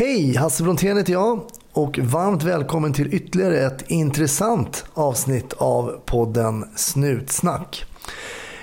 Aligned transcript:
Hej, 0.00 0.36
Hasse 0.36 0.62
Brontén 0.62 0.96
heter 0.96 1.12
jag 1.12 1.40
och 1.72 1.98
varmt 1.98 2.42
välkommen 2.42 2.92
till 2.92 3.14
ytterligare 3.14 3.66
ett 3.66 3.90
intressant 3.90 4.84
avsnitt 4.94 5.52
av 5.52 6.00
podden 6.06 6.64
Snutsnack. 6.76 7.84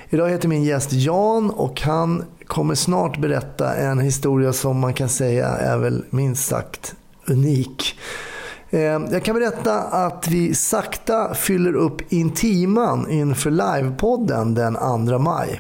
Idag 0.10 0.30
heter 0.30 0.48
min 0.48 0.64
gäst 0.64 0.94
Jan 0.94 1.50
och 1.50 1.82
han 1.82 2.24
kommer 2.48 2.76
snart 2.76 3.18
berätta 3.18 3.76
en 3.76 4.00
historia 4.00 4.54
som 4.54 4.80
man 4.80 4.94
kan 4.94 5.10
säga 5.10 5.48
är 5.48 5.78
väl 5.78 6.06
minst 6.10 6.48
sagt 6.48 6.96
unik. 7.28 8.00
Eh, 8.70 8.80
jag 8.82 9.24
kan 9.24 9.36
berätta 9.36 9.82
att 9.82 10.28
vi 10.28 10.56
sakta 10.56 11.34
fyller 11.34 11.74
upp 11.76 12.14
Intiman 12.14 13.12
inför 13.12 13.52
livepodden 13.52 14.54
den 14.54 15.08
2 15.08 15.20
maj. 15.20 15.60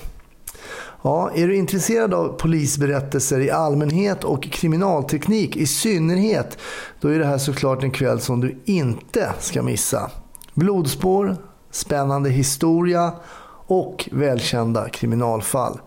Ja, 1.07 1.31
är 1.35 1.47
du 1.47 1.55
intresserad 1.55 2.13
av 2.13 2.27
polisberättelser 2.27 3.39
i 3.39 3.51
allmänhet 3.51 4.23
och 4.23 4.43
kriminalteknik 4.43 5.57
i 5.57 5.65
synnerhet, 5.65 6.57
då 7.01 7.07
är 7.07 7.19
det 7.19 7.25
här 7.25 7.37
såklart 7.37 7.83
en 7.83 7.91
kväll 7.91 8.19
som 8.19 8.41
du 8.41 8.61
inte 8.65 9.33
ska 9.39 9.63
missa. 9.63 10.11
Blodspår, 10.53 11.35
spännande 11.71 12.29
historia 12.29 13.13
och 13.67 14.09
välkända 14.11 14.89
kriminalfall. 14.89 15.79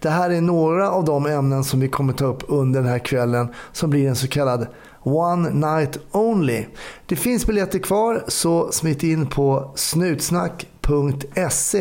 Det 0.00 0.10
här 0.10 0.30
är 0.30 0.40
några 0.40 0.90
av 0.90 1.04
de 1.04 1.26
ämnen 1.26 1.64
som 1.64 1.80
vi 1.80 1.88
kommer 1.88 2.12
ta 2.12 2.24
upp 2.24 2.44
under 2.48 2.80
den 2.80 2.90
här 2.90 2.98
kvällen 2.98 3.48
som 3.72 3.90
blir 3.90 4.08
en 4.08 4.16
så 4.16 4.28
kallad 4.28 4.66
One 5.02 5.50
Night 5.50 5.98
Only. 6.12 6.66
Det 7.06 7.16
finns 7.16 7.46
biljetter 7.46 7.78
kvar 7.78 8.24
så 8.28 8.72
smitt 8.72 9.02
in 9.02 9.26
på 9.26 9.72
snutsnack.se 9.74 10.58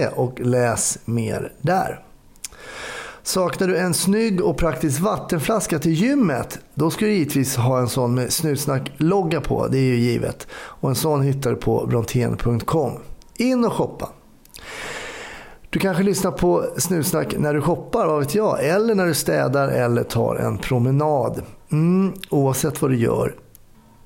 och 0.07 0.39
läs 0.39 0.97
mer 1.05 1.53
där. 1.61 2.05
Saknar 3.23 3.67
du 3.67 3.77
en 3.77 3.93
snygg 3.93 4.41
och 4.41 4.57
praktisk 4.57 5.01
vattenflaska 5.01 5.79
till 5.79 5.93
gymmet? 5.93 6.59
Då 6.73 6.91
ska 6.91 7.05
du 7.05 7.13
givetvis 7.13 7.55
ha 7.55 7.79
en 7.79 7.89
sån 7.89 8.13
med 8.13 8.33
Snutsnack-logga 8.33 9.41
på, 9.41 9.67
det 9.67 9.77
är 9.77 9.83
ju 9.83 9.95
givet. 9.95 10.47
Och 10.53 10.89
en 10.89 10.95
sån 10.95 11.21
hittar 11.21 11.49
du 11.49 11.55
på 11.55 11.85
brontén.com. 11.85 12.91
In 13.37 13.65
och 13.65 13.73
shoppa! 13.73 14.09
Du 15.69 15.79
kanske 15.79 16.03
lyssnar 16.03 16.31
på 16.31 16.65
Snutsnack 16.77 17.35
när 17.37 17.53
du 17.53 17.61
shoppar, 17.61 18.07
vad 18.07 18.19
vet 18.19 18.35
jag? 18.35 18.65
Eller 18.65 18.95
när 18.95 19.05
du 19.05 19.13
städar 19.13 19.67
eller 19.67 20.03
tar 20.03 20.35
en 20.35 20.57
promenad. 20.57 21.41
Mm, 21.71 22.13
oavsett 22.29 22.81
vad 22.81 22.91
du 22.91 22.97
gör, 22.97 23.35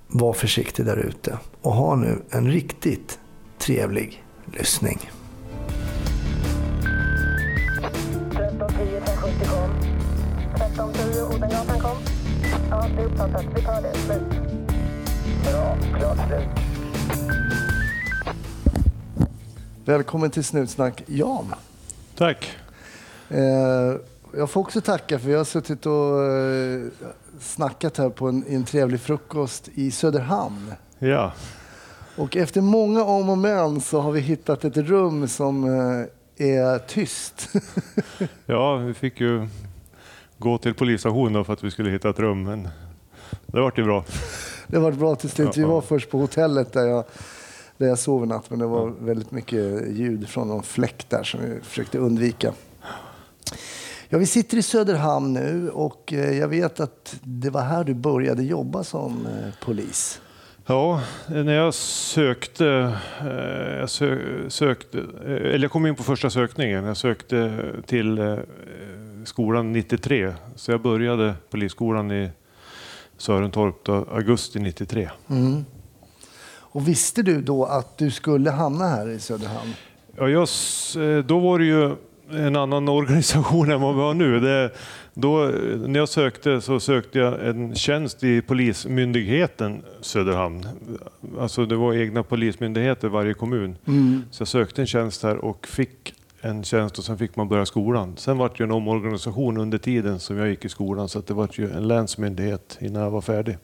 var 0.08 0.34
försiktig 0.34 0.86
där 0.86 0.98
ute. 0.98 1.38
Och 1.62 1.74
ha 1.74 1.96
nu 1.96 2.22
en 2.30 2.52
riktigt 2.52 3.20
trevlig 3.60 4.24
lyssning. 4.46 5.12
Ja, 12.70 12.86
det 12.96 13.02
är 13.02 13.06
uppfattat. 13.06 13.46
Vi 13.56 13.62
tar 13.62 13.82
det. 13.82 13.94
Slut. 13.94 14.22
Bra. 15.44 15.78
Klart 16.00 16.18
slut. 16.28 16.66
Välkommen 19.86 20.32
till 20.32 20.44
Snutsnack, 20.44 21.04
Jan. 21.06 21.54
Tack. 22.18 22.58
Eh, 23.30 23.96
jag 24.38 24.50
får 24.50 24.62
också 24.62 24.82
tacka 24.82 25.20
för 25.20 25.28
vi 25.28 25.34
har 25.34 25.44
suttit 25.44 25.86
och 25.86 26.24
eh, 26.24 26.82
snackat 27.40 27.98
här 27.98 28.10
på 28.10 28.28
en, 28.28 28.46
en 28.48 28.64
trevlig 28.64 29.00
frukost 29.00 29.70
i 29.74 29.92
Söderhamn. 29.92 30.74
Ja, 31.00 31.34
Och 32.18 32.38
efter 32.38 32.62
många 32.62 33.04
om 33.04 33.30
och 33.30 33.38
men 33.38 33.82
så 33.82 34.02
har 34.02 34.12
vi 34.12 34.20
hittat 34.20 34.66
ett 34.66 34.78
rum 34.78 35.28
som 35.28 35.64
eh, 35.64 36.48
är 36.48 36.80
tyst. 36.80 37.50
ja 38.46 38.76
vi 38.76 38.94
fick 38.94 39.22
ju 39.22 39.48
gå 40.38 40.58
till 40.58 40.74
polisstationen 40.74 41.46
för 41.46 41.54
att 41.54 41.64
vi 41.64 41.72
skulle 41.72 41.90
hitta 41.90 42.10
ett 42.10 42.20
rum, 42.20 42.44
men 42.44 42.68
det 43.46 43.62
vart 43.62 43.78
ju 43.78 43.84
bra. 43.84 44.06
Det 44.68 44.78
har 44.78 44.84
varit 44.84 45.00
bra 45.00 45.16
till 45.16 45.30
slut. 45.30 45.58
Vi 45.58 45.64
var 45.64 45.82
först 45.82 46.10
på 46.10 46.18
hotellet 46.18 46.74
där 46.74 46.88
jag, 46.88 47.04
där 47.78 47.88
jag 47.88 48.00
sov 48.00 48.24
i 48.24 48.28
natt 48.28 48.50
men 48.50 48.60
det 48.60 48.66
var 48.66 48.94
väldigt 49.00 49.32
mycket 49.32 49.88
ljud 49.92 50.30
från 50.30 50.48
någon 50.48 50.64
fläkt 50.64 51.10
där 51.10 51.24
som 51.24 51.40
vi 51.42 51.62
försökte 51.62 51.98
undvika. 51.98 52.54
Ja, 54.10 54.18
vi 54.18 54.26
sitter 54.26 54.58
i 54.58 54.62
Söderhamn 54.62 55.34
nu 55.34 55.70
och 55.70 56.14
eh, 56.14 56.38
jag 56.38 56.48
vet 56.48 56.80
att 56.80 57.16
det 57.24 57.50
var 57.50 57.62
här 57.62 57.84
du 57.84 57.94
började 57.94 58.44
jobba 58.44 58.84
som 58.84 59.26
eh, 59.26 59.66
polis. 59.66 60.22
Ja, 60.66 61.02
när 61.28 61.54
jag 61.54 61.74
sökte, 61.74 62.98
eh, 63.22 63.78
jag 63.80 63.90
sö, 63.90 64.20
sökte, 64.50 64.98
eller 65.26 65.60
jag 65.60 65.72
kom 65.72 65.86
in 65.86 65.96
på 65.96 66.04
första 66.04 66.30
sökningen. 66.30 66.84
Jag 66.84 66.98
sökte 66.98 67.72
till 67.86 68.38
skolan 69.26 69.72
93, 69.72 70.34
så 70.56 70.72
jag 70.72 70.82
började 70.82 71.34
polisskolan 71.50 72.12
i 72.12 72.30
Sörentorp 73.18 73.90
augusti 73.90 74.60
93. 74.60 75.10
Och 76.76 76.88
visste 76.88 77.22
du 77.22 77.42
då 77.42 77.66
att 77.66 77.98
du 77.98 78.12
skulle 78.12 78.52
hamna 78.52 78.88
här 78.88 79.10
i 79.10 79.20
Söderhamn? 79.20 79.74
Ja, 80.18 80.30
jag, 80.30 80.48
eh, 80.98 81.26
då 81.26 81.40
var 81.40 81.60
det 81.60 81.66
ju 81.66 81.96
en 82.32 82.56
annan 82.56 82.90
organisation 82.90 83.72
än 83.72 83.82
vad 83.82 83.96
vi 83.96 84.02
har 84.02 84.14
nu. 84.14 84.40
Det, 84.40 84.72
då, 85.14 85.38
när 85.88 86.00
jag 86.00 86.10
sökte 86.10 86.62
så 86.62 86.80
sökte 86.80 87.20
jag 87.20 87.48
en 87.48 87.76
tjänst 87.76 88.24
i 88.24 88.42
Polismyndigheten 88.42 89.82
Söderhamn. 90.02 90.68
Alltså 91.40 91.66
det 91.66 91.76
var 91.76 91.94
egna 91.94 92.24
polismyndigheter 92.24 93.08
i 93.08 93.12
varje 93.12 93.34
kommun. 93.34 93.76
Så 94.32 94.42
jag 94.42 94.48
sökte 94.48 94.82
en 94.82 94.88
tjänst 94.88 95.24
här 95.24 95.38
och 95.38 95.68
fick 95.68 96.14
en 96.46 96.64
tjänst 96.64 96.98
och 96.98 97.04
sen 97.04 97.18
fick 97.18 97.36
man 97.36 97.48
börja 97.48 97.66
skolan. 97.66 98.14
Sen 98.18 98.38
var 98.38 98.50
det 98.50 98.56
ju 98.60 98.64
en 98.64 98.72
omorganisation 98.72 99.58
under 99.58 99.78
tiden 99.78 100.20
som 100.20 100.38
jag 100.38 100.50
gick 100.50 100.66
i 100.66 100.70
skolan 100.70 101.10
så 101.10 101.20
det 101.20 101.34
var 101.34 101.50
ju 101.52 101.72
en 101.72 101.88
länsmyndighet 101.88 102.78
innan 102.82 103.02
jag 103.02 103.10
var 103.10 103.22
färdig. 103.22 103.58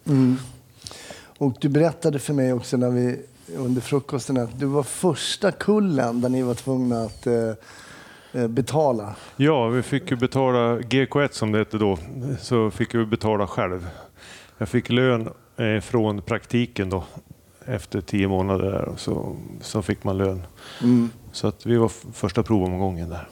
Och 1.38 1.56
du 1.62 1.70
berättade 1.70 2.20
för 2.20 2.34
mig 2.34 2.54
också 2.54 2.78
när 2.78 2.90
vi, 2.90 3.20
under 3.56 3.82
frukosten 3.82 4.38
att 4.38 4.60
du 4.60 4.66
var 4.66 4.84
första 4.84 5.52
kullen 5.52 6.22
där 6.22 6.30
ni 6.30 6.42
var 6.42 6.54
tvungna 6.54 7.02
att 7.02 7.28
eh, 7.28 7.54
eh, 8.34 8.48
betala. 8.48 9.16
Ja, 9.36 9.68
vi 9.68 9.82
fick 9.82 10.12
ju 10.12 10.18
betala 10.18 10.78
GK1 10.80 11.30
som 11.32 11.52
det 11.52 11.58
hette 11.58 11.78
då, 11.78 11.98
så 12.40 12.72
fick 12.72 12.96
vi 12.96 13.06
betala 13.06 13.48
själv. 13.48 13.88
Jag 14.58 14.70
fick 14.70 14.90
lön 14.90 15.30
eh, 15.58 15.82
från 15.82 16.22
praktiken 16.22 16.90
då 16.90 17.04
efter 17.66 18.02
tio 18.02 18.28
månader 18.28 18.72
där, 18.72 18.94
så, 18.98 19.36
så 19.62 19.82
fick 19.82 20.04
man 20.04 20.18
lön. 20.18 20.42
Så 21.32 21.48
att 21.48 21.66
vi 21.66 21.76
var 21.78 21.92
första 22.14 22.44
provomgången 22.44 23.10
där. 23.10 23.28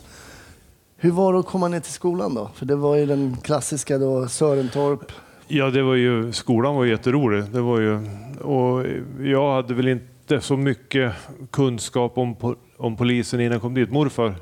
Hur 0.97 1.11
var 1.11 1.33
det 1.33 1.39
att 1.39 1.45
komma 1.45 1.67
ner 1.67 1.79
till 1.79 1.93
skolan 1.93 2.35
då? 2.35 2.49
För 2.55 2.65
det 2.65 2.75
var 2.75 2.95
ju 2.95 3.05
den 3.05 3.37
klassiska 3.43 3.97
då, 3.97 4.27
Sörentorp. 4.27 5.11
Ja, 5.47 5.69
det 5.69 5.83
var 5.83 5.95
ju, 5.95 6.31
skolan 6.31 6.75
var 6.75 6.85
jätterolig. 6.85 7.43
Det 7.43 7.61
var 7.61 7.79
ju, 7.79 8.09
och 8.41 8.85
jag 9.27 9.53
hade 9.53 9.73
väl 9.73 9.87
inte 9.87 10.41
så 10.41 10.57
mycket 10.57 11.13
kunskap 11.51 12.17
om, 12.17 12.55
om 12.77 12.95
polisen 12.95 13.39
innan 13.39 13.51
jag 13.51 13.61
kom 13.61 13.73
dit. 13.73 13.91
Morfar 13.91 14.35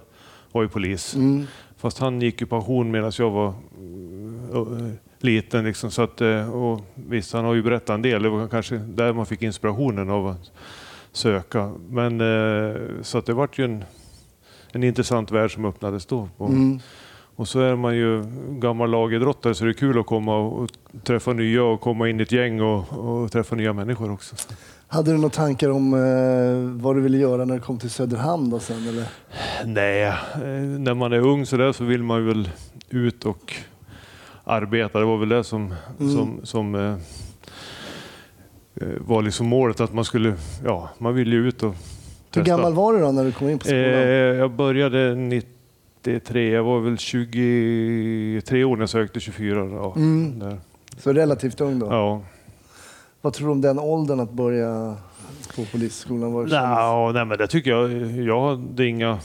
var 0.51 0.61
ju 0.61 0.69
polis. 0.69 1.15
Fast 1.77 1.99
han 1.99 2.21
gick 2.21 2.41
i 2.41 2.45
pension 2.45 2.91
medan 2.91 3.11
jag 3.17 3.29
var 3.29 3.47
eh, 4.53 4.91
liten. 5.19 5.65
Liksom, 5.65 5.91
så 5.91 6.01
att, 6.01 6.21
eh, 6.21 6.55
och 6.55 6.81
visst, 6.95 7.33
han 7.33 7.45
har 7.45 7.53
ju 7.53 7.63
berättat 7.63 7.89
en 7.89 8.01
del. 8.01 8.23
Det 8.23 8.29
var 8.29 8.47
kanske 8.47 8.77
där 8.77 9.13
man 9.13 9.25
fick 9.25 9.41
inspirationen 9.41 10.09
av 10.09 10.35
söka. 11.11 11.73
Men, 11.89 12.21
eh, 12.21 12.75
så 13.01 13.17
att 13.17 13.25
det 13.25 13.33
var 13.33 13.49
ju 13.53 13.65
en, 13.65 13.83
en 14.71 14.83
intressant 14.83 15.31
värld 15.31 15.53
som 15.53 15.65
öppnades 15.65 16.05
då. 16.05 16.29
Och, 16.37 16.49
och 17.35 17.47
så 17.47 17.59
är 17.59 17.75
man 17.75 17.95
ju 17.95 18.23
gammal 18.49 18.91
lagidrottare 18.91 19.55
så 19.55 19.65
det 19.65 19.71
är 19.71 19.73
kul 19.73 19.99
att 19.99 20.05
komma 20.05 20.37
och, 20.37 20.69
träffa 21.03 21.33
nya 21.33 21.63
och 21.63 21.81
komma 21.81 22.09
in 22.09 22.19
i 22.19 22.23
ett 22.23 22.31
gäng 22.31 22.61
och, 22.61 22.93
och 22.93 23.31
träffa 23.31 23.55
nya 23.55 23.73
människor 23.73 24.11
också. 24.11 24.35
Hade 24.87 25.11
du 25.11 25.17
några 25.17 25.29
tankar 25.29 25.69
om 25.69 25.93
eh, 25.93 26.81
vad 26.83 26.95
du 26.95 27.01
ville 27.01 27.17
göra 27.17 27.45
när 27.45 27.55
du 27.55 27.61
kom 27.61 27.79
till 27.79 27.89
Söderhamn 27.89 28.49
då 28.49 28.59
sen? 28.59 28.87
Eller? 28.87 29.07
Nej, 29.65 30.03
eh, 30.03 30.13
när 30.79 30.93
man 30.93 31.13
är 31.13 31.19
ung 31.19 31.45
så 31.45 31.57
där 31.57 31.71
så 31.71 31.83
vill 31.83 32.03
man 32.03 32.25
väl 32.25 32.49
ut 32.89 33.25
och 33.25 33.53
arbeta. 34.43 34.99
Det 34.99 35.05
var 35.05 35.17
väl 35.17 35.29
det 35.29 35.43
som, 35.43 35.73
som, 35.97 36.39
som 36.43 36.75
eh, 36.75 36.81
eh, 36.81 36.97
var 38.99 39.21
liksom 39.21 39.47
målet 39.47 39.79
att 39.81 39.93
man 39.93 40.05
skulle, 40.05 40.33
ja, 40.65 40.89
man 40.97 41.15
ville 41.15 41.35
ju 41.35 41.47
ut 41.47 41.63
och 41.63 41.69
Hur 41.69 41.75
testa. 42.31 42.41
gammal 42.41 42.73
var 42.73 42.93
du 42.93 42.99
då 42.99 43.11
när 43.11 43.23
du 43.25 43.31
kom 43.31 43.49
in 43.49 43.59
på 43.59 43.65
skolan? 43.65 43.83
Eh, 43.83 44.09
jag 44.09 44.51
började 44.51 45.15
93, 45.15 46.51
jag 46.53 46.63
var 46.63 46.79
väl 46.79 46.97
23 46.97 48.63
år 48.63 48.75
när 48.75 48.81
jag 48.81 48.89
sökte 48.89 49.19
24. 49.19 49.59
Ja, 49.59 49.93
där. 50.35 50.57
Så 50.97 51.13
relativt 51.13 51.61
ung 51.61 51.79
då. 51.79 51.85
ja. 51.85 52.21
Vad 53.21 53.33
tror 53.33 53.47
du 53.47 53.51
om 53.51 53.61
den 53.61 53.79
åldern 53.79 54.19
att 54.19 54.31
börja 54.31 54.95
på 55.55 55.65
polisskolan? 55.71 56.33
Var? 56.33 56.45
Nå, 56.45 57.11
nej, 57.11 57.25
men 57.25 57.37
det 57.37 57.47
tycker 57.47 57.71
jag. 57.71 57.91
Jag 58.21 58.41
hade 58.49 58.85
inga, 58.85 59.19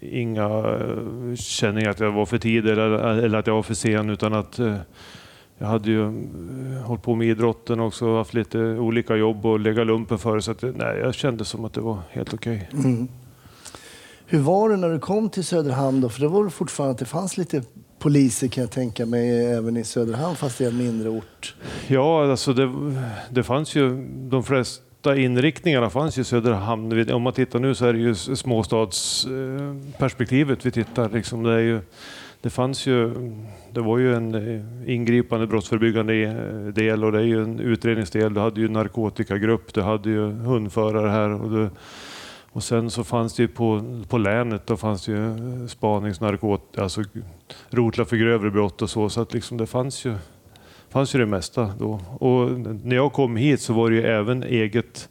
inga 0.00 0.44
eh, 0.44 1.34
känningar 1.36 1.90
att 1.90 2.00
jag 2.00 2.12
var 2.12 2.26
för 2.26 2.38
tidig 2.38 2.70
eller, 2.72 2.90
eller 3.24 3.38
att 3.38 3.46
jag 3.46 3.54
var 3.54 3.62
för 3.62 3.74
sen 3.74 4.10
utan 4.10 4.34
att 4.34 4.58
eh, 4.58 4.76
jag 5.58 5.66
hade 5.66 5.90
ju 5.90 6.02
eh, 6.02 6.82
hållit 6.82 7.02
på 7.02 7.14
med 7.14 7.28
idrotten 7.28 7.80
också, 7.80 8.16
haft 8.16 8.34
lite 8.34 8.58
olika 8.58 9.16
jobb 9.16 9.46
och 9.46 9.60
legat 9.60 9.86
lumpen 9.86 10.18
för 10.18 10.40
så 10.40 10.50
att, 10.50 10.62
nej, 10.62 10.98
jag 10.98 11.14
kände 11.14 11.44
som 11.44 11.64
att 11.64 11.72
det 11.72 11.80
var 11.80 11.98
helt 12.10 12.34
okej. 12.34 12.68
Hur 14.26 14.40
var 14.40 14.70
det 14.70 14.76
när 14.76 14.90
du 14.90 14.98
kom 14.98 15.28
till 15.28 15.44
Söderhamn 15.44 16.00
då? 16.00 16.08
För 16.08 16.20
det 16.20 16.28
var 16.28 16.48
fortfarande 16.48 16.92
att 16.92 16.98
det 16.98 17.04
fanns 17.04 17.36
lite 17.36 17.62
poliser 17.98 18.48
kan 18.48 18.62
jag 18.62 18.70
tänka 18.70 19.06
mig 19.06 19.46
även 19.46 19.76
i 19.76 19.84
Söderhamn 19.84 20.36
fast 20.36 20.58
det 20.58 20.64
är 20.64 20.68
en 20.68 20.76
mindre 20.76 21.08
ort. 21.08 21.54
Ja, 21.86 22.30
alltså 22.30 22.52
det, 22.52 22.72
det 23.30 23.42
fanns 23.42 23.76
ju 23.76 24.06
de 24.30 24.44
flesta 24.44 25.16
inriktningarna 25.16 25.90
fanns 25.90 26.18
ju 26.18 26.22
i 26.22 26.24
Söderhamn. 26.24 27.12
Om 27.12 27.22
man 27.22 27.32
tittar 27.32 27.58
nu 27.58 27.74
så 27.74 27.86
är 27.86 27.92
det 27.92 27.98
ju 27.98 28.14
småstadsperspektivet 28.14 30.66
vi 30.66 30.70
tittar. 30.70 31.08
Liksom 31.08 31.42
det, 31.42 31.52
är 31.52 31.58
ju, 31.58 31.80
det 32.44 32.50
fanns 32.50 32.86
ju, 32.86 33.12
det 33.72 33.80
var 33.80 33.98
ju 33.98 34.14
en 34.14 34.34
eh, 34.34 34.94
ingripande 34.94 35.46
brottsförebyggande 35.46 36.14
eh, 36.14 36.72
del 36.72 37.04
och 37.04 37.12
det 37.12 37.18
är 37.18 37.22
ju 37.22 37.42
en 37.42 37.60
utredningsdel. 37.60 38.34
Du 38.34 38.40
hade 38.40 38.60
ju 38.60 38.68
narkotikagrupp, 38.68 39.74
du 39.74 39.82
hade 39.82 40.10
ju 40.10 40.30
hundförare 40.30 41.08
här 41.08 41.30
och 41.30 41.50
du, 41.50 41.70
och 42.52 42.64
sen 42.64 42.90
så 42.90 43.04
fanns 43.04 43.34
det 43.34 43.42
ju 43.42 43.48
på, 43.48 43.82
på 44.08 44.18
länet, 44.18 44.66
då 44.66 44.76
fanns 44.76 45.06
det 45.06 45.12
ju 45.12 45.26
eh, 45.26 45.66
spaningsnarkotika, 45.66 46.82
alltså 46.82 47.02
rotlar 47.70 48.04
för 48.04 48.16
grövre 48.16 48.50
brott 48.50 48.82
och 48.82 48.90
så. 48.90 49.08
Så 49.08 49.20
att 49.20 49.34
liksom 49.34 49.56
det 49.56 49.66
fanns 49.66 50.04
ju, 50.04 50.14
fanns 50.88 51.14
ju 51.14 51.18
det 51.18 51.26
mesta 51.26 51.72
då. 51.78 52.00
Och 52.20 52.50
när 52.60 52.96
jag 52.96 53.12
kom 53.12 53.36
hit 53.36 53.60
så 53.60 53.72
var 53.72 53.90
det 53.90 53.96
ju 53.96 54.02
även 54.02 54.42
eget 54.42 55.08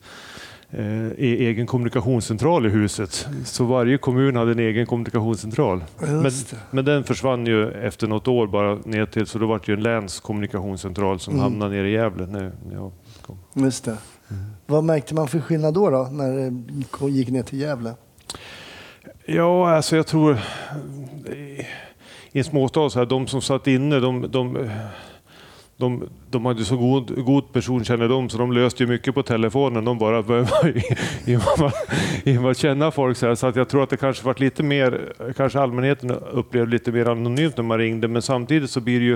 egen 1.18 1.68
kommunikationscentral 1.68 2.66
i 2.66 2.70
huset. 2.70 3.28
Så 3.46 3.66
varje 3.66 3.98
kommun 3.98 4.36
hade 4.36 4.52
en 4.52 4.60
egen 4.60 4.86
kommunikationscentral. 4.86 5.84
Men, 6.00 6.32
men 6.72 6.86
den 6.86 7.04
försvann 7.04 7.46
ju 7.46 7.72
efter 7.72 8.08
något 8.08 8.28
år 8.28 8.48
bara 8.48 8.76
ner 8.76 9.06
till, 9.06 9.26
så 9.28 9.40
då 9.40 9.46
var 9.48 9.58
det 9.60 9.68
ju 9.68 9.74
en 9.74 9.84
länskommunikationscentral 9.84 11.20
som 11.20 11.34
Mm. 11.34 11.44
hamnade 11.44 11.76
nere 11.76 11.90
i 11.90 11.92
Gävle. 11.92 12.26
När, 12.26 12.52
när 12.68 12.74
jag 12.76 12.92
kom. 13.26 13.38
Just 13.54 13.86
det. 13.86 13.98
Vad 14.66 14.84
märkte 14.84 15.16
man 15.16 15.28
för 15.28 15.40
skillnad 15.40 15.74
då, 15.74 15.90
då 15.90 16.08
när 16.12 16.52
det 17.02 17.10
gick 17.12 17.30
ner 17.30 17.44
till 17.44 17.60
Gävle? 17.60 17.94
Ja, 19.26 19.76
alltså 19.76 19.96
jag 19.96 20.08
tror 20.08 20.38
i 22.32 22.38
en 22.40 22.44
småstad 22.44 22.90
så 22.90 23.00
här, 23.00 23.06
de 23.06 23.28
som 23.28 23.42
satt 23.42 23.68
inne, 23.68 24.00
de, 24.00 24.32
de, 24.32 24.70
de, 25.78 26.04
de 26.30 26.46
hade 26.46 26.66
så 26.66 26.78
god, 26.78 27.26
god 27.26 27.54
personkännedom 27.54 28.30
så 28.30 28.38
de 28.38 28.52
löste 28.52 28.84
ju 28.84 28.90
mycket 28.90 29.16
på 29.16 29.24
telefonen. 29.24 29.86
De 29.86 29.98
bara 29.98 30.24
började 30.24 30.82
känna 32.56 32.92
folk. 32.92 33.18
Så, 33.18 33.28
här, 33.28 33.36
så 33.36 33.48
att 33.48 33.56
jag 33.56 33.70
tror 33.70 33.84
att 33.84 33.90
det 33.90 33.98
kanske 33.98 34.26
varit 34.26 34.40
lite 34.40 34.64
mer, 34.64 35.14
kanske 35.38 35.60
allmänheten 35.60 36.12
upplevde 36.12 36.72
lite 36.72 36.92
mer 36.92 37.06
anonymt 37.10 37.58
när 37.58 37.64
man 37.64 37.78
ringde, 37.78 38.08
men 38.08 38.22
samtidigt 38.22 38.70
så 38.70 38.80
blir 38.82 39.00
det 39.00 39.06
ju 39.06 39.16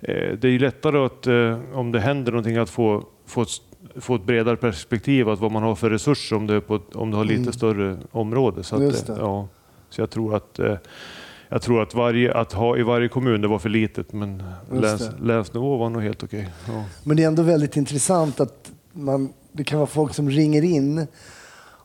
eh, 0.00 0.38
det 0.38 0.48
är 0.48 0.52
ju 0.52 0.58
lättare 0.58 0.98
att, 0.98 1.26
eh, 1.26 1.58
om 1.78 1.92
det 1.92 2.00
händer 2.00 2.32
någonting 2.32 2.56
att 2.56 2.70
få, 2.70 3.04
få, 3.26 3.42
ett, 3.42 3.48
få 3.96 4.14
ett 4.14 4.24
bredare 4.24 4.56
perspektiv, 4.56 5.28
att 5.28 5.40
vad 5.40 5.52
man 5.52 5.62
har 5.62 5.74
för 5.74 5.90
resurser 5.90 6.36
om 6.36 6.46
på, 6.66 6.80
det 6.92 7.16
har 7.16 7.24
lite 7.24 7.40
Mm. 7.40 7.52
större 7.52 7.96
område. 8.10 8.62
Så, 8.62 8.76
att. 8.76 9.08
Ja, 9.08 9.48
så 9.90 10.00
jag 10.00 10.10
tror 10.10 10.34
att 10.36 10.58
eh, 10.58 10.74
jag 11.48 11.62
tror 11.62 11.82
att, 11.82 11.94
varje, 11.94 12.34
att 12.34 12.52
ha 12.52 12.76
i 12.76 12.82
varje 12.82 13.08
kommun, 13.08 13.40
det 13.40 13.48
var 13.48 13.58
för 13.58 13.68
litet, 13.68 14.12
men 14.12 14.42
läns, 14.72 15.10
länsnivå 15.22 15.76
var 15.76 15.90
nog 15.90 16.02
helt 16.02 16.22
okej. 16.22 16.48
Ja. 16.68 16.84
Men 17.04 17.16
det 17.16 17.22
är 17.22 17.26
ändå 17.28 17.42
väldigt 17.42 17.76
intressant 17.76 18.40
att 18.40 18.70
man, 18.92 19.32
det 19.52 19.64
kan 19.64 19.78
vara 19.78 19.86
folk 19.86 20.14
som 20.14 20.30
ringer 20.30 20.62
in 20.64 21.06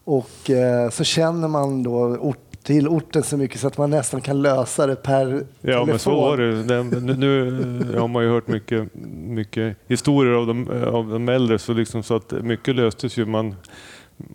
och 0.04 0.50
eh, 0.50 0.90
så 0.90 1.04
känner 1.04 1.48
man 1.48 1.84
då 1.84 1.92
ort, 2.00 2.38
till 2.64 2.88
orten 2.88 3.24
så 3.24 3.38
mycket 3.38 3.60
så 3.60 3.68
att 3.68 3.78
man 3.78 3.90
nästan 3.90 4.22
kan 4.22 4.42
lösa 4.42 4.88
det 4.88 4.96
per 4.96 5.26
Ja, 5.34 5.44
telefon. 5.62 5.88
men 5.90 6.00
så 6.00 6.16
var 6.16 6.38
det. 6.38 6.64
det 6.64 6.84
nu, 6.84 7.16
nu 7.16 8.00
har 8.00 8.08
man 8.08 8.24
ju 8.24 8.30
hört 8.30 8.48
mycket, 8.48 8.90
mycket 9.28 9.78
historier 9.88 10.34
av 10.34 10.48
de, 10.48 10.68
av 10.94 11.10
de 11.10 11.30
äldre, 11.30 11.60
så, 11.60 11.74
liksom, 11.74 12.04
så 12.04 12.16
att 12.16 12.32
mycket 12.32 12.76
löstes 12.76 13.18
ju. 13.18 13.26
Man 13.26 13.56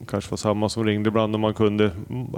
kanske 0.09 0.31
var 0.31 0.37
samma 0.37 0.69
som 0.69 0.85
ringde 0.85 1.09
ibland 1.09 1.35
om 1.35 1.41
man 1.41 1.55
kunde, 1.55 1.91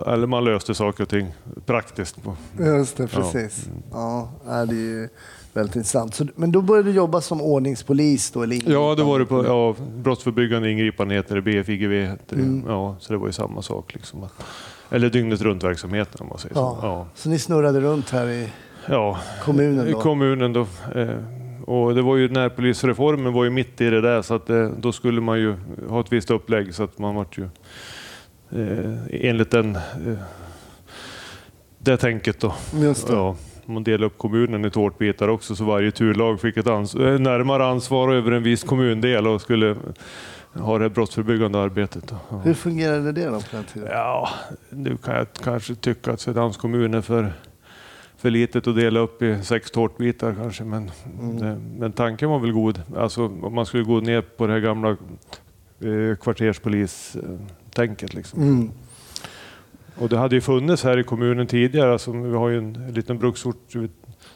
eller 0.06 0.26
man 0.26 0.44
löste 0.44 0.74
saker 0.74 1.02
och 1.02 1.08
ting 1.08 1.26
praktiskt. 1.66 2.16
Just 2.58 2.96
det, 2.96 3.06
precis. 3.06 3.68
Ja. 3.92 4.28
Ja, 4.46 4.66
det 4.66 4.74
är 4.74 4.76
ju 4.76 5.08
väldigt 5.52 5.76
intressant. 5.76 6.14
Så, 6.14 6.26
men 6.36 6.52
då 6.52 6.62
började 6.62 6.88
du 6.90 6.96
jobba 6.96 7.20
som 7.20 7.40
ordningspolis 7.40 8.30
då? 8.30 8.42
Eller 8.42 8.70
Ja, 8.70 8.94
det 8.94 9.02
var 9.02 9.18
det 9.18 9.26
på 9.26 9.46
ja, 9.46 9.74
brottsförebyggande 9.96 10.70
ingripande 10.70 11.14
heter 11.14 11.34
det, 11.34 11.42
BFIGV 11.42 11.92
heter 11.92 12.36
det. 12.36 12.42
Mm. 12.42 12.64
Ja, 12.68 12.96
så 13.00 13.12
det 13.12 13.18
var 13.18 13.26
ju 13.26 13.32
samma 13.32 13.62
sak. 13.62 13.94
Liksom. 13.94 14.26
Eller 14.90 15.10
dygnet 15.10 15.40
runt-verksamheten 15.40 16.20
om 16.20 16.28
man 16.28 16.38
säger 16.38 16.56
Ja. 16.56 16.78
så. 16.80 16.86
Ja. 16.86 17.06
Så 17.14 17.28
ni 17.28 17.38
snurrade 17.38 17.80
runt 17.80 18.10
här 18.10 18.28
i 18.28 18.48
Ja, 18.88 19.18
kommunen 19.44 19.88
i 19.88 19.92
då? 19.92 20.00
kommunen 20.00 20.52
då. 20.52 20.60
Eh, 20.94 21.08
och 21.70 21.94
det 21.94 22.02
var 22.02 22.16
ju 22.16 22.28
närpolisreformen 22.28 23.32
var 23.32 23.44
ju 23.44 23.50
mitt 23.50 23.80
i 23.80 23.90
det 23.90 24.00
där 24.00 24.22
så 24.22 24.34
att 24.34 24.50
eh, 24.50 24.68
då 24.78 24.92
skulle 24.92 25.20
man 25.20 25.38
ju 25.38 25.56
ha 25.88 26.00
ett 26.00 26.12
visst 26.12 26.30
upplägg 26.30 26.74
så 26.74 26.82
att 26.82 26.98
man 26.98 27.14
vart 27.14 27.38
ju 27.38 27.44
eh, 28.50 28.94
enligt 29.10 29.50
den 29.50 29.76
eh, 29.76 30.18
det 31.78 31.96
tänket 31.96 32.40
då. 32.40 32.54
Just 32.74 33.06
det. 33.06 33.12
Ja, 33.12 33.36
man 33.66 33.84
delade 33.84 34.06
upp 34.06 34.18
kommunen 34.18 34.64
i 34.64 34.70
tårtbitar 34.70 35.28
också 35.28 35.56
så 35.56 35.64
varje 35.64 35.90
turlag 35.90 36.40
fick 36.40 36.56
ett 36.56 36.66
ans- 36.66 37.12
eh, 37.12 37.18
närmare 37.18 37.66
ansvar 37.66 38.12
över 38.12 38.32
en 38.32 38.42
viss 38.42 38.64
kommundel 38.64 39.26
och 39.26 39.40
skulle 39.40 39.76
ha 40.54 40.78
det 40.78 40.88
brottsförebyggande 40.90 41.58
arbetet. 41.58 42.06
Då. 42.08 42.16
Ja. 42.30 42.36
Hur 42.38 42.54
fungerade 42.54 43.12
det 43.12 43.26
då 43.26 43.40
på 43.40 43.46
den 43.56 43.64
tiden? 43.64 43.88
Ja, 43.92 44.28
nu 44.70 44.96
kan 44.96 45.14
jag 45.16 45.26
kanske 45.42 45.74
tycka 45.74 46.12
att 46.12 46.20
Söderhamns 46.20 46.56
kommun 46.56 46.94
är 46.94 47.00
för, 47.00 47.32
för 48.20 48.30
litet 48.30 48.66
att 48.66 48.76
dela 48.76 49.00
upp 49.00 49.22
i 49.22 49.42
sex 49.42 49.70
tårtbitar 49.70 50.34
kanske. 50.34 50.64
Men, 50.64 50.90
det, 51.38 51.60
men 51.78 51.92
tanken 51.92 52.30
var 52.30 52.38
väl 52.38 52.52
god. 52.52 52.82
Alltså, 52.96 53.26
om 53.42 53.54
man 53.54 53.66
skulle 53.66 53.84
gå 53.84 54.00
ner 54.00 54.20
på 54.20 54.46
det 54.46 54.52
här 54.52 54.60
gamla 54.60 54.90
eh, 54.90 54.96
kvarterspolistänket. 56.20 58.14
Liksom. 58.14 58.42
Mm. 58.42 58.70
Och 59.98 60.08
det 60.08 60.18
hade 60.18 60.34
ju 60.34 60.40
funnits 60.40 60.84
här 60.84 60.98
i 60.98 61.04
kommunen 61.04 61.46
tidigare. 61.46 61.92
Alltså, 61.92 62.12
vi 62.12 62.36
har 62.36 62.48
ju 62.48 62.58
en 62.58 62.92
liten 62.94 63.18
bruksort 63.18 63.74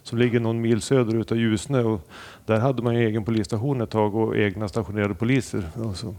som 0.02 0.18
ligger 0.18 0.40
någon 0.40 0.60
mil 0.60 0.80
söderut 0.80 1.32
av 1.32 1.38
Ljusne. 1.38 1.80
Och 1.80 2.08
där 2.46 2.60
hade 2.60 2.82
man 2.82 2.94
ju 2.94 3.06
egen 3.06 3.24
polisstation 3.24 3.80
ett 3.80 3.90
tag 3.90 4.14
och 4.14 4.36
egna 4.36 4.68
stationerade 4.68 5.14
poliser. 5.14 5.68
Och 5.74 5.96
så, 5.96 6.06
det 6.06 6.14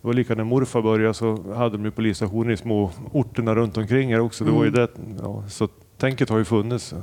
var 0.00 0.14
lika 0.14 0.34
när 0.34 0.44
morfar 0.44 0.82
började 0.82 1.14
så 1.14 1.52
hade 1.54 1.76
de 1.76 1.84
ju 1.84 1.90
polisstationer 1.90 2.52
i 2.52 2.56
små 2.56 2.90
orterna 3.12 3.54
runt 3.54 3.76
omkring 3.76 4.12
här 4.12 4.20
också. 4.20 4.44
Det 4.44 4.50
var 4.50 4.64
ju 4.64 4.70
det, 4.70 4.88
ja, 5.22 5.44
så 5.48 5.68
tänket 5.98 6.28
har 6.30 6.38
ju 6.38 6.44
funnits. 6.44 6.94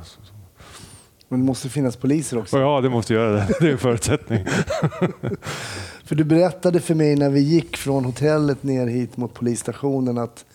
Men 1.29 1.39
det 1.39 1.45
måste 1.45 1.69
finnas 1.69 1.95
poliser 1.95 2.37
också. 2.37 2.59
Ja, 2.59 2.81
det 2.81 2.89
måste 2.89 3.13
göra 3.13 3.31
det. 3.31 3.47
Det 3.59 3.67
är 3.67 3.71
en 3.71 3.77
förutsättning. 3.77 4.45
För 6.05 6.15
du 6.15 6.23
berättade 6.23 6.79
för 6.79 6.95
mig 6.95 7.15
när 7.15 7.29
vi 7.29 7.39
gick 7.39 7.77
från 7.77 8.05
hotellet 8.05 8.63
ner 8.63 8.87
hit 8.87 9.17
mot 9.17 9.33
polisstationen 9.33 10.17
att 10.17 10.45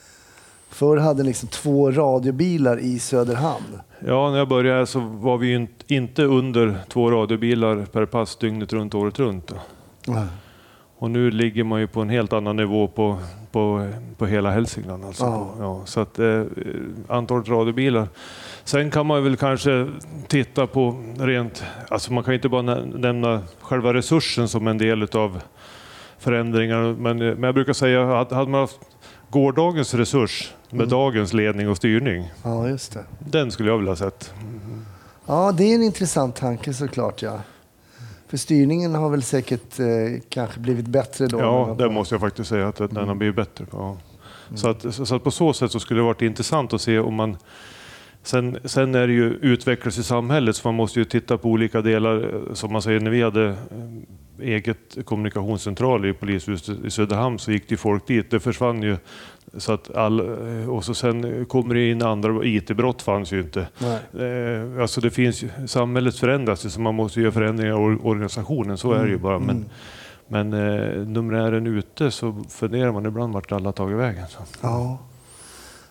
förr 0.69 0.97
hade 0.97 1.23
ni 1.23 1.29
liksom 1.29 1.49
två 1.49 1.91
radiobilar 1.91 2.79
i 2.81 2.99
Söderhamn. 2.99 3.81
Ja, 4.07 4.31
när 4.31 4.39
jag 4.39 4.49
började 4.49 4.87
så 4.87 5.01
var 5.01 5.39
vi 5.39 5.69
inte- 5.89 6.25
under 6.25 6.79
två 6.89 7.11
radiobilar 7.11 7.85
per 7.93 8.07
pass 8.07 8.37
dygnet 8.37 8.73
runt, 8.73 8.95
året 8.95 9.19
runt. 9.19 9.47
Då. 9.49 9.57
Och 10.99 11.11
nu 11.11 11.31
ligger 11.31 11.65
man 11.65 11.81
ju 11.81 11.87
på 11.87 12.01
en 12.01 12.09
helt 12.11 12.33
annan 12.33 12.57
nivå 12.57 12.89
på, 12.89 13.19
på, 13.53 13.91
på 14.19 14.27
hela 14.27 14.51
Hälsingland. 14.51 15.05
Alltså. 15.05 15.25
Ja. 15.25 15.55
Ja, 15.61 15.81
så 15.85 16.01
att 16.01 16.19
eh, 16.19 16.43
antalet 17.09 17.49
radiobilar. 17.49 18.09
Sen 18.65 18.91
kan 18.91 19.07
man 19.07 19.25
väl 19.25 19.37
kanske 19.37 19.89
titta 20.29 20.67
på 20.67 20.95
rent, 21.19 21.63
alltså 21.89 22.13
man 22.13 22.25
kan 22.25 22.35
inte 22.35 22.49
bara 22.49 22.63
nä- 22.63 22.85
nämna 22.85 23.43
själva 23.61 23.95
resursen 23.95 24.49
som 24.49 24.67
en 24.67 24.79
del 24.79 25.03
av 25.13 25.41
förändringar. 26.19 26.83
Men, 26.99 27.19
men 27.19 27.43
jag 27.43 27.55
brukar 27.55 27.73
säga 27.73 28.21
att 28.21 28.31
hade 28.33 28.51
man 28.51 28.61
haft 28.61 28.79
gårdagens 29.31 29.95
resurs 29.95 30.55
med 30.71 30.89
dagens 30.89 31.33
ledning 31.33 31.69
och 31.69 31.77
styrning, 31.77 32.31
Ja, 32.45 32.69
just 32.69 32.93
det. 32.93 33.05
den 33.19 33.51
skulle 33.51 33.71
jag 33.71 33.77
vilja 33.77 33.91
ha 33.93 33.97
sett. 33.97 34.33
Ja, 35.27 35.53
det 35.53 35.65
är 35.65 35.75
en 35.75 35.83
intressant 35.83 36.37
tanke 36.37 36.75
såklart. 36.75 37.23
Ja. 37.23 37.41
För 38.29 38.37
styrningen 38.37 38.95
har 38.95 39.11
väl 39.11 39.23
säkert 39.23 39.81
eh, 39.81 39.87
kanske 40.29 40.61
blivit 40.61 40.87
bättre 40.87 41.27
då? 41.27 41.39
Ja, 41.39 41.77
det 41.79 41.91
måste 41.91 42.15
jag 42.15 42.21
faktiskt 42.21 42.49
säga 42.49 42.69
att 42.69 42.77
den 42.77 43.09
har 43.09 43.15
blivit 43.15 43.37
bättre. 43.37 43.67
Ja. 43.73 43.97
Så, 44.55 44.69
att, 44.69 44.95
så 44.95 45.15
att 45.15 45.25
på 45.25 45.31
så 45.31 45.53
sätt 45.53 45.73
så 45.73 45.81
skulle 45.81 46.01
det 46.01 46.05
varit 46.05 46.23
intressant 46.23 46.73
att 46.73 46.81
se 46.81 46.99
om 46.99 47.15
man 47.15 47.37
Sen, 48.23 48.59
sen 48.65 48.95
är 48.95 49.07
det 49.07 49.13
ju 49.13 49.25
utvecklas 49.25 49.99
i 49.99 50.03
samhället 50.03 50.57
så 50.57 50.69
man 50.69 50.75
måste 50.75 50.99
ju 50.99 51.05
titta 51.05 51.39
på 51.39 51.49
olika 51.49 51.83
delar. 51.83 52.41
Som 52.55 52.73
man 52.73 52.83
säger 52.83 53.01
när 53.01 53.11
vi 53.11 53.23
hade 53.23 53.49
eh, 53.49 54.49
eget 54.49 54.99
kommunikationscentral 55.05 56.07
i 56.07 56.13
polishuset 56.13 56.85
i 56.85 56.91
Söderhamn 56.91 57.39
så 57.39 57.53
gick 57.53 57.69
det 57.69 57.73
ju 57.73 57.77
folk 57.77 58.07
dit. 58.07 58.31
Det 58.31 58.41
försvann 58.41 58.83
ju. 58.83 58.97
Så 59.57 59.73
att 59.73 59.97
all, 59.97 60.21
och 60.69 60.85
så 60.85 60.95
sen 60.95 61.45
kommer 61.47 61.75
det 61.75 61.91
in 61.91 62.03
andra, 62.03 62.45
IT-brott 62.45 63.03
fanns 63.03 63.33
ju 63.33 63.41
inte. 63.41 63.61
Eh, 63.61 64.83
Alltså 64.83 65.01
det 65.01 65.11
finns 65.11 65.45
samhället 65.67 66.17
förändras 66.17 66.67
ju 66.67 66.71
så 66.71 66.81
man 66.81 66.95
måste 66.95 67.21
göra 67.21 67.33
förändringar 67.33 67.73
i 67.73 67.77
or- 67.77 68.07
organisationen, 68.07 68.79
så 68.79 68.93
är 68.93 69.05
det 69.05 69.11
ju 69.11 69.19
bara. 69.19 69.39
Men, 69.39 69.65
men 70.29 70.53
eh, 70.53 71.07
numerären 71.07 71.67
ute 71.67 72.11
så 72.11 72.37
funderar 72.49 72.93
man 72.93 73.07
ibland 73.07 73.33
vart 73.35 73.53
alla 73.53 73.73
tagit 73.73 73.99
vägen. 73.99 74.25
Så. 74.29 74.39
Ja. 74.61 74.99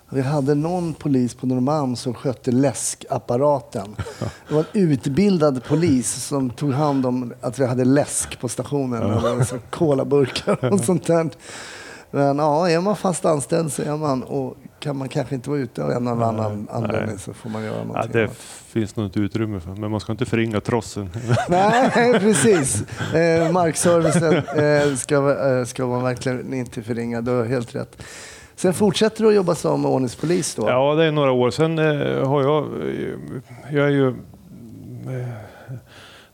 Vi 0.10 0.22
hade 0.22 0.56
någon 0.56 0.94
polis 0.94 1.36
på 1.36 1.48
Norrmalm 1.48 1.96
som 1.96 2.14
skötte 2.14 2.52
läskapparaten. 2.52 3.96
Det 4.48 4.54
var 4.54 4.60
en 4.74 4.82
utbildad 4.92 5.64
polis 5.64 6.24
som 6.28 6.50
tog 6.50 6.72
hand 6.74 7.06
om 7.06 7.34
att 7.42 7.60
vi 7.60 7.66
hade 7.66 7.86
läsk 7.86 8.40
på 8.40 8.48
stationen. 8.50 9.46
Så 9.46 9.56
Colaburkar 9.70 10.74
och 10.74 10.80
sånt 10.80 11.08
där. 11.08 11.30
Men 12.12 12.38
ja, 12.38 12.70
är 12.70 12.82
man 12.82 12.96
fast 12.96 13.26
anställd 13.26 13.72
så 13.74 13.82
är 13.82 13.98
man. 13.98 14.24
Och 14.24 14.58
kan 14.80 14.98
man 14.98 15.10
kanske 15.10 15.36
inte 15.36 15.50
vara 15.50 15.60
ute 15.60 15.84
av 15.84 15.92
en 15.92 16.08
eller 16.08 16.26
annan 16.26 16.68
anledning 16.72 17.18
så 17.18 17.34
får 17.34 17.50
man 17.50 17.64
göra 17.64 17.78
Ja, 17.78 17.84
någonting. 17.84 18.12
det 18.12 18.24
annat. 18.24 18.38
finns 18.68 18.96
nog 18.96 19.06
inte 19.06 19.20
utrymme 19.20 19.60
för, 19.60 19.70
men 19.72 19.92
man 19.92 20.00
ska 20.00 20.12
inte 20.12 20.26
förringa 20.26 20.62
trossen. 20.62 21.10
Nej, 21.50 22.20
precis. 22.20 22.82
Eh, 23.14 23.52
markservicen 23.52 24.34
eh, 24.36 24.96
ska, 24.96 25.48
eh, 25.60 25.66
ska 25.66 25.86
man 25.88 26.04
verkligen 26.04 26.54
inte 26.54 26.82
förringa. 26.84 27.22
Du 27.22 27.32
har 27.32 27.46
helt 27.46 27.76
rätt. 27.76 28.04
Sen 28.56 28.74
fortsätter 28.74 29.24
du 29.24 29.30
att 29.30 29.36
jobba 29.36 29.56
som 29.56 29.86
ordningspolis 29.86 30.56
då? 30.56 30.70
Ja, 30.70 30.96
det 30.96 31.06
är 31.06 31.12
några 31.12 31.32
år. 31.32 31.52
Sen 31.52 31.80
eh, 31.80 32.28
har 32.28 32.42
jag... 32.44 32.64
eh, 32.64 33.14
Jag 33.72 33.86
är 33.86 33.90
ju... 33.92 34.14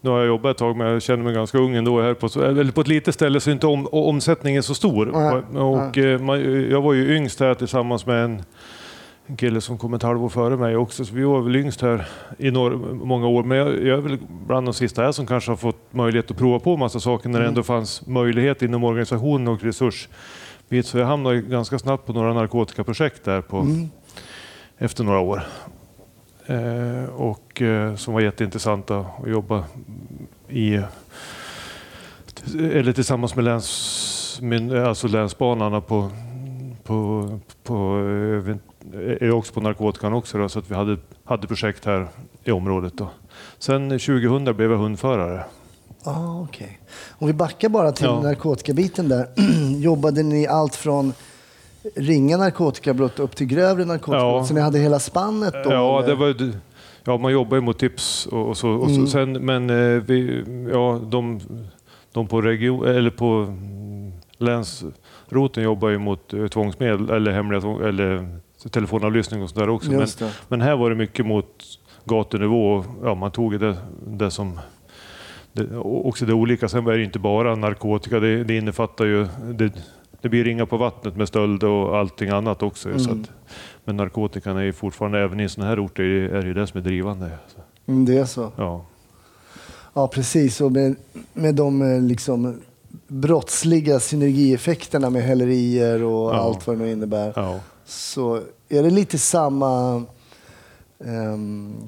Nu 0.04 0.10
har 0.10 0.18
jag 0.18 0.28
jobbat 0.28 0.52
ett 0.52 0.58
tag, 0.58 0.76
men 0.78 0.88
jag 0.88 1.02
känner 1.02 1.24
mig 1.24 1.34
ganska 1.34 1.58
ung 1.58 1.76
ändå. 1.76 2.02
Här 2.02 2.14
på, 2.14 2.44
eller 2.44 2.72
på 2.72 2.82
ett 2.82 2.88
litet 2.88 3.14
ställe 3.16 3.40
så 3.40 3.50
är 3.50 3.52
inte 3.54 3.68
om, 3.68 3.88
omsättningen 3.92 4.64
så 4.64 4.74
stor. 4.76 5.06
Nej, 5.06 5.62
Och, 5.62 6.22
man, 6.22 6.70
jag 6.70 6.82
var 6.82 6.94
ju 6.94 7.16
yngst 7.16 7.40
här 7.40 7.54
tillsammans 7.54 8.06
med 8.06 8.24
en, 8.26 8.44
en 9.28 9.38
kille 9.38 9.62
som 9.62 9.78
kom 9.78 9.94
ett 9.94 10.04
halvår 10.04 10.30
före 10.30 10.58
mig 10.58 10.76
också. 10.76 11.06
Så 11.06 11.16
vi 11.16 11.24
var 11.24 11.42
väl 11.42 11.56
yngst 11.56 11.82
här 11.82 12.06
i 12.38 12.52
några, 12.52 12.78
många 12.94 13.28
år. 13.28 13.44
Men 13.44 13.58
jag, 13.58 13.68
jag 13.68 13.98
är 13.98 14.02
väl 14.02 14.18
bland 14.48 14.68
de 14.68 14.74
sista 14.74 15.04
här 15.04 15.12
som 15.12 15.26
kanske 15.26 15.52
har 15.52 15.56
fått 15.58 15.94
möjlighet 15.94 16.32
att 16.32 16.38
prova 16.38 16.60
på 16.60 16.78
massa 16.78 17.00
saker 17.00 17.30
när 17.30 17.40
det 17.42 17.48
ändå 17.48 17.64
fanns 17.64 18.08
möjlighet 18.08 18.62
inom 18.62 18.84
organisationen 18.84 19.48
och 19.48 19.64
resurs. 19.64 20.10
Så 20.84 20.98
jag 20.98 21.06
hamnade 21.06 21.42
ganska 21.42 21.80
snabbt 21.80 22.06
på 22.06 22.14
några 22.14 22.34
narkotikaprojekt 22.34 23.24
där 23.26 23.42
på, 23.42 23.58
Mm. 23.58 23.90
efter 24.78 25.04
några 25.04 25.20
år. 25.20 25.44
Eh, 26.46 27.04
och 27.16 27.62
eh, 27.62 27.96
som 27.96 28.14
var 28.14 28.22
jätteintressanta 28.22 29.00
att 29.00 29.30
jobba 29.30 29.64
i 30.50 30.82
eller 32.58 32.94
tillsammans 32.94 33.36
med 33.36 33.46
läns, 33.46 34.42
alltså 34.88 35.08
länsbanarna 35.08 35.82
på, 35.82 36.10
på, 36.84 37.30
på, 37.64 37.98
eh, 39.22 39.30
också 39.36 39.54
på 39.54 39.62
narkotikan 39.62 40.14
också 40.14 40.38
då, 40.38 40.50
så 40.50 40.60
att 40.60 40.72
vi 40.72 40.76
hade, 40.76 40.98
hade 41.24 41.48
projekt 41.48 41.86
här 41.86 42.08
i 42.44 42.52
området. 42.52 42.94
Då. 42.98 43.10
Sen 43.60 43.90
2000 43.90 44.44
blev 44.56 44.72
jag 44.72 44.78
hundförare. 44.78 45.44
Ah, 46.04 46.42
okej. 46.42 46.80
Om 47.10 47.28
vi 47.28 47.34
backar 47.34 47.70
bara 47.70 47.92
till 47.92 48.06
Ja. 48.06 48.22
narkotikabiten 48.22 49.10
där. 49.10 49.28
Jobbade 49.82 50.24
ni 50.24 50.48
allt 50.48 50.76
från 50.76 51.14
ringa 51.96 52.38
narkotikabrott 52.38 53.20
upp 53.20 53.36
till 53.36 53.48
grövre 53.48 53.86
narkotikabrott? 53.86 54.34
Ja. 54.42 54.44
Så 54.46 54.54
ni 54.54 54.60
hade 54.62 54.80
hela 54.80 55.00
spannet 55.00 55.54
då? 55.64 55.72
Ja, 55.72 55.98
eller? 55.98 56.08
det 56.10 56.16
var, 56.16 56.28
ju- 56.28 56.54
ja, 57.04 57.18
man 57.18 57.32
jobbar 57.32 57.58
ju 57.58 57.62
mot 57.62 57.80
tips 57.80 58.26
och, 58.26 58.48
och 58.50 58.58
så. 58.58 58.70
Och 58.70 58.90
Mm. 58.90 59.02
så 59.06 59.12
sen, 59.12 59.32
men 59.32 59.70
eh, 59.70 60.04
vi, 60.04 60.44
ja, 60.72 61.00
de, 61.12 61.40
de 62.12 62.28
på, 62.28 62.42
region, 62.42 62.88
eller 62.88 63.10
på 63.10 63.26
mm, 63.26 64.12
länsroten 64.38 65.64
jobbar 65.64 65.90
ju 65.90 65.98
mot 65.98 66.34
eh, 66.34 66.48
tvångsmedel 66.48 67.10
eller 67.10 67.32
hemliga 67.32 67.62
tvång, 67.62 67.82
eller 67.82 68.28
telefonavlyssning 68.72 69.44
och 69.44 69.50
sådär 69.50 69.70
också. 69.70 69.92
Men, 69.92 70.08
men 70.48 70.62
här 70.62 70.76
var 70.76 70.90
det 70.90 70.96
mycket 70.96 71.26
mot 71.26 71.64
gatunivå. 72.06 72.74
och, 72.74 72.86
Ja, 73.04 73.16
man 73.16 73.32
tog 73.32 73.60
det, 73.60 73.76
det 74.08 74.32
som 74.32 74.60
det, 75.54 75.78
också 75.78 76.26
det 76.26 76.34
olika. 76.34 76.70
Sen 76.70 76.84
var 76.86 76.94
det 76.94 77.04
inte 77.04 77.20
bara 77.20 77.56
narkotika. 77.56 78.20
Det, 78.20 78.44
det 78.44 78.58
innefattar 78.58 79.06
ju 79.06 79.28
det, 79.56 79.72
det 80.24 80.30
blir 80.30 80.44
ringa 80.44 80.66
på 80.66 80.78
vattnet 80.78 81.16
med 81.18 81.28
stöld 81.28 81.64
och 81.64 81.98
allting 81.98 82.30
annat 82.30 82.64
också. 82.64 82.90
ju, 82.90 83.00
Så 83.00 83.10
Mm. 83.10 83.22
att, 83.24 83.30
men 83.86 83.98
narkotikan 83.98 84.58
är 84.58 84.62
ju 84.64 84.74
fortfarande, 84.74 85.20
även 85.20 85.40
i 85.40 85.50
sådana 85.50 85.70
här 85.70 85.86
orter, 85.86 86.04
är 86.04 86.42
det 86.42 86.48
ju 86.48 86.54
det 86.54 86.68
som 86.68 86.78
är 86.78 86.84
drivande. 86.84 87.30
Mm, 87.88 88.06
det 88.06 88.18
är 88.18 88.26
så. 88.26 88.52
Ja. 88.58 88.86
Ja, 89.94 90.08
precis. 90.08 90.62
Och 90.62 90.72
med, 90.72 90.96
med 91.34 91.56
de 91.56 91.82
eh, 91.82 92.02
liksom, 92.02 92.62
brottsliga 93.08 94.00
synergieffekterna 94.00 95.10
med 95.10 95.24
hälerier 95.24 96.04
och 96.04 96.34
Ja. 96.34 96.40
allt 96.40 96.68
vad 96.68 96.78
det 96.78 96.84
nu 96.86 96.92
innebär. 96.92 97.34
Ja. 97.36 97.60
Så 97.86 98.36
är 98.70 98.84
det 98.84 98.90
lite 98.90 99.18
samma 99.18 100.04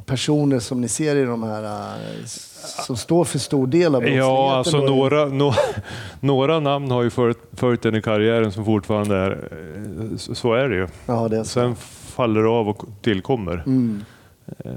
personer 0.06 0.60
som 0.60 0.82
ni 0.82 0.88
ser 0.88 1.16
i 1.16 1.24
de 1.26 1.44
här 1.44 1.64
eh, 1.64 2.26
som 2.86 2.98
står 2.98 3.26
för 3.26 3.40
stor 3.40 3.68
del 3.68 3.86
av 3.96 4.02
brottsligheten? 4.02 4.28
Ja, 4.30 4.56
alltså 4.56 4.78
några, 4.78 5.26
nå- 5.26 5.54
några 6.20 6.60
namn 6.60 6.92
har 6.92 7.04
ju 7.04 7.10
följt, 7.10 7.38
följt 7.54 7.82
den 7.82 7.96
i 7.96 8.02
karriären 8.02 8.52
som 8.52 8.66
fortfarande 8.66 9.16
är... 9.18 9.32
eh, 9.32 10.18
Så, 10.18 10.54
är 10.54 10.70
det 10.70 10.76
ju. 10.76 10.88
Ja, 11.06 11.28
det 11.28 11.38
är. 11.38 11.44
Sen 11.44 11.76
faller 12.16 12.42
det 12.44 12.50
av 12.50 12.70
och 12.70 12.84
tillkommer 13.02 13.64
Mm. 13.66 14.06
eh, 14.58 14.72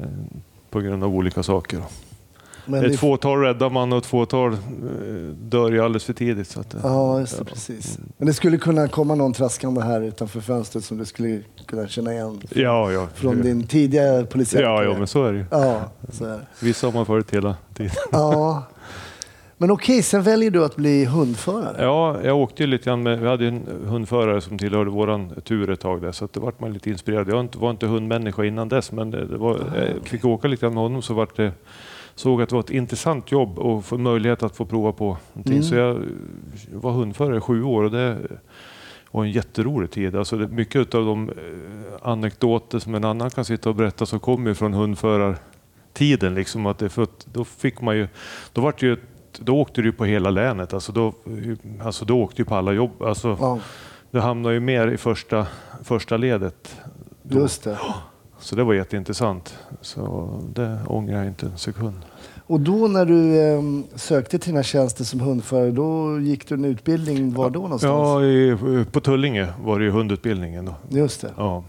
på 0.71 0.81
grund 0.81 1.05
av 1.05 1.15
olika 1.17 1.43
saker. 1.43 1.81
Men 2.69 2.85
ett 2.85 2.93
det- 2.93 2.99
fåtal 2.99 3.39
räddar 3.41 3.71
man 3.71 3.93
och 3.93 3.99
ett 3.99 4.07
fåtal 4.07 4.53
eh, 4.53 4.59
dör 5.43 5.71
ju 5.71 5.81
alldeles 5.81 6.05
för 6.05 6.13
tidigt. 6.13 6.49
Så 6.49 6.61
att, 6.61 6.75
eh, 6.75 6.81
Ja, 6.83 7.21
just 7.21 7.39
det, 7.39 7.45
precis. 7.45 7.99
Men 8.17 8.27
det 8.27 8.33
skulle 8.35 8.59
kunna 8.59 8.89
komma 8.89 9.15
någon 9.15 9.33
traskande 9.33 9.81
här 9.81 10.01
utanför 10.01 10.41
fönstret 10.41 10.85
som 10.85 10.99
du 10.99 11.05
skulle 11.05 11.41
kunna 11.67 11.89
känna 11.89 12.13
igen 12.13 12.41
ja, 12.51 12.93
ja. 12.93 13.07
från 13.15 13.43
din 13.43 13.67
tidigare 13.67 14.25
polisiära 14.25 14.63
ja, 14.63 14.85
ja, 14.85 14.99
men 14.99 15.07
så 15.07 15.25
är 15.25 15.33
det 15.33 15.39
ju. 15.39 15.45
Ja, 15.51 15.81
så 16.13 16.25
är 16.25 16.29
det. 16.29 16.41
Vissa 16.61 16.87
har 16.87 16.93
man 16.95 17.07
följt 17.07 17.35
hela 17.35 17.57
tiden. 17.75 17.93
Ja. 18.13 18.63
Men 19.61 19.71
okej, 19.71 20.03
sen 20.03 20.23
väljer 20.23 20.51
du 20.51 20.65
att 20.65 20.77
bli 20.77 21.05
hundförare. 21.05 21.77
Ja, 21.85 22.17
jag 22.25 22.37
åkte 22.37 22.63
ju 22.63 22.67
lite 22.67 22.85
grann 22.85 23.03
med, 23.03 23.19
vi 23.21 23.29
hade 23.29 23.47
en 23.47 23.63
hundförare 23.87 24.41
som 24.41 24.59
tillhörde 24.59 24.91
våran 24.91 25.33
tur 25.45 25.71
ett 25.71 25.81
tag 25.81 26.03
där, 26.03 26.13
så 26.13 26.29
det 26.33 26.41
vart 26.41 26.61
man 26.61 26.73
lite 26.73 26.91
inspirerad. 26.91 27.29
Jag 27.29 27.49
var 27.57 27.71
inte, 27.71 27.87
hundmänniska 27.87 28.45
innan 28.45 28.69
dess, 28.69 28.93
men 28.93 29.11
det, 29.11 29.25
var, 29.37 29.61
jag 29.77 30.09
fick 30.09 30.25
åka 30.25 30.49
lite 30.49 30.61
grann 30.61 30.75
med 30.75 30.83
honom 30.83 31.03
så 31.03 31.15
vart 31.15 31.37
det, 31.37 31.53
såg 32.19 32.43
att 32.43 32.49
det 32.49 32.55
var 32.55 32.61
ett 32.61 32.71
intressant 32.71 33.33
jobb 33.33 33.59
och 33.59 33.85
få 33.85 33.99
möjlighet 33.99 34.43
att 34.43 34.57
få 34.57 34.65
prova 34.65 34.93
på 34.93 35.17
någonting. 35.33 35.53
Mm. 35.53 35.63
Så 35.63 35.75
jag 35.75 36.03
var 36.73 36.93
hundförare 36.93 37.37
i 37.37 37.41
sju 37.41 37.63
år 37.63 37.83
och 37.83 37.91
det 37.91 38.19
var 39.11 39.25
en 39.25 39.31
jätterolig 39.31 39.91
tid. 39.91 40.17
Alltså 40.17 40.37
det, 40.37 40.49
mycket 40.49 40.95
av 40.95 41.05
de 41.05 41.29
eh, 41.29 41.35
anekdoter 42.03 42.79
som 42.79 42.95
en 42.95 43.05
annan 43.05 43.31
kan 43.31 43.45
sitta 43.45 43.69
och 43.69 43.75
berätta 43.75 44.07
så 44.07 44.19
kommer 44.19 44.55
från 44.55 44.75
hundförartiden. 44.75 46.35
Liksom, 46.35 46.67
att 46.67 46.79
det, 46.79 46.89
för 46.89 47.03
att 47.03 47.27
då 47.33 47.45
fick 47.45 47.81
man 47.81 47.97
ju, 47.97 48.09
då 48.53 48.61
vart 48.61 48.81
det 48.81 48.87
ju 48.87 48.97
då 49.39 49.57
åkte 49.61 49.83
du 49.83 49.93
på 49.93 50.05
hela 50.05 50.31
länet. 50.31 50.75
Alltså 50.75 50.93
då, 50.93 51.13
alltså 51.83 52.05
då 52.05 52.21
åkte 52.23 52.37
du 52.43 52.45
på 52.45 52.55
alla 52.55 52.73
jobb. 52.73 53.03
Alltså, 53.03 53.37
Ja, 53.41 53.59
Du 54.11 54.21
hamnade 54.21 54.55
ju 54.55 54.61
mer 54.61 54.89
i 54.89 54.97
första, 54.97 55.47
första 55.83 56.17
ledet. 56.17 56.77
Då. 57.23 57.39
just 57.41 57.65
det. 57.65 57.79
Så 58.39 58.57
det 58.57 58.65
var 58.65 58.75
jätteintressant. 58.75 59.59
Så 59.81 60.31
det 60.55 60.79
ångrar 60.87 61.19
jag 61.19 61.27
inte 61.27 61.47
en 61.47 61.59
sekund. 61.59 62.01
Och 62.51 62.61
då 62.61 62.89
när 62.89 63.05
du 63.05 63.41
eh, 63.41 63.63
sökte 63.97 64.39
till 64.39 64.51
dina 64.53 64.63
tjänster 64.63 65.05
som 65.05 65.21
hundförare, 65.21 65.71
då 65.71 66.21
gick 66.21 66.49
du 66.49 66.55
en 66.55 66.65
utbildning. 66.65 67.35
Var 67.35 67.51
då 67.51 67.61
någonstans? 67.61 67.91
Ja, 67.93 68.25
i, 68.25 68.57
på 68.93 69.01
Tullinge 69.01 69.47
var 69.65 69.79
det 69.79 69.85
ju 69.85 69.91
hundutbildningen. 69.91 70.65
Då. 70.65 70.75
Just 70.89 71.21
det. 71.21 71.31
Ja. 71.37 71.65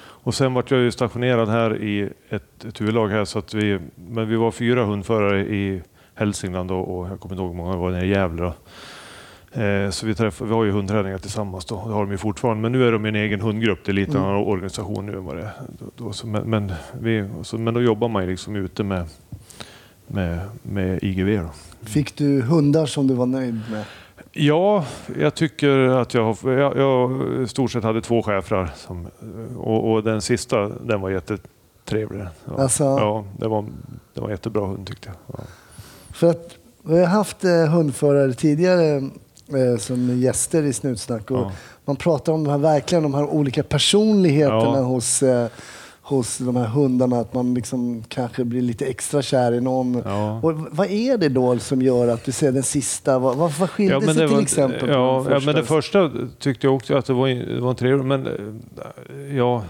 Och 0.00 0.34
sen 0.34 0.54
vart 0.54 0.70
jag 0.70 0.80
ju 0.80 0.90
stationerad 0.90 1.48
här 1.48 1.82
i 1.82 2.10
ett, 2.28 2.64
ett 2.64 2.80
huvudlag 2.80 3.08
här. 3.08 3.24
Så 3.24 3.38
att 3.38 3.54
vi, 3.54 3.78
men 3.94 4.28
vi 4.28 4.36
var 4.36 4.50
fyra 4.50 4.84
hundförare 4.84 5.40
i 5.40 5.82
Hälsingland 6.14 6.68
då, 6.68 6.78
och 6.78 7.08
jag 7.08 7.20
kommer 7.20 7.34
inte 7.34 7.42
ihåg 7.42 7.50
hur 7.50 7.56
många 7.56 7.72
det 7.72 7.78
var 7.78 7.90
nere 7.90 8.06
i 8.06 8.08
Gävle. 8.08 8.42
Då. 8.42 8.54
Eh, 9.62 9.90
så 9.90 10.06
vi, 10.06 10.14
träff, 10.14 10.40
vi 10.40 10.52
har 10.52 10.64
ju 10.64 10.70
hundträningar 10.70 11.18
tillsammans 11.18 11.64
då. 11.64 11.74
Det 11.86 11.92
har 11.92 12.00
de 12.00 12.10
ju 12.10 12.18
fortfarande. 12.18 12.62
Men 12.62 12.72
nu 12.72 12.86
är 12.88 12.92
de 12.92 13.04
en 13.04 13.16
egen 13.16 13.40
hundgrupp. 13.40 13.78
Det 13.84 13.90
är 13.90 13.94
lite 13.94 14.10
Mm. 14.18 14.24
annan 14.24 14.36
organisation 14.44 15.06
nu 15.06 15.12
än 15.16 15.24
vad 15.24 15.36
det 15.36 15.42
är. 15.42 15.50
Då, 15.78 16.04
då, 16.04 16.12
så, 16.12 16.26
men, 16.26 16.50
men, 16.50 16.72
vi, 17.00 17.28
så, 17.42 17.58
men 17.58 17.74
då 17.74 17.82
jobbar 17.82 18.08
man 18.08 18.22
ju 18.24 18.30
liksom 18.30 18.56
ute 18.56 18.84
med, 18.84 19.06
med, 20.08 20.38
med 20.62 20.98
IGV. 21.02 21.40
Fick 21.82 22.16
du 22.16 22.42
hundar 22.42 22.86
som 22.86 23.06
du 23.06 23.14
var 23.14 23.26
nöjd 23.26 23.60
med? 23.70 23.84
Ja, 24.32 24.84
jag 25.20 25.34
tycker 25.34 25.78
att 25.78 26.14
jag. 26.14 26.36
Jag, 26.44 26.76
jag 26.76 27.22
i 27.42 27.48
stort 27.48 27.70
sett 27.70 27.84
hade 27.84 28.02
två 28.02 28.22
schäfrar. 28.22 28.70
Som, 28.76 29.06
och, 29.56 29.92
och 29.92 30.02
den 30.02 30.22
sista, 30.22 30.68
den 30.68 31.00
var 31.00 31.10
jättetrevlig. 31.10 32.24
Ja, 32.44 32.62
Alltså- 32.62 32.84
ja 32.84 33.24
det, 33.38 33.48
var, 33.48 33.64
det 34.14 34.20
var 34.20 34.28
en 34.28 34.30
jättebra 34.34 34.66
hund 34.66 34.86
tyckte 34.86 35.08
jag. 35.08 35.16
Ja. 35.38 35.44
För 36.12 36.30
att 36.30 36.54
vi 36.82 36.98
har 36.98 37.06
haft 37.06 37.44
eh, 37.44 37.50
hundförare 37.66 38.32
tidigare 38.34 38.96
eh, 39.48 39.78
som 39.78 40.18
gäster 40.20 40.62
i 40.62 40.72
Snutsnack 40.72 41.30
och 41.30 41.38
Ja. 41.38 41.52
man 41.84 41.96
pratar 41.96 42.32
om 42.32 42.44
de 42.44 42.50
här, 42.50 42.58
verkligen 42.58 43.02
de 43.02 43.14
här 43.14 43.24
olika 43.24 43.62
personligheterna 43.62 44.80
hos, 44.80 45.22
eh, 45.22 45.48
hos 46.08 46.38
de 46.38 46.56
här 46.56 46.66
hundarna. 46.66 47.18
Att 47.20 47.34
man 47.34 47.54
liksom 47.54 48.02
kanske 48.08 48.44
blir 48.44 48.62
lite 48.62 48.86
extra 48.86 49.22
kär 49.22 49.52
i 49.52 49.60
någon. 49.60 50.02
Ja. 50.04 50.40
Och 50.42 50.52
vad 50.70 50.90
är 50.90 51.18
det 51.18 51.28
då 51.28 51.58
som 51.58 51.82
gör 51.82 52.08
att 52.08 52.24
du 52.24 52.32
ser 52.32 52.52
den 52.52 52.62
sista? 52.62 53.18
Vad, 53.18 53.36
vad, 53.36 53.52
vad 53.52 53.70
skilde 53.70 54.00
sig 54.00 54.14
det 54.14 54.20
till 54.26 54.34
var- 54.36 54.42
exempel? 54.42 54.88
Ja, 54.88 55.26
ja, 55.30 55.40
men 55.44 55.54
det 55.54 55.64
första? 55.64 56.10
tyckte 56.38 56.66
jag 56.66 56.74
också 56.74 56.94
att 56.96 57.06
det 57.06 57.12
var, 57.12 57.28
det 57.28 57.60
var 57.60 57.70
en 57.70 57.76
trevlig. 57.76 58.04
Men 58.04 58.26
eh, 58.26 59.36
ja, 59.36 59.64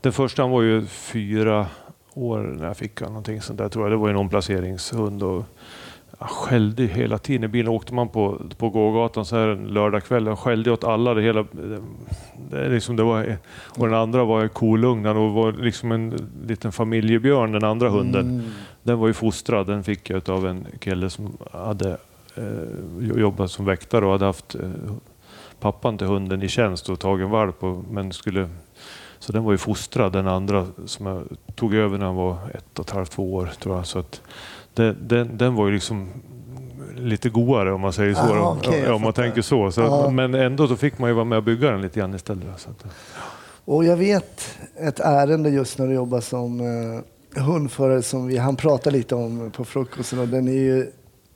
den 0.00 0.12
första 0.12 0.46
var 0.46 0.62
ju 0.62 0.86
fyra 0.86 1.66
år 2.14 2.38
när 2.58 2.66
jag 2.66 2.76
fick 2.76 3.00
någonting 3.00 3.40
sånt 3.42 3.58
där 3.58 3.68
tror 3.68 3.84
jag. 3.84 3.92
Det 3.92 3.96
var 3.96 4.08
ju 4.08 4.12
en 4.12 4.20
omplaceringshund. 4.20 5.22
Och, 5.22 5.44
jag 6.18 6.30
skällde 6.30 6.84
hela 6.84 7.18
tiden 7.18 7.44
i 7.44 7.48
bilen. 7.48 7.68
Åkte 7.68 7.94
man 7.94 8.08
på, 8.08 8.40
på 8.56 8.70
gågatan 8.70 9.24
så 9.24 9.36
här 9.36 9.48
en 9.48 9.66
lördagkväll. 9.66 10.26
Jag 10.26 10.38
skällde 10.38 10.70
åt 10.70 10.84
alla. 10.84 11.14
Det, 11.14 11.22
hela, 11.22 11.44
det, 12.50 12.68
liksom, 12.68 12.96
det 12.96 13.02
var, 13.02 13.36
och 13.78 13.86
den 13.86 13.94
andra 13.98 14.24
var 14.24 14.48
kolugn. 14.48 15.04
Han 15.04 15.34
var 15.34 15.52
liksom 15.52 15.92
en 15.92 16.30
liten 16.46 16.72
familjebjörn, 16.72 17.52
den 17.52 17.64
andra 17.64 17.88
hunden. 17.88 18.26
Mm. 18.26 18.50
Den 18.82 18.98
var 18.98 19.06
ju 19.06 19.12
fostrad. 19.12 19.66
Den 19.66 19.84
fick 19.84 20.10
jag 20.10 20.30
av 20.30 20.46
en 20.46 20.66
kille 20.78 21.10
som 21.10 21.36
hade 21.52 21.98
eh, 22.34 23.18
jobbat 23.18 23.50
som 23.50 23.64
väktare 23.64 24.06
och 24.06 24.12
hade 24.12 24.24
haft 24.24 24.54
eh, 24.54 24.70
pappan 25.60 25.98
till 25.98 26.06
hunden 26.06 26.42
i 26.42 26.48
tjänst 26.48 26.88
och 26.88 27.00
tagit 27.00 27.24
en 27.24 27.30
valp. 27.30 27.64
Och, 27.64 27.84
men 27.90 28.12
skulle, 28.12 28.48
så 29.18 29.32
den 29.32 29.44
var 29.44 29.52
ju 29.52 29.58
fostrad, 29.58 30.12
den 30.12 30.28
andra 30.28 30.66
som 30.86 31.06
jag 31.06 31.22
tog 31.54 31.74
över 31.74 31.98
när 31.98 32.06
han 32.06 32.16
var 32.16 32.36
ett 32.54 32.78
och 32.78 32.84
ett 32.84 32.90
halvt, 32.90 33.10
två 33.10 33.34
år 33.34 33.50
tror 33.60 33.76
jag. 33.76 33.86
Så 33.86 33.98
att 33.98 34.20
det, 34.78 34.92
den, 34.92 35.36
den 35.36 35.54
var 35.54 35.66
ju 35.66 35.72
liksom 35.72 36.08
lite 36.96 37.28
godare 37.28 37.72
om 37.72 37.80
man 37.80 37.92
säger 37.92 38.14
så. 38.14 38.20
Ah, 38.20 38.56
okej, 38.58 38.78
jag 38.78 38.88
ja, 38.88 38.94
om 38.94 39.02
man 39.02 39.12
tänker 39.12 39.42
så. 39.42 39.72
så 39.72 39.80
Ja. 39.80 40.10
Men 40.10 40.34
ändå 40.34 40.68
så 40.68 40.76
fick 40.76 40.98
man 40.98 41.10
ju 41.10 41.14
vara 41.14 41.24
med 41.24 41.38
och 41.38 41.44
bygga 41.44 41.70
den 41.70 41.82
lite 41.82 42.00
grann 42.00 42.14
istället. 42.14 42.44
Så 42.56 42.70
att, 42.70 42.84
Och 43.64 43.84
jag 43.84 43.96
vet 43.96 44.58
ett 44.76 45.00
ärende 45.00 45.50
just 45.50 45.78
när 45.78 45.86
du 45.86 45.94
jobbar 45.94 46.20
som 46.20 46.60
eh, 46.60 47.42
hundförare 47.42 48.02
som 48.02 48.26
vi 48.26 48.36
han 48.36 48.56
pratade 48.56 48.96
lite 48.96 49.14
om 49.14 49.50
på 49.50 49.64
frukosten 49.64 50.18
och 50.18 50.28
den 50.28 50.48
är 50.48 50.52
ju, 50.52 50.90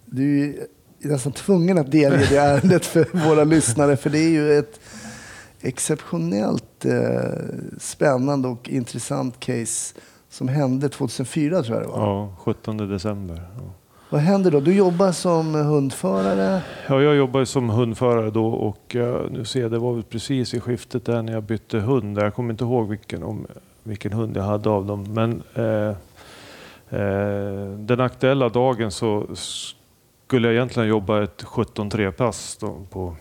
du 0.04 0.44
är 0.44 1.08
nästan 1.08 1.32
tvungen 1.32 1.78
att 1.78 1.90
delge 1.90 2.26
det 2.30 2.37
ärendet 2.37 2.87
för 2.87 3.28
våra 3.28 3.44
lyssnare 3.44 3.96
för 3.96 4.11
det 4.11 4.18
är 4.18 4.30
ju 4.30 4.58
ett 4.58 4.80
exceptionellt 5.61 6.84
eh, 6.84 7.22
spännande 7.78 8.49
och 8.49 8.68
intressant 8.68 9.40
case 9.40 9.94
som 10.32 10.48
hände 10.48 10.88
2004 10.88 11.62
tror 11.62 11.76
jag 11.76 11.86
det 11.86 11.92
var. 11.92 12.06
ja, 12.06 12.34
17 12.38 12.76
december. 12.76 13.34
Ja. 13.56 13.62
Vad 14.10 14.20
händer 14.20 14.50
då? 14.50 14.60
Du 14.60 14.74
jobbar 14.74 15.12
som 15.12 15.54
hundförare. 15.54 16.62
Ja, 16.88 17.02
jag 17.02 17.14
jobbade 17.16 17.46
som 17.46 17.70
hundförare 17.70 18.30
då 18.30 18.46
och 18.46 18.96
eh, 18.96 19.20
nu 19.30 19.44
ser 19.44 19.60
jag, 19.62 19.70
det 19.70 19.78
var 19.78 19.92
väl 19.94 20.02
precis 20.02 20.54
i 20.54 20.60
skiftet 20.60 21.04
där 21.04 21.22
när 21.22 21.32
jag 21.32 21.42
bytte 21.42 21.78
hund. 21.78 22.18
Jag 22.18 22.34
kommer 22.34 22.50
inte 22.50 22.64
ihåg 22.64 22.88
vilken, 22.88 23.22
om, 23.22 23.46
vilken 23.82 24.12
hund 24.12 24.36
jag 24.36 24.42
hade 24.42 24.70
av 24.70 24.86
dem. 24.86 25.14
Men 25.14 25.42
eh, 25.54 25.96
eh, 27.00 27.68
den 27.78 28.00
aktuella 28.00 28.48
dagen 28.48 28.90
så 28.90 29.26
skulle 29.34 30.48
jag 30.48 30.54
egentligen 30.54 30.88
jobba 30.88 31.22
ett 31.22 31.42
17-3-pass. 31.44 32.56
då 32.60 32.76
på- 32.90 33.16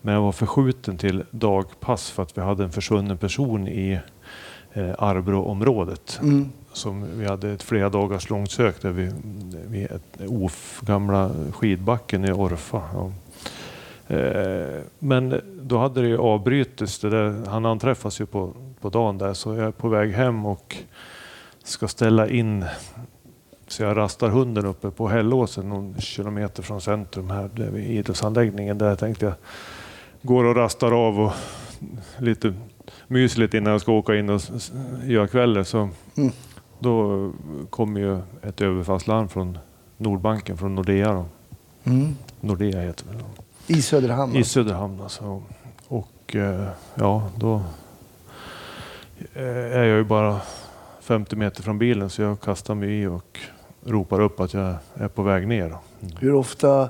Men 0.00 0.14
jag 0.14 0.22
var 0.22 0.32
förskjuten 0.32 0.98
till 0.98 1.24
dagpass 1.30 2.10
för 2.10 2.22
att 2.22 2.38
vi 2.38 2.42
hade 2.42 2.64
en 2.64 2.72
försvunnen 2.72 3.18
person 3.18 3.68
i 3.68 4.00
eh, 4.76 4.94
Arbroområdet 4.98 6.18
Mm. 6.22 6.48
som 6.72 7.18
vi 7.18 7.26
hade 7.26 7.50
ett 7.50 7.62
flera 7.62 7.88
dagars 7.88 8.30
långt 8.30 8.50
sök 8.50 8.82
där 8.82 8.90
vi, 8.90 9.12
vid 9.68 9.84
ett 9.84 10.20
OF, 10.28 10.80
gamla 10.80 11.30
skidbacken 11.52 12.24
i 12.24 12.32
Orfa. 12.32 12.82
Ja. 12.94 13.12
Eh, 14.16 14.80
Men 14.98 15.40
då 15.62 15.78
hade 15.78 16.00
det 16.02 16.08
ju 16.08 16.18
avbrutits. 16.18 16.98
Det 16.98 17.10
där, 17.10 17.46
han 17.46 17.66
anträffas 17.66 18.20
ju 18.20 18.26
på, 18.26 18.52
på 18.80 18.88
dagen 18.88 19.18
där 19.18 19.34
så 19.34 19.54
jag 19.54 19.66
är 19.66 19.70
på 19.70 19.88
väg 19.88 20.12
hem 20.12 20.46
och 20.46 20.76
ska 21.64 21.88
ställa 21.88 22.28
in 22.28 22.64
så 23.68 23.82
jag 23.82 23.96
rastar 23.96 24.28
hunden 24.28 24.66
uppe 24.66 24.90
på 24.90 25.08
Hällåsen 25.08 25.68
någon 25.68 26.00
kilometer 26.00 26.62
från 26.62 26.80
centrum 26.80 27.30
här 27.30 27.50
vid 27.70 27.90
idrottsanläggningen. 27.90 28.78
Där 28.78 28.96
tänkte 28.96 29.24
jag 29.26 29.34
går 30.22 30.44
och 30.44 30.56
rastar 30.56 30.92
av 31.06 31.20
och 31.20 31.32
lite 32.18 32.54
mysligt 33.08 33.54
innan 33.54 33.72
jag 33.72 33.80
ska 33.80 33.92
åka 33.92 34.14
in 34.14 34.30
och 34.30 34.40
göra 35.04 35.28
kvällen. 35.28 35.64
Så 35.64 35.88
Mm. 36.16 36.32
då 36.78 37.32
kom 37.70 37.96
ju 37.96 38.18
ett 38.42 38.60
överfallslarm 38.60 39.28
från 39.28 39.58
Nordbanken, 39.96 40.56
från 40.56 40.74
Nordea. 40.74 41.12
Då. 41.12 41.24
Mm. 41.84 42.16
Nordea 42.40 42.80
heter 42.80 43.04
det. 43.12 43.18
Då. 43.18 43.24
I 43.74 43.82
Söderhamn. 43.82 44.36
I 44.36 44.44
Söderhamn 44.44 45.00
alltså. 45.00 45.42
Och 45.88 46.36
eh, 46.36 46.68
ja, 46.94 47.28
då 47.36 47.62
eh, 49.34 49.42
är 49.78 49.84
jag 49.84 49.96
ju 49.98 50.04
bara 50.04 50.40
50 51.00 51.36
meter 51.36 51.62
från 51.62 51.78
bilen 51.78 52.10
så 52.10 52.22
jag 52.22 52.40
kastar 52.40 52.74
mig 52.74 53.02
i 53.02 53.06
och 53.06 53.38
ropar 53.84 54.20
upp 54.20 54.40
att 54.40 54.54
jag 54.54 54.74
är 54.94 55.08
på 55.08 55.22
väg 55.22 55.48
ner. 55.48 55.76
Hur 56.18 56.34
ofta 56.34 56.88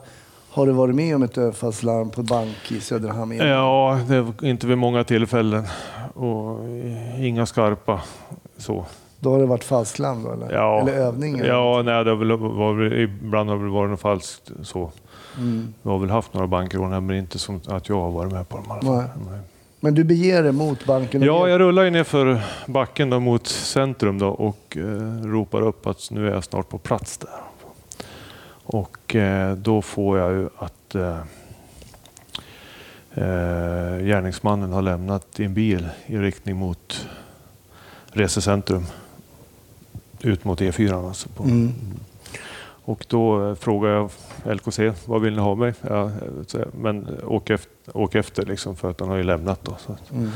har 0.56 0.66
du 0.66 0.72
varit 0.72 0.94
med 0.94 1.16
om 1.16 1.22
ett 1.22 1.38
överfallslarm 1.38 2.10
på 2.10 2.22
bank 2.22 2.72
i 2.72 2.80
Söderhamn? 2.80 3.36
Ja, 3.36 4.00
det 4.08 4.48
inte 4.48 4.66
vid 4.66 4.78
många 4.78 5.04
tillfällen 5.04 5.64
och 6.14 6.58
inga 7.18 7.46
skarpa 7.46 8.00
så. 8.56 8.84
Då 9.20 9.30
har 9.30 9.38
det 9.38 9.46
varit 9.46 9.64
falsklarm 9.64 10.22
då 10.22 10.32
eller? 10.32 10.52
Ja, 10.52 10.80
eller 10.80 10.92
övningar? 10.92 11.44
Ja, 11.44 11.82
nej, 11.84 12.04
det 12.04 12.10
har 12.10 12.16
väl, 12.16 12.32
var 12.36 12.94
ibland 12.94 13.50
har 13.50 13.56
det 13.56 13.70
varit 13.70 13.90
något 13.90 14.00
falskt 14.00 14.50
så. 14.62 14.90
Mm. 15.38 15.75
Vi 15.82 15.90
har 15.90 15.98
väl 15.98 16.10
haft 16.10 16.34
några 16.34 16.46
bankrån 16.46 16.92
här, 16.92 17.00
men 17.00 17.16
inte 17.16 17.38
som 17.38 17.60
att 17.66 17.88
jag 17.88 18.00
har 18.00 18.10
varit 18.10 18.32
med 18.32 18.48
på 18.48 18.56
dem. 18.56 18.66
i 18.66 18.70
alla 18.70 19.02
fall. 19.02 19.08
Nej. 19.30 19.40
Men 19.80 19.95
du 19.95 20.04
beger 20.04 20.42
dig 20.42 20.52
mot 20.52 20.86
banken? 20.86 21.23
Ja, 21.23 21.49
jag 21.49 21.60
rullar 21.60 21.82
ju 21.82 21.90
ner 21.90 22.04
för 22.04 22.40
backen 22.66 23.10
då 23.10 23.21
mot 23.21 23.47
centrum 23.47 24.19
då 24.19 24.28
och 24.28 24.76
eh, 24.76 25.26
ropar 25.26 25.62
upp 25.62 25.86
att 25.86 26.10
nu 26.10 26.28
är 26.28 26.34
jag 26.34 26.45
snart 26.45 26.69
på 26.69 26.78
plats 26.78 27.19
där. 27.19 27.30
Och 28.67 29.15
eh, 29.15 29.57
då 29.57 29.83
får 29.83 30.19
jag 30.19 30.33
ju 30.33 30.49
att 30.59 30.95
eh, 30.95 31.19
eh, 33.15 33.99
gärningsmannen 33.99 34.73
har 34.73 34.83
lämnat 34.83 35.41
en 35.41 35.55
bil 35.55 35.89
i 36.07 36.19
riktning 36.19 36.57
mot 36.57 37.09
resecentrum. 38.07 38.87
Ut 40.21 40.45
mot 40.45 40.61
E4 40.61 41.09
alltså. 41.09 41.29
Mm. 41.45 41.73
Och 42.85 43.07
då 43.09 43.55
frågar 43.55 43.91
jag 43.91 44.11
LKC, 44.57 44.79
vad 45.05 45.23
vill 45.23 45.35
ni 45.35 45.41
ha 45.41 45.55
mig? 45.55 45.75
Ja, 45.81 46.11
jag, 46.52 46.75
men 46.81 47.09
åk 47.25 47.50
efter, 47.50 47.73
åk 47.93 48.15
efter 48.15 48.47
liksom, 48.47 48.76
för 48.76 48.91
att 48.91 49.00
han 49.00 49.09
har 49.09 49.17
ju 49.17 49.23
lämnat 49.23 49.61
då. 49.65 49.76
Mm. 50.13 50.31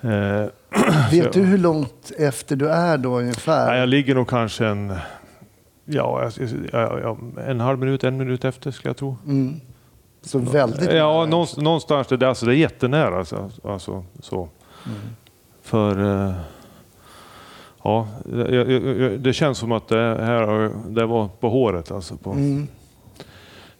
Eh, 0.00 0.48
Vet 1.10 1.32
du 1.32 1.42
hur 1.42 1.58
långt 1.58 2.12
efter 2.18 2.56
du 2.56 2.68
är 2.68 2.98
då 2.98 3.18
ungefär? 3.18 3.76
Jag 3.76 3.88
ligger 3.88 4.14
nog 4.14 4.28
kanske 4.28 4.66
en, 4.66 4.94
ja, 5.86 6.30
jag- 6.72 7.18
en 7.48 7.60
halv 7.60 7.78
minut, 7.78 8.04
en 8.04 8.16
minut 8.16 8.44
efter 8.44 8.70
skulle 8.70 8.88
jag 8.90 8.96
tro. 8.96 9.16
Mm. 9.26 9.60
Så 10.22 10.38
väldigt 10.38 10.92
Ja, 10.92 11.26
nära. 11.26 11.26
någonstans, 11.62 12.08
det, 12.08 12.28
alltså, 12.28 12.46
det 12.46 12.52
är 12.52 12.56
jättenära. 12.56 13.18
Alltså, 13.18 13.50
alltså, 13.64 14.04
så. 14.20 14.36
Mm. 14.86 14.98
För 15.62 16.24
eh, 16.28 16.34
ja, 17.84 18.08
jag, 18.32 18.50
jag, 18.54 18.70
jag, 18.72 19.20
det 19.20 19.32
känns 19.32 19.58
som 19.58 19.72
att 19.72 19.88
det 19.88 20.16
här 20.24 20.70
det 20.88 21.06
var 21.06 21.28
på 21.40 21.48
håret. 21.48 21.90
Alltså, 21.90 22.16
på. 22.16 22.30
Mm. 22.32 22.66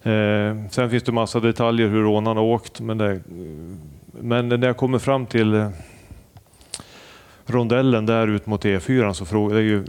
Eh, 0.03 0.71
sen 0.71 0.91
finns 0.91 1.03
det 1.03 1.13
massa 1.13 1.41
detaljer 1.41 1.89
hur 1.89 2.03
rånarna 2.03 2.41
har 2.41 2.47
åkt. 2.47 2.81
Men, 2.81 2.99
det, 2.99 3.21
men 4.21 4.49
när 4.49 4.67
jag 4.67 4.77
kommer 4.77 4.99
fram 4.99 5.27
till 5.27 5.55
eh, 5.55 5.69
rondellen 7.47 8.07
där 8.07 8.27
ut 8.29 8.47
mot 8.47 8.65
E4 8.65 9.13
så 9.13 9.25
frågar 9.25 9.57
är 9.57 9.61
ju 9.61 9.85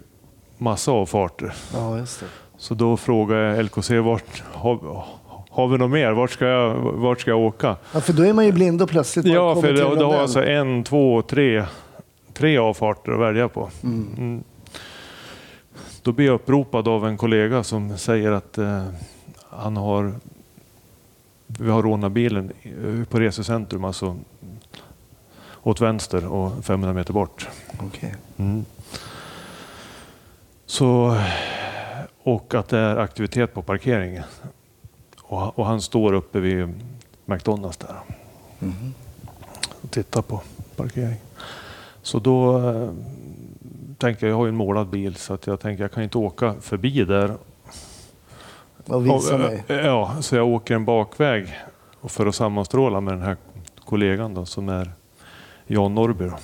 massa 0.57 0.91
avfarter. 0.91 1.53
Ja, 1.73 1.97
just 1.97 2.19
det. 2.19 2.25
Så 2.57 2.73
då 2.73 2.97
frågar 2.97 3.37
jag 3.37 3.65
LKC, 3.65 3.99
vart, 3.99 4.43
har, 4.53 5.05
har 5.49 5.67
vi 5.67 5.77
något 5.77 5.91
mer? 5.91 6.11
Vart 6.11 6.31
ska, 6.31 6.45
jag, 6.45 6.75
vart 6.75 7.21
ska 7.21 7.31
jag 7.31 7.39
åka? 7.39 7.75
Ja, 7.93 8.01
för 8.01 8.13
då 8.13 8.23
är 8.23 8.33
man 8.33 8.45
ju 8.45 8.51
blind 8.51 8.81
och 8.81 8.89
plötsligt 8.89 9.25
Ja, 9.25 9.61
för 9.61 9.73
det, 9.73 9.95
det 9.95 10.05
har 10.05 10.17
alltså 10.17 10.43
en, 10.43 10.83
två, 10.83 11.21
tre, 11.21 11.65
tre 12.33 12.57
avfarter 12.57 13.11
att 13.11 13.19
välja 13.19 13.47
på. 13.47 13.69
Mm. 13.83 14.07
Mm. 14.17 14.43
Då 16.01 16.11
blir 16.11 16.25
jag 16.25 16.35
uppropad 16.35 16.87
av 16.87 17.07
en 17.07 17.17
kollega 17.17 17.63
som 17.63 17.97
säger 17.97 18.31
att 18.31 18.57
eh, 18.57 18.83
han 19.49 19.77
har 19.77 20.13
vi 21.47 21.69
har 21.69 21.83
rånat 21.83 22.11
bilen 22.11 22.51
på 23.09 23.19
resecentrum, 23.19 23.83
alltså 23.83 24.17
åt 25.63 25.81
vänster 25.81 26.27
och 26.27 26.65
500 26.65 26.93
meter 26.93 27.13
bort. 27.13 27.47
Okej. 27.79 28.15
Mm. 28.37 28.65
Så, 30.69 31.17
och 32.23 32.53
att 32.53 32.69
det 32.69 32.77
är 32.77 32.95
aktivitet 32.97 33.53
på 33.53 33.61
parkeringen. 33.61 34.23
Och, 35.21 35.59
och 35.59 35.65
han 35.65 35.81
står 35.81 36.13
uppe 36.13 36.39
vid 36.39 36.73
McDonalds 37.25 37.77
där 37.77 37.95
Mhm. 38.59 38.93
och 39.81 39.91
tittar 39.91 40.21
på 40.21 40.41
parkeringen. 40.75 41.17
Så 42.01 42.19
då 42.19 42.57
eh, 42.69 42.89
tänker 43.97 44.25
jag, 44.27 44.31
jag 44.33 44.37
har 44.37 44.45
ju 44.45 44.49
en 44.49 44.55
målad 44.55 44.87
bil 44.87 45.15
så 45.15 45.33
att 45.33 45.47
jag 45.47 45.59
tänker 45.59 45.83
jag 45.83 45.91
kan 45.91 46.03
inte 46.03 46.17
åka 46.17 46.53
förbi 46.61 47.03
där. 47.03 47.33
Och 48.85 49.05
visa 49.05 49.33
Och, 49.33 49.39
mig. 49.39 49.63
eh, 49.67 49.75
Ja, 49.75 50.15
så 50.21 50.35
jag 50.35 50.47
åker 50.47 50.75
en 50.75 50.85
bakväg 50.85 51.53
och 52.01 52.11
för 52.11 52.25
att 52.25 52.35
sammanstråla 52.35 53.01
med 53.01 53.13
den 53.13 53.21
här 53.21 53.37
kollegan 53.85 54.33
då, 54.33 54.45
som 54.45 54.69
är 54.69 54.91
Jan 55.67 55.95
Norrby. 55.95 56.25
Då. 56.25 56.37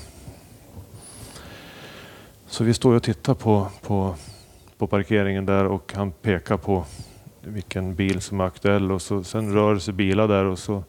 Så 2.54 2.63
vi 2.63 2.74
står 2.74 2.96
och 2.96 3.04
tittar 3.04 3.34
på, 3.34 3.68
på, 3.82 4.16
på 4.78 4.88
parkeringen 4.88 5.46
där 5.46 5.66
och 5.66 5.94
han 5.96 6.12
pekar 6.12 6.58
på 6.58 6.86
vilken 7.42 7.96
bil 7.96 8.22
som 8.22 8.39
är 8.39 8.46
aktuell 8.46 8.92
och 8.92 9.02
så, 9.02 9.24
sen 9.24 9.54
rör 9.54 9.80
sig 9.80 9.94
bilar 9.94 10.28
där 10.28 10.46
och 10.46 10.60
så 10.60 10.84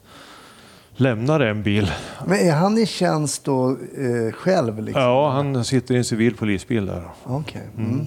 lämnar 0.92 1.40
en 1.40 1.62
bil. 1.62 1.92
Men 2.27 2.38
är 2.38 2.53
han 2.53 2.79
i 2.79 2.87
tjänst 2.87 3.44
då 3.44 3.70
eh, 3.70 4.33
själv? 4.33 4.83
Liksom? 4.83 5.03
Ja, 5.03 5.31
han 5.31 5.64
sitter 5.64 5.94
i 5.94 5.98
en 5.98 6.05
civil 6.05 6.37
polisbil 6.37 6.87
där. 6.87 7.03
Okej. 7.24 7.62
Mm. 7.77 7.90
Mm. 7.90 8.07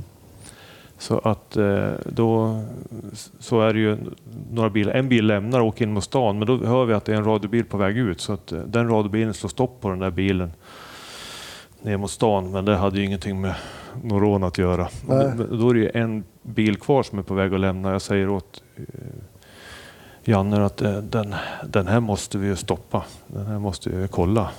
Så 0.97 1.19
att 1.19 1.57
eh, 1.57 1.89
då 2.05 2.61
så 3.39 3.61
är 3.61 3.73
det 3.73 3.79
ju 3.79 3.97
några 4.51 4.69
bilar. 4.69 4.93
En 4.93 5.09
bil 5.09 5.27
lämnar 5.27 5.59
och 5.59 5.67
åker 5.67 5.85
in 5.85 5.93
mot 5.93 6.03
stan, 6.03 6.39
men 6.39 6.47
då 6.47 6.65
hör 6.65 6.85
vi 6.85 6.93
att 6.93 7.05
det 7.05 7.13
är 7.13 7.17
en 7.17 7.25
radiobil 7.25 7.65
på 7.65 7.77
väg 7.77 7.97
ut. 7.97 8.21
Så 8.21 8.33
att 8.33 8.51
eh, 8.51 8.59
den 8.59 8.89
radiobilen 8.89 9.33
slår 9.33 9.49
stopp 9.49 9.81
på 9.81 9.89
den 9.89 9.99
där 9.99 10.11
bilen 10.11 10.51
ner 11.81 11.97
mot 11.97 12.11
stan. 12.11 12.51
Men 12.51 12.65
det 12.65 12.75
hade 12.75 12.97
ju 12.99 13.05
ingenting 13.05 13.41
med 13.41 13.55
någon 14.03 14.19
rån 14.21 14.43
att 14.43 14.57
göra. 14.57 14.87
Då, 15.51 15.69
är 15.69 15.73
det 15.73 15.79
ju 15.79 15.91
en 15.93 16.23
bil 16.41 16.75
kvar 16.77 17.03
som 17.03 17.19
är 17.19 17.23
på 17.23 17.33
väg 17.33 17.53
att 17.53 17.59
lämna. 17.59 17.91
Jag 17.91 18.01
säger 18.01 18.29
åt 18.29 18.63
eh, 18.75 18.83
Janne 20.23 20.65
att 20.65 20.81
eh, 20.81 20.97
den, 20.97 21.35
den 21.69 21.87
här 21.87 21.99
måste 21.99 22.37
vi 22.37 22.47
ju 22.47 22.55
stoppa. 22.55 23.03
Den 23.27 23.45
här 23.45 23.59
måste 23.59 23.89
vi 23.89 24.07
kolla. 24.07 24.49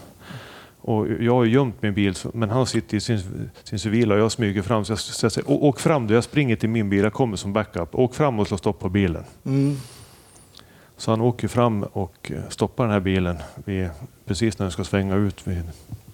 Och 0.80 1.06
jag 1.20 1.34
har 1.34 1.44
gömt 1.44 1.82
min 1.82 1.94
bil, 1.94 2.14
men 2.32 2.50
han 2.50 2.66
sitter 2.66 2.96
i 2.96 3.00
sin, 3.00 3.20
sin 3.64 3.78
civila 3.78 4.14
och 4.14 4.20
jag 4.20 4.32
smyger 4.32 4.62
fram. 4.62 4.84
Så 4.84 4.92
jag, 4.92 4.98
så 4.98 5.24
jag 5.26 5.32
säger, 5.32 5.50
"Å- 5.50 5.68
åk 5.68 5.80
fram 5.80 6.06
du, 6.06 6.14
jag 6.14 6.24
springer 6.24 6.56
till 6.56 6.68
min 6.68 6.90
bil, 6.90 7.04
jag 7.04 7.12
kommer 7.12 7.36
som 7.36 7.52
backup. 7.52 7.94
Åk 7.94 8.14
fram 8.14 8.38
och 8.38 8.46
slå 8.48 8.56
stopp 8.56 8.78
på 8.80 8.88
bilen. 8.88 9.24
Mm. 9.44 9.76
Så 10.96 11.10
han 11.10 11.20
åker 11.20 11.48
fram 11.48 11.82
och 11.82 12.32
eh, 12.34 12.48
stoppar 12.48 12.84
den 12.84 12.92
här 12.92 13.00
bilen 13.00 13.36
vid, 13.64 13.88
precis 14.26 14.58
när 14.58 14.64
den 14.64 14.70
ska 14.70 14.84
svänga 14.84 15.14
ut 15.16 15.46
vid, 15.46 15.62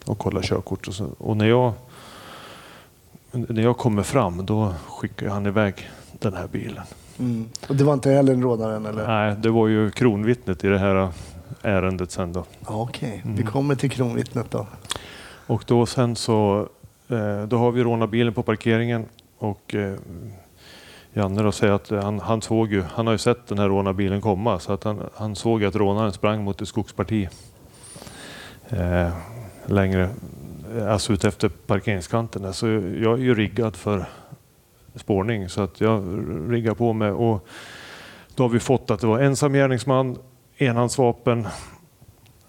och 0.06 0.18
kolla 0.18 0.40
körkort. 0.42 0.88
Och, 0.88 0.94
så, 0.94 1.06
och 1.18 1.36
när, 1.36 1.46
jag, 1.48 1.72
när 3.32 3.62
jag 3.62 3.76
kommer 3.76 4.02
fram 4.02 4.46
då 4.46 4.74
skickar 4.88 5.28
han 5.28 5.46
iväg 5.46 5.90
den 6.12 6.34
här 6.34 6.46
bilen. 6.46 6.82
Mm. 7.18 7.48
Och 7.68 7.76
det 7.76 7.84
var 7.84 7.94
inte 7.94 8.10
heller 8.10 8.32
en 8.32 8.42
rånaren 8.42 8.86
eller? 8.86 9.06
Nej, 9.06 9.36
det 9.38 9.50
var 9.50 9.68
ju 9.68 9.90
kronvittnet 9.90 10.64
i 10.64 10.68
det 10.68 10.78
här 10.78 11.08
ärendet 11.62 12.10
sen 12.10 12.32
då. 12.32 12.44
Okej, 12.66 13.20
vi 13.24 13.30
Mm. 13.30 13.46
kommer 13.46 13.74
till 13.74 13.90
kronvittnet 13.90 14.50
då. 14.50 14.66
Och 15.46 15.64
då 15.66 15.86
sen 15.86 16.16
så 16.16 16.68
eh, 17.08 17.42
då 17.42 17.58
har 17.58 17.70
vi 17.72 17.82
rånat 17.82 18.10
bilen 18.10 18.34
på 18.34 18.42
parkeringen 18.42 19.04
och 19.38 19.74
eh, 19.74 19.94
Janne 21.16 21.42
då 21.42 21.52
säger 21.52 21.72
att 21.72 21.90
han, 21.90 22.20
han 22.20 22.42
såg 22.42 22.72
ju, 22.72 22.82
han 22.82 23.06
har 23.06 23.14
ju 23.14 23.18
sett 23.18 23.46
den 23.46 23.58
här 23.58 23.68
rånarbilen 23.68 24.20
komma 24.20 24.58
så 24.58 24.72
att 24.72 24.84
han, 24.84 25.00
han 25.14 25.36
såg 25.36 25.64
att 25.64 25.76
rånaren 25.76 26.12
sprang 26.12 26.44
mot 26.44 26.62
ett 26.62 26.68
skogsparti 26.68 27.28
eh, 28.68 29.08
längre, 29.66 30.08
alltså 30.88 31.12
ut 31.12 31.24
efter 31.24 31.48
parkeringskanten. 31.48 32.42
där. 32.42 32.52
Så 32.52 32.66
jag 33.02 33.12
är 33.12 33.22
ju 33.22 33.34
riggad 33.34 33.76
för 33.76 34.04
spårning 34.94 35.48
så 35.48 35.62
att 35.62 35.80
jag 35.80 36.24
riggar 36.48 36.74
på 36.74 36.92
mig 36.92 37.10
och 37.10 37.46
då 38.34 38.44
har 38.44 38.48
vi 38.48 38.60
fått 38.60 38.90
att 38.90 39.00
det 39.00 39.06
var 39.06 39.20
ensam 39.20 39.52
gärningsman, 39.52 40.18
enhandsvapen 40.56 41.46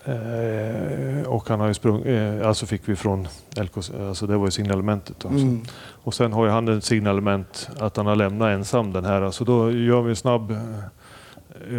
Eh, 0.05 1.27
och 1.27 1.49
han 1.49 1.59
har 1.59 1.67
ju 1.67 1.73
sprung, 1.73 2.01
eh, 2.01 2.47
alltså 2.47 2.65
fick 2.65 2.81
vi 2.85 2.95
från 2.95 3.27
LKC, 3.55 3.91
alltså 4.07 4.27
det 4.27 4.37
var 4.37 4.45
ju 4.45 4.51
signalementet. 4.51 5.19
Då. 5.19 5.29
Mm. 5.29 5.61
Och 6.03 6.13
sen 6.13 6.33
har 6.33 6.45
ju 6.45 6.51
han 6.51 6.67
ett 6.67 6.83
signalement 6.83 7.69
att 7.79 7.97
han 7.97 8.05
har 8.05 8.15
lämnat 8.15 8.49
ensam 8.49 8.93
den 8.93 9.05
här. 9.05 9.31
Så 9.31 9.43
då 9.43 9.71
gör 9.71 10.01
vi 10.01 10.09
en 10.09 10.15
snabb 10.15 10.51
eh, 10.51 10.59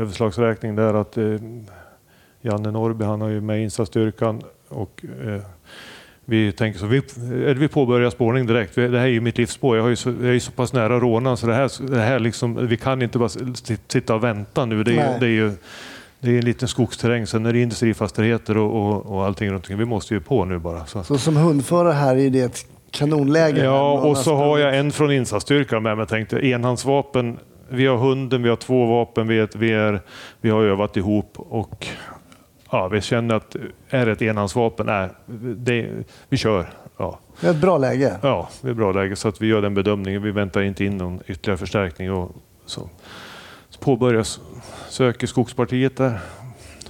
överslagsräkning 0.01 0.77
där 0.77 0.95
att 0.95 1.17
eh, 1.17 1.25
Janne 2.41 2.71
Norrby 2.71 3.05
han 3.05 3.21
har 3.21 3.29
ju 3.29 3.41
med 3.41 3.63
insatsstyrkan 3.63 4.43
och 4.69 5.05
eh, 5.25 5.41
vi 6.25 6.53
tänker 6.53 6.79
så, 6.79 6.87
vi, 6.87 6.97
eh, 6.97 7.55
vi 7.55 7.69
påbörjar 7.69 8.11
spårning 8.11 8.47
direkt. 8.47 8.75
Det 8.75 8.99
här 8.99 9.07
är 9.07 9.07
ju 9.07 9.21
mitt 9.21 9.39
livsspår. 9.39 9.77
Jag, 9.77 9.99
så, 9.99 10.09
jag 10.09 10.29
är 10.29 10.33
ju 10.33 10.41
så 10.41 10.53
pass 10.53 10.73
nära 10.73 11.01
rånaren 11.01 11.37
så 11.37 11.47
det 11.47 11.55
här, 11.55 11.91
det 11.91 12.01
här 12.01 12.19
liksom, 12.19 12.67
vi 12.67 12.77
kan 12.77 13.03
inte 13.03 13.19
bara 13.19 13.29
sitta 13.89 14.15
och 14.15 14.25
vänta 14.25 14.65
nu. 14.65 14.85
Det 14.85 14.99
är, 14.99 15.21
det 15.21 15.27
är 15.27 15.31
ju 15.31 15.53
det 16.21 16.31
är 16.31 16.39
en 16.39 16.45
liten 16.45 16.69
skogsterräng, 16.69 17.27
sen 17.27 17.47
är 17.47 17.53
det 17.53 17.61
industrifastigheter 17.61 18.57
och, 18.57 18.75
och, 18.77 19.07
och 19.07 19.25
allting 19.25 19.51
runt 19.51 19.65
omkring. 19.65 19.79
Vi 19.79 19.85
måste 19.85 20.15
ju 20.15 20.21
på 20.21 20.45
nu 20.45 20.59
bara. 20.59 20.87
Så. 20.87 21.05
Så 21.05 21.19
som 21.19 21.37
hundförare 21.37 21.93
här 21.93 22.17
är 22.17 22.31
det 22.31 22.41
ett 22.41 22.67
kanonläge. 22.91 23.65
Ja, 23.65 23.93
och 23.93 24.17
så 24.17 24.35
har 24.35 24.59
jag 24.59 24.79
en 24.79 24.93
från 24.93 25.13
insatsstyrkan 25.13 25.83
med 25.83 25.97
mig. 25.97 26.07
Tänkte 26.07 26.47
enhandsvapen. 26.47 27.39
Vi 27.69 27.87
har 27.87 27.97
hunden, 27.97 28.43
vi 28.43 28.49
har 28.49 28.57
två 28.57 28.87
vapen, 28.87 29.29
vi, 29.29 29.39
är, 29.39 29.49
vi, 29.55 29.73
är, 29.73 30.01
vi 30.41 30.51
har 30.51 30.63
övat 30.63 30.97
ihop 30.97 31.33
och 31.37 31.87
ja, 32.71 32.89
vi 32.89 33.01
känner 33.01 33.35
att 33.35 33.57
är 33.89 34.07
det 34.07 34.13
ett 34.13 34.23
enhandsvapen, 34.23 34.87
nej, 34.87 35.09
det, 35.57 35.91
vi 36.29 36.37
kör. 36.37 36.67
Ja, 36.97 37.19
Det 37.41 37.47
är 37.47 37.51
ett 37.51 37.61
bra 37.61 37.79
läge. 37.79 38.17
ja, 38.23 38.49
det 38.61 38.69
är 38.69 38.75
bra 38.75 38.93
läge 38.93 39.17
så 39.17 39.29
att 39.29 39.43
vi 39.43 39.47
gör 39.47 39.63
den 39.63 39.75
bedömningen. 39.75 40.23
Vi 40.23 40.31
väntar 40.31 40.63
inte 40.63 40.85
in 40.85 40.97
någon 40.97 41.21
ytterligare 41.27 41.59
förstärkning. 41.59 42.13
Och 42.13 42.33
så. 42.67 42.89
Så 43.69 43.81
påbörjas, 43.81 44.41
söker 44.89 45.27
skogspartiet 45.27 45.97
där. 45.97 46.19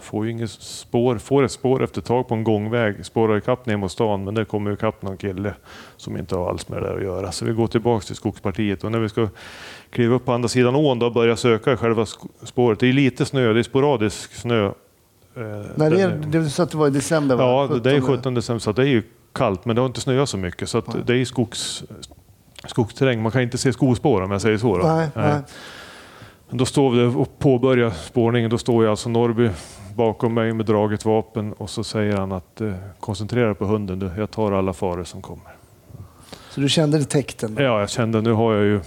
Får 0.01 0.25
ju 0.27 0.31
inget 0.33 0.51
spår, 0.51 1.19
får 1.19 1.45
ett 1.45 1.53
spår 1.53 1.85
efter 1.85 2.01
ett 2.01 2.07
tag 2.07 2.29
på 2.29 2.35
en 2.35 2.45
gångväg, 2.45 3.07
spårar 3.07 3.39
ikapp 3.39 3.67
ner 3.67 3.77
mot 3.77 3.93
stan, 3.93 4.25
men 4.25 4.35
det 4.35 4.45
kommer 4.45 4.73
ikapp 4.73 5.03
någon 5.03 5.17
kille 5.17 5.55
som 5.97 6.17
inte 6.17 6.37
har 6.37 6.49
alls 6.51 6.69
med 6.69 6.83
det 6.83 6.87
där 6.89 6.97
att 6.97 7.03
göra. 7.03 7.33
Så 7.33 7.45
vi 7.45 7.53
går 7.53 7.67
tillbaks 7.67 8.07
till 8.07 8.17
skogspartiet 8.17 8.85
och 8.85 8.93
när 8.93 8.99
vi 8.99 9.09
ska 9.09 9.29
kliva 9.91 10.15
upp 10.15 10.25
på 10.25 10.33
andra 10.33 10.49
sidan 10.49 10.75
ån 10.77 10.99
då 10.99 11.07
och 11.07 11.13
börja 11.13 11.37
söka 11.37 11.73
i 11.73 11.77
själva 11.77 12.07
spåret. 12.43 12.81
Det 12.81 12.87
är 12.87 12.93
lite 12.93 13.25
snö, 13.25 13.53
det 13.53 13.59
är 13.59 13.63
sporadisk 13.63 14.35
snö. 14.35 14.73
Eh, 15.37 15.43
När 15.75 15.91
det, 15.91 16.01
är, 16.01 16.09
det 16.27 16.51
så 16.51 16.63
att 16.63 16.71
det 16.71 16.77
var 16.77 16.87
i 16.87 16.91
december? 16.91 17.37
Ja, 17.37 17.81
det 17.83 17.91
är 17.91 18.01
17. 18.01 18.17
17 18.17 18.35
december 18.35 18.59
så 18.61 18.73
det 18.73 18.83
är 18.83 18.87
ju 18.87 19.03
kallt, 19.33 19.65
men 19.65 19.77
det 19.77 19.83
har 19.83 19.87
inte 19.87 20.01
snöat 20.01 20.29
så 20.29 20.37
mycket. 20.37 20.69
Så 20.69 20.83
Nej. 20.87 21.03
det 21.07 21.15
är 21.15 21.25
skogs, 21.25 21.85
skogsterräng. 22.67 23.23
Man 23.23 23.33
kan 23.33 23.43
inte 23.43 23.59
se 23.59 23.73
skospår 23.73 24.23
om 24.23 24.31
jag 24.31 24.43
säger 24.43 24.59
så. 24.59 24.79
Då. 24.79 24.87
Nej, 24.87 25.09
nej. 25.15 25.41
Då 26.51 26.65
står 26.65 26.91
vi 26.91 27.05
och 27.17 27.39
påbörjar 27.39 27.91
spårningen. 27.91 28.51
Då 28.51 28.59
står 28.59 28.85
jag 28.85 28.91
alltså 28.91 29.09
Norrby 29.09 29.51
bakom 29.95 30.35
mig 30.35 30.53
med 30.53 30.67
draget 30.67 31.05
vapen 31.05 31.53
och 31.53 31.71
så 31.71 31.85
säger 31.85 32.17
han 32.17 32.33
att 32.33 32.61
eh, 32.61 32.73
koncentrera 33.01 33.55
på 33.55 33.65
hunden. 33.65 33.99
Du. 33.99 34.11
Jag 34.19 34.31
tar 34.31 34.53
alla 34.53 34.73
faror 34.73 35.05
som 35.05 35.23
kommer. 35.23 35.57
Så 36.51 36.61
du 36.61 36.69
kände 36.69 37.05
täkten? 37.05 37.55
då? 37.55 37.63
Ja, 37.63 37.81
jag 37.81 37.91
kände 37.91 38.21
nu 38.21 38.33
har 38.33 38.55
jag 38.55 38.65
ju... 38.65 38.81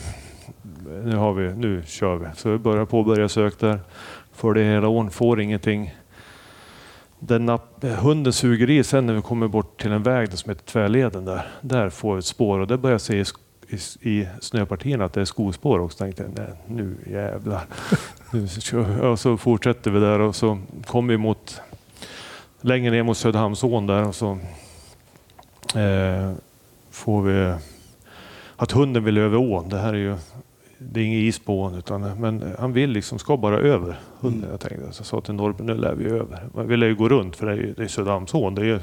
Nu, 1.04 1.16
har 1.16 1.34
vi, 1.34 1.54
nu 1.54 1.84
kör 1.86 2.16
vi. 2.16 2.26
Så 2.36 2.50
vi 2.50 2.58
börjar 2.58 2.86
påbörja 2.86 3.30
sök 3.30 3.60
där. 3.60 3.80
För 4.34 4.54
det 4.54 4.64
hela 4.64 4.88
ån, 4.88 5.10
får 5.10 5.42
ingenting. 5.42 5.94
Den 7.20 7.60
hunden 7.82 8.34
suger 8.34 8.70
i 8.70 8.84
sen 8.84 9.06
när 9.06 9.14
vi 9.14 9.22
kommer 9.22 9.48
bort 9.48 9.82
till 9.82 9.92
en 9.92 10.04
väg 10.04 10.34
som 10.34 10.50
heter 10.50 10.66
Tvärleden 10.66 11.26
där. 11.26 11.48
Där 11.62 11.90
får 11.90 12.16
vi 12.16 12.20
ett 12.20 12.26
spår 12.26 12.60
och 12.60 12.68
det 12.68 12.78
börjar 12.78 12.94
jag 12.94 13.02
se 13.02 13.20
i, 13.20 13.26
i, 13.68 14.20
i 14.20 14.28
snöpartierna 14.42 15.06
att 15.06 15.14
det 15.14 15.22
är 15.22 15.26
skospår 15.26 15.80
också. 15.80 15.98
Tänkte 15.98 16.24
jag, 16.24 16.32
nej, 16.38 16.54
nu 16.68 16.96
jävlar. 17.12 17.66
Och 19.12 19.20
så 19.20 19.38
fortsätter 19.38 19.92
vi 19.92 20.00
där 20.00 20.20
och 20.20 20.36
så 20.36 20.60
kommer 20.86 21.14
vi 21.14 21.18
mot 21.18 21.62
längre 22.62 22.92
ner 22.92 23.04
mot 23.04 23.18
Söderhamnsån 23.18 23.88
där 23.88 24.08
och 24.08 24.16
så 24.16 24.32
eh, 25.76 26.32
får 26.92 27.22
vi 27.22 27.54
att 28.56 28.72
hunden 28.72 29.04
vill 29.04 29.18
över 29.18 29.38
ån. 29.38 29.70
Det 29.70 29.78
här 29.78 29.94
är 29.94 29.98
ju 29.98 30.16
det 30.80 31.00
är 31.00 31.04
ingen 31.04 31.20
is 31.20 31.40
på 31.40 31.62
ån, 31.62 31.76
utan, 31.76 32.02
men 32.22 32.56
han 32.60 32.74
vill 32.74 32.90
liksom, 32.90 33.20
ska 33.20 33.38
bara 33.38 33.58
över 33.60 34.00
hunden. 34.20 34.50
Jag 34.52 34.60
tänkte, 34.60 34.92
så 34.92 35.00
jag 35.00 35.06
sa 35.06 35.22
till 35.22 35.34
Norrby, 35.34 35.64
nu 35.64 35.74
lär 35.76 35.96
vi 35.96 36.06
över. 36.06 36.50
Vi 36.64 36.78
lär 36.78 36.88
ju 36.88 36.96
gå 36.96 37.10
runt 37.10 37.36
för 37.36 37.46
det 37.46 37.54
är, 37.54 37.74
det 37.78 37.84
är 37.84 37.88
Söderhamnsån. 37.88 38.56
Det 38.56 38.66
är, 38.66 38.80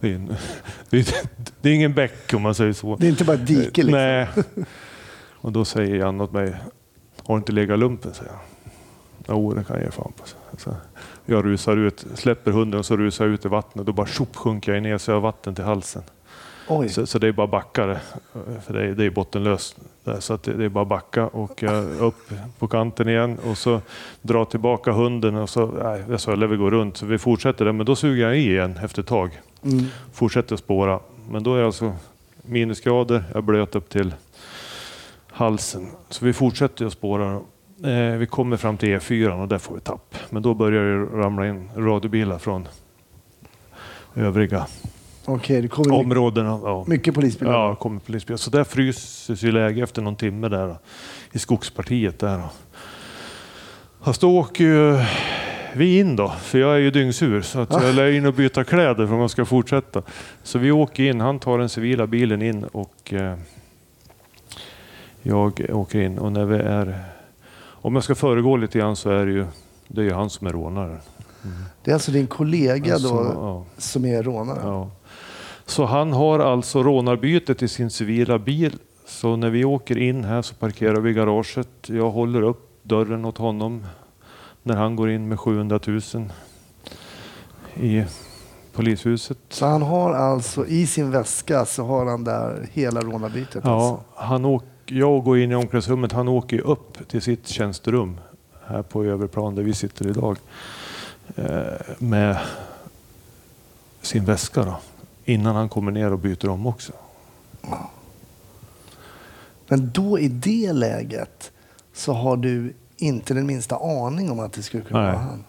det, 0.00 0.10
är, 0.10 0.14
en- 0.14 0.26
det, 0.90 0.98
är, 0.98 1.14
det 1.60 1.68
är 1.70 1.74
ingen 1.74 1.94
bäck 1.94 2.34
om 2.34 2.42
man 2.42 2.54
säger 2.54 2.72
så. 2.72 2.96
Det 2.96 3.06
är 3.06 3.10
inte 3.10 3.24
bara 3.24 3.34
ett 3.36 3.46
dike 3.46 3.82
liksom? 3.82 3.90
Nej. 4.00 4.28
Och 5.30 5.52
då 5.52 5.64
säger 5.64 5.96
Jan 5.96 6.20
åt 6.20 6.32
mig, 6.32 6.54
har 7.24 7.34
du 7.34 7.38
inte 7.38 7.52
legat 7.52 7.78
lumpen? 7.78 8.14
säger 8.14 8.30
jag. 8.30 8.40
Jo, 9.28 9.54
det 9.54 9.64
kan 9.64 9.76
jag 9.76 9.84
ge 9.84 9.90
fan 9.90 10.12
på. 10.16 10.24
Så 10.58 10.74
jag 11.26 11.44
rusar 11.44 11.76
ut, 11.76 12.06
släpper 12.14 12.50
hunden 12.50 12.78
och 12.80 12.86
så 12.86 12.96
rusar 12.96 13.24
jag 13.24 13.34
ut 13.34 13.44
i 13.44 13.48
vattnet. 13.48 13.86
Då 13.86 13.92
bara 13.92 14.06
tjopp 14.06 14.36
sjunker 14.36 14.72
jag 14.74 14.82
ner 14.82 14.98
så 14.98 15.10
jag 15.10 15.16
har 15.16 15.20
vatten 15.20 15.54
till 15.54 15.64
halsen. 15.64 16.02
Så, 16.88 17.06
så 17.06 17.18
det 17.18 17.28
är 17.28 17.32
bara 17.32 17.46
backa, 17.46 17.96
för 18.66 18.74
det 18.74 18.84
är, 18.84 18.92
det 18.92 19.04
är 19.04 19.10
bottenlöst. 19.10 19.76
Där, 20.04 20.20
så 20.20 20.34
att 20.34 20.42
det, 20.42 20.52
det 20.52 20.64
är 20.64 20.68
bara 20.68 20.84
backa 20.84 21.26
och 21.26 21.62
jag 21.62 21.84
upp 22.00 22.32
på 22.58 22.68
kanten 22.68 23.08
igen 23.08 23.38
och 23.38 23.58
så 23.58 23.80
dra 24.22 24.44
tillbaka 24.44 24.92
hunden 24.92 25.36
och 25.36 25.50
så, 25.50 25.66
nej, 25.66 26.04
jag 26.10 26.20
sa, 26.20 26.34
vi 26.34 26.56
gå 26.56 26.70
runt. 26.70 26.96
Så 26.96 27.06
vi 27.06 27.18
fortsätter 27.18 27.64
där, 27.64 27.72
men 27.72 27.86
då 27.86 27.96
suger 27.96 28.22
jag 28.22 28.38
i 28.38 28.50
igen 28.50 28.78
efter 28.82 29.02
ett 29.02 29.08
tag. 29.08 29.40
Mm. 29.64 29.84
Fortsätter 30.12 30.56
spåra. 30.56 31.00
Men 31.30 31.42
då 31.42 31.54
är 31.54 31.58
jag 31.58 31.66
alltså 31.66 31.92
minusgrader, 32.42 33.24
jag 33.34 33.44
blöt 33.44 33.74
upp 33.74 33.88
till 33.88 34.14
halsen. 35.28 35.88
Så 36.08 36.24
vi 36.24 36.32
fortsätter 36.32 36.86
att 36.86 36.92
spåra. 36.92 37.40
Eh, 37.84 38.16
vi 38.18 38.26
kommer 38.26 38.56
fram 38.56 38.76
till 38.76 38.88
E4 38.88 39.42
och 39.42 39.48
där 39.48 39.58
får 39.58 39.74
vi 39.74 39.80
tapp. 39.80 40.14
Men 40.30 40.42
då 40.42 40.54
börjar 40.54 40.82
det 40.82 41.04
ramla 41.04 41.48
in 41.48 41.70
radiobilar 41.76 42.38
från 42.38 42.68
övriga 44.14 44.66
Okej, 45.24 45.62
det 45.62 45.68
kommer 45.68 45.90
mycket, 45.90 46.06
områdena. 46.06 46.60
Ja. 46.64 46.84
mycket 46.86 47.14
polisbilar. 47.14 47.52
Ja, 47.52 47.74
kommer 47.74 48.00
polisbil. 48.00 48.38
Så 48.38 48.50
där 48.50 48.64
fryses 48.64 49.42
ju 49.42 49.52
läge 49.52 49.82
efter 49.82 50.02
någon 50.02 50.16
timme 50.16 50.48
där 50.48 50.66
då, 50.66 50.78
i 51.32 51.38
skogspartiet 51.38 52.18
där. 52.18 52.38
Då. 52.38 52.50
Fast 54.00 54.20
då 54.20 54.38
åker 54.38 54.64
ju 54.64 55.04
vi 55.74 55.98
in 55.98 56.16
då, 56.16 56.28
för 56.28 56.58
jag 56.58 56.74
är 56.74 56.78
ju 56.78 56.90
dyngsur 56.90 57.42
så 57.42 57.60
att 57.60 57.72
jag 57.72 57.94
lär 57.94 58.10
in 58.10 58.26
och 58.26 58.34
byta 58.34 58.64
kläder 58.64 59.06
för 59.06 59.12
om 59.12 59.18
man 59.18 59.28
ska 59.28 59.44
fortsätta. 59.44 60.02
Så 60.42 60.58
vi 60.58 60.70
åker 60.70 61.02
in, 61.02 61.20
han 61.20 61.38
tar 61.38 61.58
den 61.58 61.68
civila 61.68 62.06
bilen 62.06 62.42
in 62.42 62.64
och 62.64 63.12
eh, 63.12 63.36
jag 65.22 65.60
åker 65.70 66.00
in 66.00 66.18
och 66.18 66.32
när 66.32 66.44
vi 66.44 66.56
är 66.56 67.04
om 67.82 67.94
jag 67.94 68.04
ska 68.04 68.14
föregå 68.14 68.56
lite 68.56 68.78
grann 68.78 68.96
så 68.96 69.10
är 69.10 69.26
det 69.26 69.32
ju 69.32 69.46
det 69.88 70.00
är 70.00 70.04
ju 70.04 70.12
han 70.12 70.30
som 70.30 70.46
är 70.46 70.52
rånaren. 70.52 70.98
Det 71.84 71.90
är 71.90 71.94
alltså 71.94 72.10
din 72.10 72.26
kollega 72.26 72.94
Alltså, 72.94 73.08
då 73.08 73.32
ja. 73.34 73.64
som 73.78 74.04
är 74.04 74.22
rånare? 74.22 74.58
Ja. 74.62 74.90
Så 75.72 75.84
han 75.84 76.12
har 76.12 76.38
alltså 76.38 76.82
rånarbytet 76.82 77.62
i 77.62 77.68
sin 77.68 77.90
civila 77.90 78.38
bil. 78.38 78.76
Så 79.06 79.36
när 79.36 79.50
vi 79.50 79.64
åker 79.64 79.98
in 79.98 80.24
här 80.24 80.42
så 80.42 80.54
parkerar 80.54 81.00
vi 81.00 81.10
i 81.10 81.12
garaget. 81.12 81.68
Jag 81.86 82.10
håller 82.10 82.42
upp 82.42 82.70
dörren 82.82 83.24
åt 83.24 83.38
honom 83.38 83.86
när 84.62 84.76
han 84.76 84.96
går 84.96 85.10
in 85.10 85.28
med 85.28 85.40
700 85.40 85.80
000 85.86 86.00
i 87.74 88.04
polishuset. 88.72 89.38
Så 89.48 89.66
han 89.66 89.82
har 89.82 90.14
alltså 90.14 90.66
i 90.66 90.86
sin 90.86 91.10
väska 91.10 91.64
så 91.64 91.84
har 91.84 92.06
han 92.06 92.24
där 92.24 92.68
hela 92.72 93.00
rånarbytet? 93.00 93.62
Ja, 93.64 93.88
Alltså. 93.90 94.04
han 94.14 94.44
åk, 94.44 94.64
jag 94.86 95.24
går 95.24 95.38
in 95.38 95.50
i 95.52 95.54
omklädningsrummet. 95.54 96.12
Han 96.12 96.28
åker 96.28 96.60
upp 96.60 97.08
till 97.08 97.22
sitt 97.22 97.48
tjänsterum 97.48 98.20
här 98.66 98.82
på 98.82 99.04
överplan 99.04 99.54
där 99.54 99.62
vi 99.62 99.74
sitter 99.74 100.06
idag 100.06 100.36
eh, 101.36 101.62
med 101.98 102.36
sin 104.02 104.24
väska 104.24 104.64
då, 104.64 104.76
innan 105.24 105.56
han 105.56 105.68
kommer 105.68 105.92
ner 105.92 106.12
och 106.12 106.18
byter 106.18 106.48
om 106.48 106.66
också. 106.66 106.92
Men 109.68 109.90
då 109.94 110.18
i 110.18 110.28
det 110.28 110.72
läget 110.72 111.52
så 111.92 112.12
har 112.12 112.36
du 112.36 112.74
inte 112.96 113.34
den 113.34 113.46
minsta 113.46 113.76
aning 113.76 114.30
om 114.30 114.40
att 114.40 114.52
det 114.52 114.62
skulle 114.62 114.82
kunna 114.82 115.02
Nej. 115.02 115.12
vara 115.12 115.22
han. 115.22 115.44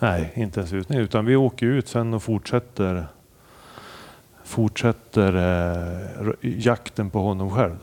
Nej, 0.00 0.32
inte 0.34 0.60
ens 0.60 0.72
ut. 0.72 0.90
Utan 0.90 1.24
vi 1.24 1.36
åker 1.36 1.66
ut 1.66 1.88
sen 1.88 2.14
och 2.14 2.22
fortsätter 2.22 3.06
fortsätter 4.46 5.34
eh, 5.36 6.32
jakten 6.40 7.10
på 7.10 7.22
honom 7.22 7.50
själv. 7.50 7.76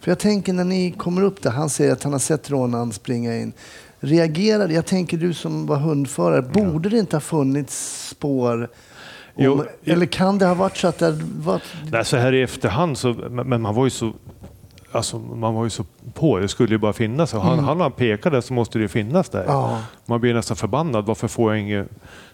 För 0.00 0.10
jag 0.10 0.18
tänker 0.18 0.52
när 0.52 0.64
ni 0.64 0.90
kommer 0.90 1.22
upp 1.22 1.42
där, 1.42 1.50
han 1.50 1.70
säger 1.70 1.92
att 1.92 2.02
han 2.02 2.12
har 2.12 2.20
sett 2.20 2.50
rånaren 2.50 2.92
springa 2.92 3.36
in. 3.36 3.52
Reagerade, 4.00 4.74
jag 4.74 4.86
tänker 4.86 5.16
du 5.16 5.34
som 5.34 5.66
var 5.66 5.76
hundförare, 5.76 6.42
borde 6.42 6.88
det 6.88 6.98
inte 6.98 7.16
ha 7.16 7.20
funnits 7.20 8.08
spår? 8.08 8.68
Om, 9.36 9.66
eller 9.84 10.06
kan 10.06 10.38
det 10.38 10.46
ha 10.46 10.54
varit 10.54 10.76
så 10.76 10.88
att 10.88 10.98
det 10.98 11.18
var... 11.38 11.62
Nej, 11.90 12.04
så 12.04 12.16
här 12.16 12.32
i 12.32 12.42
efterhand 12.42 12.98
så, 12.98 13.12
men 13.30 13.62
man 13.62 13.74
var 13.74 13.84
ju 13.84 13.90
så 13.90 14.12
Alltså, 14.92 15.18
man 15.18 15.54
var 15.54 15.64
ju 15.64 15.70
så 15.70 15.84
på, 16.14 16.38
det 16.38 16.48
skulle 16.48 16.74
ju 16.74 16.78
bara 16.78 16.92
finnas. 16.92 17.34
Och 17.34 17.42
han, 17.42 17.58
han 17.58 17.80
han 17.80 17.92
pekade 17.92 18.42
så 18.42 18.54
måste 18.54 18.78
det 18.78 18.82
ju 18.82 18.88
finnas 18.88 19.28
där. 19.28 19.44
Ja. 19.46 19.82
Man 20.06 20.20
blir 20.20 20.34
nästan 20.34 20.56
förbannad, 20.56 21.06
varför 21.06 21.28
får 21.28 21.52
jag 21.52 21.60
inget 21.62 21.88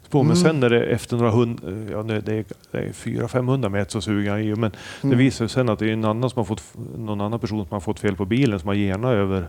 spår? 0.07 0.25
Men 0.25 0.37
sen 0.37 0.61
när 0.61 0.71
det 0.71 0.85
efter 0.85 1.17
några 1.17 1.31
hund, 1.31 1.61
ja, 1.93 2.03
det 2.03 2.15
är, 2.15 2.45
det 2.71 2.79
är 2.79 2.93
400-500 2.93 3.69
meter 3.69 3.91
så 3.91 4.01
suger 4.01 4.31
han 4.31 4.41
i. 4.41 4.55
Men 4.55 4.71
det 5.03 5.17
visar 5.17 5.47
sig 5.47 5.49
sen 5.49 5.69
att 5.69 5.79
det 5.79 5.89
är 5.89 5.93
en 5.93 6.05
annan 6.05 6.31
som 6.31 6.41
har 6.41 6.45
fått, 6.45 6.63
någon 6.97 7.21
annan 7.21 7.41
person 7.41 7.67
som 7.67 7.75
har 7.75 7.81
fått 7.81 8.01
fel 8.01 8.17
på 8.17 8.25
bilen 8.25 8.61
som 8.61 8.69
har 8.69 8.75
genat 8.75 9.13
över 9.13 9.49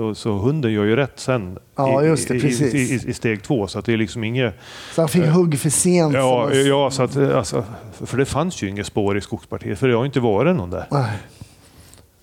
och 0.00 0.16
Så 0.16 0.32
hunden 0.32 0.72
gör 0.72 0.84
ju 0.84 0.96
rätt 0.96 1.12
sen 1.20 1.58
Ja, 1.76 2.00
det, 2.00 2.34
i, 2.34 2.36
i, 2.36 2.94
i, 3.06 3.12
steg 3.14 3.42
två. 3.42 3.66
Så 3.66 3.78
att 3.78 3.84
det 3.84 3.92
är 3.92 3.96
liksom 3.96 4.24
inget... 4.24 4.54
Så 4.94 5.02
han 5.02 5.08
fick 5.08 5.24
hugg 5.24 5.58
för 5.58 5.70
sent. 5.70 6.14
Ja, 6.14 6.48
som- 6.52 6.66
ja 6.66 6.90
så 6.90 7.02
att, 7.02 7.16
alltså, 7.16 7.64
för 8.04 8.16
det 8.16 8.24
fanns 8.24 8.62
ju 8.62 8.68
inget 8.68 8.86
spår 8.86 9.16
i 9.16 9.20
skogspartiet, 9.20 9.78
för 9.78 9.88
det 9.88 9.94
har 9.94 10.04
inte 10.04 10.20
varit 10.20 10.56
någon 10.56 10.70
där. 10.70 10.86
Nej. 10.90 11.18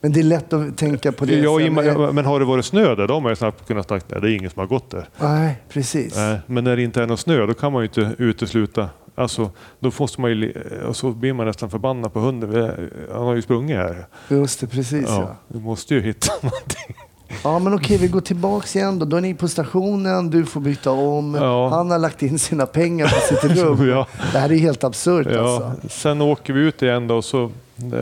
Men 0.01 0.13
det 0.13 0.19
är 0.19 0.23
lätt 0.23 0.53
att 0.53 0.77
tänka 0.77 1.11
på 1.11 1.25
det. 1.25 1.35
Ja, 1.35 1.59
sen. 1.59 2.15
men, 2.15 2.25
har 2.25 2.39
det 2.39 2.45
varit 2.45 2.65
snö 2.65 2.95
där, 2.95 3.07
då 3.07 3.13
har 3.13 3.21
man 3.21 3.31
ju 3.31 3.35
snabbt 3.35 3.67
kunnat 3.67 3.89
sagt 3.89 4.05
nej, 4.09 4.21
det 4.21 4.31
är 4.31 4.35
ingen 4.35 4.49
som 4.49 4.59
har 4.59 4.67
gått 4.67 4.89
där. 4.89 5.09
Nej, 5.19 5.55
precis. 5.69 6.15
Nej, 6.15 6.39
men 6.45 6.63
när 6.63 6.75
det 6.75 6.83
inte 6.83 7.03
är 7.03 7.07
någon 7.07 7.17
snö, 7.17 7.45
då 7.45 7.53
kan 7.53 7.71
man 7.71 7.81
ju 7.81 7.87
inte 7.87 8.23
utesluta. 8.23 8.89
Alltså, 9.15 9.49
då 9.79 9.91
måste 9.99 10.21
man 10.21 10.31
ju, 10.31 10.53
och 10.87 10.95
så 10.95 11.11
blir 11.11 11.33
man 11.33 11.45
nästan 11.45 11.69
förbannad 11.69 12.13
på 12.13 12.19
hunden. 12.19 12.89
Han 13.13 13.23
har 13.23 13.35
ju 13.35 13.41
sprungit 13.41 13.77
här. 13.77 14.05
Just 14.29 14.59
det, 14.59 14.67
precis 14.67 15.05
ja. 15.07 15.21
Ja, 15.21 15.35
du 15.47 15.59
måste 15.59 15.95
ju 15.95 16.01
hitta 16.01 16.33
någonting. 16.41 16.95
Ja, 17.43 17.59
men 17.59 17.73
okej, 17.73 17.97
vi 17.97 18.07
går 18.07 18.21
tillbaks 18.21 18.75
igen 18.75 18.99
då. 18.99 19.05
Då 19.05 19.17
är 19.17 19.21
ni 19.21 19.33
på 19.33 19.47
stationen, 19.47 20.29
du 20.29 20.45
får 20.45 20.61
byta 20.61 20.91
om. 20.91 21.35
Ja. 21.35 21.69
Han 21.69 21.91
har 21.91 21.99
lagt 21.99 22.23
in 22.23 22.39
sina 22.39 22.65
pengar 22.65 23.07
på 23.07 23.35
sitt 23.35 23.57
rum. 23.63 23.89
Ja. 23.89 24.07
Det 24.33 24.39
här 24.39 24.51
är 24.51 24.57
helt 24.57 24.83
absurt 24.83 25.27
Ja, 25.31 25.39
alltså. 25.39 25.89
sen 25.89 26.21
åker 26.21 26.53
vi 26.53 26.61
ut 26.61 26.81
igen 26.81 27.07
då, 27.07 27.15
och 27.15 27.25
så 27.25 27.51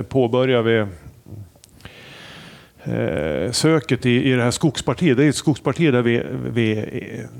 påbörjar 0.09 0.61
vi 0.61 0.85
eh, 2.89 3.52
söket 3.52 4.06
i, 4.06 4.23
i 4.32 4.32
det 4.36 4.43
här 4.43 4.52
skogspartiet. 4.52 5.17
Det 5.17 5.23
är 5.25 5.30
ett 5.30 5.36
skogsparti 5.36 5.91
där 5.91 6.02
vi, 6.02 6.23
vi 6.52 6.75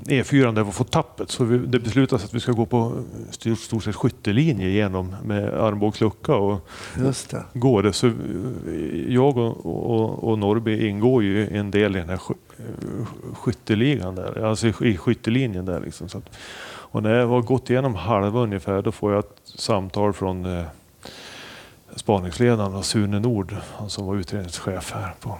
E4 0.06 0.54
där 0.54 0.64
vi 0.64 0.72
fått 0.72 0.90
tappet. 0.92 1.30
Så 1.30 1.44
vi, 1.44 1.58
det 1.58 1.78
beslutas 1.78 2.24
att 2.24 2.34
vi 2.34 2.40
ska 2.40 2.52
gå 2.52 2.66
på 2.66 2.92
stort, 3.30 3.58
stort 3.58 3.84
sett 3.84 3.94
skyttelinje 3.96 4.68
igenom 4.68 5.16
med 5.24 5.54
armbågslucka 5.54 6.34
och 6.34 6.68
Just 6.98 7.30
det. 7.30 7.44
gå 7.54 7.82
det. 7.82 7.92
Så 7.92 8.12
jag 9.08 9.36
och, 9.36 9.66
och, 9.66 10.24
och 10.30 10.38
Norrby 10.38 10.88
ingår 10.88 11.22
ju 11.22 11.48
en 11.56 11.70
del 11.70 11.96
i 11.96 11.98
den 11.98 12.08
här 12.08 12.16
sky- 12.16 12.34
skytteligan 13.34 14.14
där, 14.14 14.44
alltså 14.44 14.66
i, 14.66 14.72
i 14.80 14.96
skyttelinjen 14.96 15.64
där. 15.64 15.80
Liksom. 15.80 16.08
Så 16.08 16.18
att, 16.18 16.30
och 16.92 17.02
när 17.02 17.14
jag 17.14 17.26
har 17.26 17.42
gått 17.42 17.70
igenom 17.70 17.94
halva 17.94 18.40
ungefär, 18.40 18.82
då 18.82 18.92
får 18.92 19.12
jag 19.12 19.18
ett 19.18 19.36
samtal 19.44 20.12
från 20.12 20.44
eh, 20.58 20.64
spaningsledaren 21.96 22.74
och 22.74 22.84
Sune 22.84 23.18
Nord, 23.18 23.56
han 23.76 23.90
som 23.90 24.06
var 24.06 24.16
utredningschef 24.16 24.92
här 24.92 25.14
på 25.20 25.38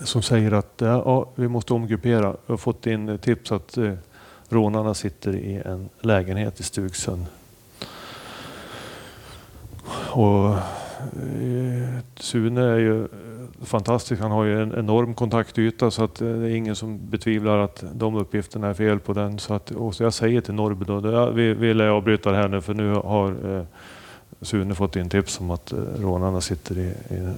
som 0.00 0.22
säger 0.22 0.52
att 0.52 0.74
ja, 0.76 1.26
vi 1.34 1.48
måste 1.48 1.74
omgruppera. 1.74 2.22
Jag 2.22 2.52
har 2.52 2.56
fått 2.56 2.86
in 2.86 3.18
tips 3.18 3.52
att 3.52 3.76
eh, 3.76 3.92
rånarna 4.48 4.94
sitter 4.94 5.36
i 5.36 5.62
en 5.64 5.88
lägenhet 6.00 6.60
i 6.60 6.62
Stugsund. 6.62 7.26
Och 10.10 10.48
eh, 10.48 10.58
Sune 12.16 12.60
är 12.60 12.78
ju 12.78 13.08
fantastisk. 13.62 14.22
Han 14.22 14.30
har 14.30 14.44
ju 14.44 14.62
en 14.62 14.74
enorm 14.78 15.14
kontaktyta 15.14 15.90
så 15.90 16.04
att 16.04 16.20
eh, 16.20 16.28
det 16.28 16.50
är 16.50 16.54
ingen 16.54 16.76
som 16.76 17.10
betvivlar 17.10 17.58
att 17.58 17.84
de 17.92 18.14
uppgifterna 18.14 18.68
är 18.68 18.74
fel 18.74 18.98
på 19.00 19.12
den. 19.12 19.38
Så 19.38 19.54
att, 19.54 19.70
och 19.70 19.94
så 19.94 20.02
jag 20.02 20.14
säger 20.14 20.40
till 20.40 20.54
Norrby 20.54 20.84
då, 20.84 21.12
ja, 21.12 21.30
vi, 21.30 21.54
vi 21.54 21.74
lär 21.74 21.88
avbryta 21.88 22.30
det 22.30 22.36
här 22.36 22.48
nu 22.48 22.60
för 22.60 22.74
nu 22.74 22.94
har 22.94 23.56
eh, 23.56 23.64
Sune 24.42 24.74
fått 24.74 24.96
in 24.96 25.08
tips 25.08 25.40
om 25.40 25.50
att 25.50 25.72
eh, 25.72 25.78
rånarna 25.78 26.40
sitter 26.40 26.78
i, 26.78 26.86
i 27.14 27.34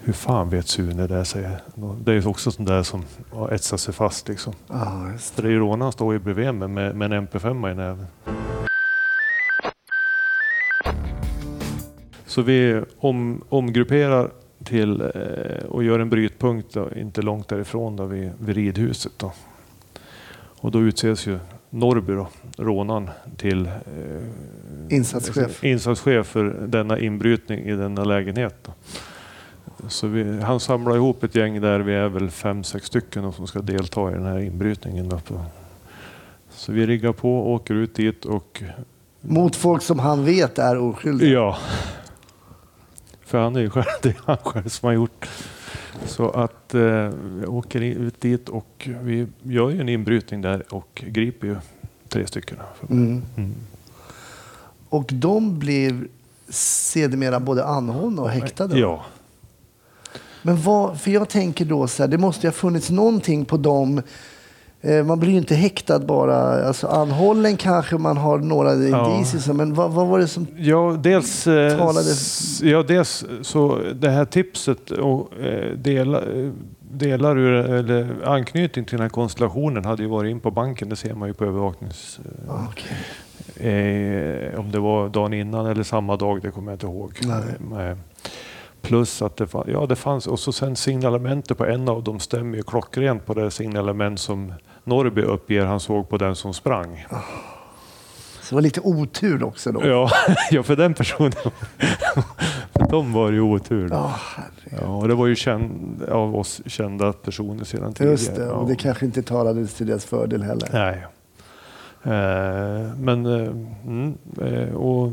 hur 0.00 0.12
fan 0.12 0.50
vet 0.50 0.68
Sune 0.68 1.06
det? 1.06 1.24
Säger. 1.24 1.60
Det 2.04 2.12
är 2.12 2.28
också 2.28 2.50
sånt 2.50 2.68
där 2.68 2.82
som 2.82 3.04
har 3.30 3.50
etsat 3.50 3.80
sig 3.80 3.94
fast. 3.94 4.28
Liksom. 4.28 4.52
Ja, 4.68 5.10
just 5.12 5.28
det. 5.28 5.34
För 5.34 5.42
det 5.42 5.48
är 5.48 5.52
ju 5.52 5.58
rånaren 5.58 5.92
står 5.92 6.12
ju 6.12 6.18
bredvid 6.18 6.54
mig 6.54 6.68
med, 6.68 6.96
med 6.96 7.12
en 7.12 7.28
MP5 7.28 7.72
i 7.72 7.74
näven. 7.74 8.06
Så 12.26 12.42
vi 12.42 12.82
om, 12.98 13.44
omgrupperar 13.48 14.30
till 14.64 15.00
eh, 15.00 15.66
och 15.68 15.84
gör 15.84 15.98
en 15.98 16.10
brytpunkt 16.10 16.74
då, 16.74 16.88
inte 16.96 17.22
långt 17.22 17.48
därifrån 17.48 17.96
då, 17.96 18.04
vid, 18.04 18.32
vid 18.38 18.56
ridhuset. 18.56 19.12
Då. 19.16 19.32
Och 20.60 20.70
då 20.70 20.80
utses 20.80 21.26
ju 21.26 21.38
Norrby, 21.74 22.12
då, 22.12 22.28
rånaren, 22.56 23.10
till 23.36 23.66
eh, 23.66 23.72
Insatschef. 24.96 25.64
insatschef 25.64 26.26
för 26.26 26.44
denna 26.66 26.98
inbrytning 26.98 27.60
i 27.60 27.72
denna 27.72 28.04
lägenhet. 28.04 28.54
Då. 28.62 28.72
Så 29.88 30.06
vi, 30.06 30.40
han 30.40 30.60
samlar 30.60 30.96
ihop 30.96 31.24
ett 31.24 31.34
gäng 31.34 31.60
där, 31.60 31.80
vi 31.80 31.94
är 31.94 32.08
väl 32.08 32.30
fem, 32.30 32.64
sex 32.64 32.86
stycken 32.86 33.22
då, 33.22 33.32
som 33.32 33.46
ska 33.46 33.58
delta 33.58 34.10
i 34.10 34.14
den 34.14 34.24
här 34.24 34.38
inbrytningen. 34.38 35.08
Då. 35.08 35.20
Så 36.50 36.72
vi 36.72 36.86
riggar 36.86 37.12
på, 37.12 37.52
åker 37.52 37.74
ut 37.74 37.94
dit 37.94 38.24
och 38.24 38.62
Mot 39.20 39.56
folk 39.56 39.82
som 39.82 39.98
han 39.98 40.24
vet 40.24 40.58
är 40.58 40.78
oskyldiga. 40.78 41.32
Ja. 41.32 41.58
För 43.24 43.38
han 43.38 43.56
är 43.56 43.60
ju 43.60 43.70
själv, 43.70 43.86
det 44.02 44.08
är 44.08 44.16
han 44.24 44.36
själv 44.36 44.68
som 44.68 44.86
har 44.86 44.92
gjort. 44.94 45.28
Så 46.06 46.30
att 46.30 46.74
eh, 46.74 47.10
åker 47.46 47.80
ut 47.80 48.20
dit 48.20 48.48
och 48.48 48.88
vi 49.02 49.26
gör 49.42 49.70
ju 49.70 49.80
en 49.80 49.88
inbrytning 49.88 50.42
där 50.42 50.74
och 50.74 51.04
griper 51.06 51.46
ju 51.46 51.56
tre 52.08 52.26
stycken. 52.26 52.58
Mm. 52.90 53.22
Mm. 53.36 53.54
Och 54.88 55.10
de 55.12 55.58
blir 55.58 56.08
sedermera 56.48 57.40
både 57.40 57.64
anhållna 57.64 58.22
och 58.22 58.30
häktade. 58.30 58.78
Ja. 58.78 59.04
Men 60.42 60.62
vad, 60.62 61.00
för 61.00 61.10
jag 61.10 61.28
tänker 61.28 61.64
då 61.64 61.88
så 61.88 62.02
här, 62.02 62.08
det 62.08 62.18
måste 62.18 62.46
ju 62.46 62.48
ha 62.48 62.54
funnits 62.54 62.90
någonting 62.90 63.44
på 63.44 63.56
dem. 63.56 64.02
Eh, 64.84 65.04
Man 65.04 65.20
blir 65.20 65.30
ju 65.30 65.38
inte 65.38 65.54
häktad 65.54 65.98
bara. 65.98 66.66
Alltså 66.66 66.86
anhållen 66.86 67.56
kanske 67.56 67.96
man 67.98 68.16
har 68.16 68.38
några 68.38 68.74
Ja. 68.74 69.14
indicier, 69.14 69.54
men 69.54 69.74
vad, 69.74 69.90
vad 69.92 70.06
var 70.06 70.18
det 70.18 70.28
som... 70.28 70.46
Ja, 70.56 70.96
dels, 71.02 71.46
eh, 71.46 71.78
Talade- 71.78 72.14
ja, 72.70 72.82
dels 72.82 73.24
så 73.42 73.78
det 73.94 74.10
här 74.10 74.24
tipset 74.24 74.90
och 74.90 75.38
eh, 75.40 75.70
dela, 75.76 76.20
delar 76.92 77.38
ur, 77.38 77.52
eller 77.54 78.16
anknytning 78.24 78.84
till 78.84 78.96
den 78.96 79.02
här 79.02 79.08
konstellationen 79.08 79.84
hade 79.84 80.02
ju 80.02 80.08
varit 80.08 80.30
in 80.30 80.40
på 80.40 80.50
banken. 80.50 80.88
Det 80.88 80.96
ser 80.96 81.14
man 81.14 81.28
ju 81.28 81.34
på 81.34 81.44
övervaknings... 81.44 82.20
Ah, 82.48 82.58
okej. 82.68 82.96
Eh, 83.56 84.60
om 84.60 84.70
det 84.70 84.78
var 84.78 85.08
dagen 85.08 85.32
innan 85.32 85.66
eller 85.66 85.82
samma 85.82 86.16
dag, 86.16 86.42
det 86.42 86.50
kommer 86.50 86.72
jag 86.72 86.76
inte 86.76 86.86
ihåg. 86.86 87.12
Nej. 87.22 87.86
Eh, 87.90 87.96
Plus 88.84 89.22
att 89.22 89.36
det, 89.36 89.46
fann, 89.46 89.64
ja, 89.68 89.86
det 89.86 89.96
fanns, 89.96 90.26
och 90.26 90.38
så 90.38 90.52
sen 90.52 90.76
signalementet 90.76 91.58
på 91.58 91.66
en 91.66 91.88
av 91.88 92.02
dem 92.02 92.20
stämmer 92.20 92.56
ju 92.56 92.62
klockrent 92.62 93.26
på 93.26 93.34
det 93.34 93.50
signalement 93.50 94.20
som 94.20 94.52
Norrby 94.84 95.22
uppger 95.22 95.64
han 95.64 95.80
såg 95.80 96.08
på 96.08 96.16
den 96.16 96.36
som 96.36 96.54
sprang. 96.54 97.06
Så 98.40 98.48
det 98.48 98.54
var 98.54 98.62
lite 98.62 98.80
otur 98.80 99.44
också 99.44 99.72
då. 99.72 99.86
Ja, 99.86 100.10
ja 100.50 100.62
för 100.62 100.76
den 100.76 100.94
personen. 100.94 101.32
för 102.72 102.90
de 102.90 103.12
var 103.12 103.30
det 103.30 103.34
ju 103.34 103.40
otur. 103.40 103.90
Herregud. 103.90 104.80
Ja, 104.80 104.96
och 104.96 105.08
det 105.08 105.14
var 105.14 105.26
ju 105.26 105.36
känd, 105.36 106.02
av 106.02 106.36
oss 106.36 106.60
kända 106.66 107.12
personer 107.12 107.64
sedan 107.64 107.92
tidigare. 107.92 108.12
Just 108.12 108.36
det, 108.36 108.50
och 108.50 108.68
det 108.68 108.76
kanske 108.76 109.06
inte 109.06 109.22
talades 109.22 109.74
till 109.74 109.86
deras 109.86 110.04
fördel 110.04 110.42
heller. 110.42 110.68
Nej. 110.72 111.06
Eh, 112.04 112.94
men 112.98 113.26
eh, 113.26 113.52
mm, 113.86 114.18
eh, 114.42 114.74
och 114.74 115.12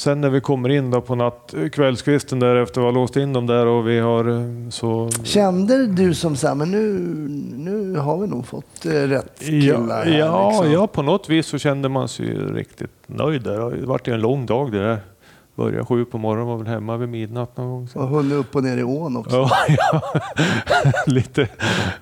sen 0.00 0.20
när 0.20 0.30
vi 0.30 0.40
kommer 0.40 0.68
in 0.68 0.90
då 0.90 1.00
på 1.00 1.14
natt, 1.14 1.54
kvällskvisten 1.72 2.40
därefter, 2.40 2.80
har 2.80 2.92
låst 2.92 3.16
in 3.16 3.32
dem 3.32 3.46
där 3.46 3.66
och 3.66 3.88
vi 3.88 3.98
har 3.98 4.28
eh, 4.28 4.70
så... 4.70 5.10
Kände 5.24 5.86
du 5.86 6.14
som 6.14 6.36
så 6.36 6.48
här, 6.48 6.54
men 6.54 6.70
nu, 6.70 6.98
nu 7.56 7.96
har 7.96 8.18
vi 8.18 8.26
nog 8.26 8.46
fått 8.46 8.86
eh, 8.86 8.90
rätt 8.90 9.38
killar 9.38 10.06
Ja, 10.06 10.50
här, 10.50 10.50
liksom. 10.50 10.72
ja, 10.72 10.86
på 10.86 11.02
något 11.02 11.28
vis 11.28 11.46
så 11.46 11.58
kände 11.58 11.88
man 11.88 12.08
sig 12.08 12.26
riktigt 12.34 12.90
nöjd 13.06 13.42
där. 13.42 13.70
Det 13.70 13.86
vart 13.86 14.08
ju 14.08 14.14
en 14.14 14.20
lång 14.20 14.46
dag 14.46 14.72
det 14.72 14.78
där. 14.78 14.98
Började 15.60 15.84
sju 15.84 16.04
på 16.04 16.18
morgonen 16.18 16.48
var 16.48 16.56
väl 16.56 16.66
hemma 16.66 16.96
vid 16.96 17.08
midnatt 17.08 17.56
någon 17.56 17.70
gång. 17.70 17.88
Och 17.94 18.08
hunnit 18.08 18.32
upp 18.32 18.56
och 18.56 18.62
ner 18.64 18.76
i 18.76 18.82
ån 18.82 19.16
också. 19.16 19.36
Ja, 19.36 19.50
ja. 19.92 20.02
lite 21.06 21.48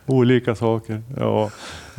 olika 0.06 0.54
saker. 0.54 1.02
Ja. 1.16 1.50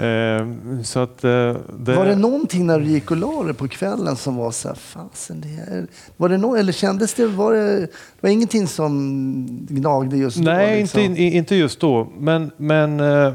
Eh, 0.05 0.47
så 0.83 0.99
att, 0.99 1.23
eh, 1.23 1.55
det... 1.79 1.95
Var 1.95 2.05
det 2.05 2.15
någonting 2.15 2.67
när 2.67 2.79
du 2.79 2.85
gick 2.85 3.11
och 3.11 3.17
la 3.17 3.43
dig 3.43 3.53
på 3.53 3.67
kvällen 3.67 4.15
som 4.15 4.35
var 4.35 4.51
så 4.51 4.67
här, 4.67 4.75
fasen 4.75 5.41
det 5.41 5.73
är... 5.73 5.87
Var 6.17 6.29
det 6.29 6.37
no... 6.37 6.55
Eller 6.55 6.73
kändes 6.73 7.13
det, 7.13 7.27
var 7.27 7.53
det, 7.53 7.87
var 8.21 8.29
ingenting 8.29 8.67
som 8.67 9.45
gnagde 9.69 10.17
just 10.17 10.37
då? 10.37 10.43
Nej, 10.43 10.81
liksom? 10.81 11.01
inte, 11.01 11.21
inte 11.21 11.55
just 11.55 11.79
då. 11.79 12.07
Men, 12.17 12.51
men 12.57 12.99
eh, 12.99 13.33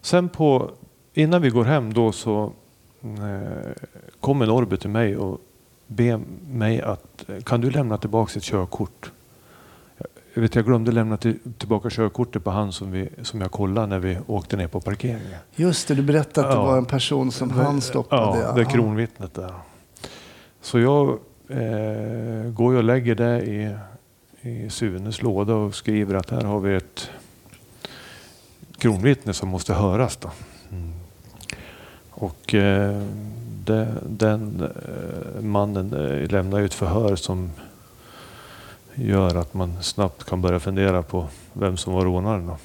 sen 0.00 0.28
på, 0.28 0.70
innan 1.14 1.42
vi 1.42 1.50
går 1.50 1.64
hem 1.64 1.92
då 1.92 2.12
så 2.12 2.52
eh, 3.02 3.72
kommer 4.20 4.46
Norrby 4.46 4.76
till 4.76 4.90
mig 4.90 5.16
och 5.16 5.40
ber 5.86 6.20
mig 6.48 6.80
att 6.82 7.24
kan 7.44 7.60
du 7.60 7.70
lämna 7.70 7.98
tillbaka 7.98 8.32
ett 8.38 8.42
körkort? 8.44 9.12
Jag, 10.34 10.42
vet, 10.42 10.54
jag 10.54 10.64
glömde 10.64 10.92
lämna 10.92 11.16
till, 11.16 11.38
tillbaka 11.58 11.90
körkortet 11.90 12.44
på 12.44 12.50
han 12.50 12.72
som, 12.72 12.90
vi, 12.92 13.08
som 13.22 13.40
jag 13.40 13.50
kollade 13.50 13.86
när 13.86 13.98
vi 13.98 14.18
åkte 14.26 14.56
ner 14.56 14.66
på 14.68 14.80
parkeringen. 14.80 15.34
Just 15.54 15.88
det, 15.88 15.94
du 15.94 16.02
berättade 16.02 16.46
att 16.48 16.52
det 16.54 16.58
Ja. 16.60 16.64
var 16.66 16.78
en 16.78 16.84
person 16.84 17.32
som 17.32 17.50
han 17.50 17.80
stoppade. 17.80 18.38
Ja, 18.40 18.52
det 18.52 18.60
är 18.60 18.64
kronvittnet 18.64 19.34
där. 19.34 19.54
Så 20.60 20.78
jag 20.78 21.08
eh, 21.48 22.50
går 22.52 22.74
och 22.74 22.84
lägger 22.84 23.14
det 23.14 23.42
i, 23.42 23.76
i 24.40 24.70
Sunes 24.70 25.22
låda 25.22 25.54
och 25.54 25.74
skriver 25.74 26.14
att 26.14 26.30
här 26.30 26.40
har 26.44 26.60
vi 26.60 26.74
ett 26.76 27.10
kronvittne 28.78 29.32
som 29.34 29.48
måste 29.48 29.74
höras. 29.74 30.16
Då. 30.16 30.30
Och 32.10 32.54
eh, 32.54 33.02
det, 33.64 33.88
den 34.02 34.62
eh, 34.62 35.42
mannen 35.42 35.92
eh, 35.92 36.30
lämnar 36.30 36.58
ju 36.58 36.64
ett 36.64 36.74
förhör 36.74 37.16
som 37.16 37.50
gör 38.94 39.34
att 39.34 39.54
man 39.54 39.82
snabbt 39.82 40.24
kan 40.24 40.42
börja 40.42 40.60
fundera 40.60 41.02
på 41.02 41.26
vem 41.52 41.76
som 41.76 41.92
var 41.92 42.04
rånaren. 42.04 42.46
Då. 42.46 42.56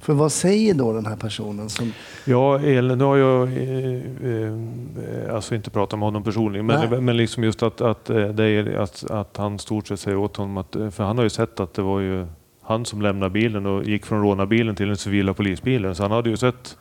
För 0.00 0.12
vad 0.12 0.32
säger 0.32 0.74
då 0.74 0.92
den 0.92 1.06
här 1.06 1.16
personen? 1.16 1.68
Som, 1.68 1.92
Ja, 2.24 2.58
Elin, 2.58 2.98
nu 2.98 3.04
har 3.04 3.16
jag 3.16 3.48
eh, 3.48 3.94
eh, 4.32 5.34
alltså 5.34 5.54
inte 5.54 5.70
pratat 5.70 5.98
med 5.98 6.06
honom 6.06 6.24
personligen, 6.24 6.66
men, 6.66 6.90
Nej. 6.90 7.00
men 7.00 7.16
liksom 7.16 7.44
just 7.44 7.62
att, 7.62 7.80
att, 7.80 8.04
det 8.04 8.44
är, 8.44 8.76
att, 8.76 9.10
att 9.10 9.36
han 9.36 9.58
stort 9.58 9.86
sett 9.86 10.00
säger 10.00 10.16
åt 10.16 10.36
honom 10.36 10.56
att, 10.56 10.76
för 10.94 11.04
han 11.04 11.16
har 11.16 11.24
ju 11.24 11.30
sett 11.30 11.60
att 11.60 11.74
det 11.74 11.82
var 11.82 12.00
ju 12.00 12.26
han 12.62 12.84
som 12.84 13.02
lämnade 13.02 13.30
bilen 13.30 13.66
och 13.66 13.84
gick 13.84 14.06
från 14.06 14.22
rånarbilen 14.22 14.76
till 14.76 14.86
den 14.86 14.96
civila 14.96 15.34
polisbilen, 15.34 15.94
så 15.94 16.02
han 16.02 16.12
hade 16.12 16.30
ju 16.30 16.36
sett 16.36 16.76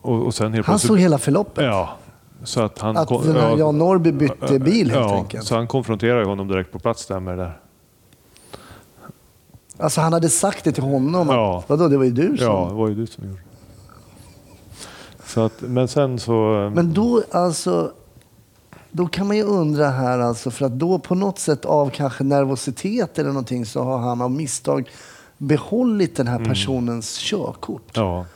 och, 0.00 0.26
och 0.26 0.34
han 0.64 0.78
såg 0.78 0.98
hela 0.98 1.18
förloppet? 1.18 1.64
Ja, 1.64 1.96
så 2.44 2.62
att 2.62 2.78
han... 2.78 2.96
Att 2.96 3.08
den 3.08 3.36
här 3.36 3.50
ja, 3.50 3.58
Jan 3.58 3.78
Norrby 3.78 4.12
bytte 4.12 4.58
bil 4.58 4.90
helt 4.90 5.10
ja, 5.10 5.16
enkelt? 5.16 5.44
så 5.44 5.54
han 5.56 5.66
konfronterar 5.66 6.18
ju 6.18 6.24
honom 6.26 6.48
direkt 6.48 6.72
på 6.72 6.78
plats 6.78 7.06
där 7.06 7.20
med 7.20 7.38
det 7.38 7.42
där. 7.44 7.60
Alltså 9.78 10.00
han 10.00 10.12
hade 10.12 10.28
sagt 10.28 10.64
det 10.64 10.72
till 10.72 10.82
honom? 10.82 11.28
Ja. 11.28 11.58
Att, 11.58 11.68
vadå, 11.68 11.88
det 11.88 11.96
var 11.96 12.04
ju 12.04 12.10
du 12.10 12.36
som... 12.36 12.46
Ja, 12.46 12.66
det 12.68 12.74
var 12.74 12.88
ju 12.88 12.94
du 12.94 13.06
som 13.06 13.24
gjorde. 13.24 13.40
Så 15.24 15.40
att, 15.40 15.60
men 15.60 15.88
sen 15.88 16.18
så... 16.18 16.32
Men 16.74 16.94
då, 16.94 17.22
alltså, 17.30 17.92
då 18.90 19.06
kan 19.06 19.26
man 19.26 19.36
ju 19.36 19.42
undra 19.42 19.88
här, 19.88 20.18
alltså, 20.18 20.50
för 20.50 20.66
att 20.66 20.72
då 20.78 20.98
på 20.98 21.14
något 21.14 21.38
sätt 21.38 21.64
av 21.64 21.90
kanske 21.90 22.24
nervositet 22.24 23.18
eller 23.18 23.28
någonting 23.28 23.66
så 23.66 23.82
har 23.82 23.98
han 23.98 24.20
av 24.20 24.30
misstag 24.30 24.90
behållit 25.38 26.16
den 26.16 26.28
Mm. 26.28 26.40
här 26.40 26.48
personens 26.48 27.18
körkort. 27.18 27.90
Ja. 27.92 28.26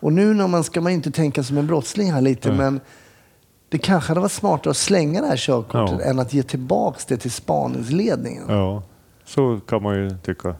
Och 0.00 0.12
nu 0.12 0.34
när 0.34 0.48
man 0.48 0.64
ska 0.64 0.80
man 0.80 0.92
inte 0.92 1.10
tänka 1.10 1.42
som 1.42 1.58
en 1.58 1.66
brottsling 1.66 2.12
här 2.12 2.20
lite, 2.20 2.48
Nej. 2.48 2.58
men 2.58 2.80
det 3.68 3.78
kanske 3.78 4.10
hade 4.10 4.20
varit 4.20 4.32
smartare 4.32 4.70
att 4.70 4.76
slänga 4.76 5.20
det 5.20 5.26
här 5.26 5.36
körkortet 5.36 6.00
Ja. 6.00 6.10
än 6.10 6.18
att 6.18 6.32
ge 6.32 6.42
tillbaks 6.42 7.04
det 7.04 7.16
till 7.16 7.30
spaningsledningen. 7.30 8.44
Ja, 8.48 8.82
så 9.24 9.60
kan 9.68 9.82
man 9.82 9.94
ju 9.94 10.10
tycka. 10.24 10.54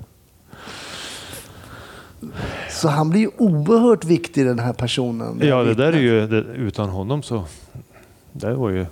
Så 2.70 2.88
han 2.88 3.10
blir 3.10 3.20
ju 3.20 3.30
oerhört 3.36 4.04
viktig 4.04 4.46
den 4.46 4.58
här 4.58 4.72
personen. 4.72 5.40
Ja, 5.42 5.62
det 5.62 5.74
där 5.74 5.92
är 5.92 5.98
ju 6.00 6.26
det, 6.26 6.36
utan 6.40 6.88
honom 6.88 7.22
så. 7.22 7.44
Det 8.32 8.54
var 8.54 8.70
ju, 8.70 8.86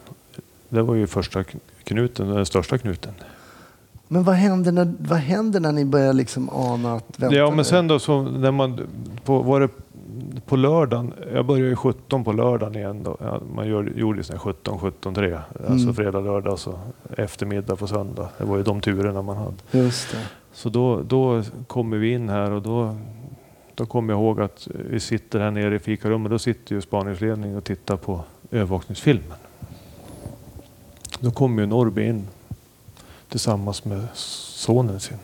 det 0.69 0.83
var 0.83 0.95
ju 0.95 1.07
första 1.07 1.45
knuten, 1.85 2.29
den 2.29 2.47
största 2.47 2.79
knuten. 2.79 3.13
Men 4.09 4.25
vad 4.25 4.35
händer 4.35 4.73
när, 4.73 4.93
vad 4.99 5.19
händer 5.19 5.61
när 5.61 5.73
ni 5.73 5.85
börjar 5.85 6.13
liksom 6.13 6.51
ana 6.53 6.95
att 6.95 7.05
vänta 7.17 7.37
ja, 7.37 7.51
men 7.51 7.65
sen 7.65 7.89
då 7.89 7.99
så 7.99 8.23
när 8.23 8.51
man 8.51 8.81
på, 9.25 9.43
var 9.43 9.61
det 9.61 9.69
på 10.47 10.57
lördagen. 10.57 11.15
Jag 11.35 11.47
började 11.47 11.69
ju 11.69 11.77
17 11.77 12.25
på 12.25 12.33
lördagen 12.33 12.75
igen. 12.77 13.03
Då. 13.03 13.41
Man 13.55 13.69
gör, 13.69 13.93
gjorde 13.97 14.19
ju 14.19 14.23
sån 14.23 14.35
här 14.35 14.41
17, 14.41 14.79
17, 14.79 15.15
3. 15.15 15.35
Alltså 15.35 15.73
Mm. 15.73 15.95
fredag, 15.95 16.21
lördag 16.21 16.53
och 16.53 16.59
så 16.61 16.79
eftermiddag 17.17 17.77
på 17.77 17.87
söndag. 17.87 18.29
Det 18.39 18.45
var 18.45 18.57
ju 18.57 18.63
de 18.63 18.81
turerna 18.81 19.23
man 19.23 19.37
hade. 19.37 19.55
Just 19.71 20.13
det. 20.13 20.27
Så 20.53 20.69
då, 20.69 21.03
då 21.03 21.43
kommer 21.67 21.97
vi 21.97 22.13
in 22.13 22.29
här 22.29 22.51
och 22.51 22.63
då, 22.63 22.97
då 23.75 23.87
kommer 23.87 24.13
jag 24.13 24.21
ihåg 24.21 24.41
att 24.41 24.69
vi 24.91 25.01
sitter 25.01 25.41
här 25.41 25.51
nere 25.51 25.75
i 25.75 25.79
fikarummet. 25.79 26.31
Då 26.31 26.39
sitter 26.39 26.75
ju 26.75 26.81
spaningsledningen 26.81 27.57
och 27.57 27.65
tittar 27.65 27.97
på 27.97 28.21
övervakningsfilmen. 28.51 29.39
Då 31.21 31.31
kommer 31.31 31.63
ju 31.63 31.67
Norrby 31.69 32.07
in 32.07 32.29
tillsammans 33.29 33.85
med 33.85 34.07
sonen 34.15 35.01
sin. 35.01 35.19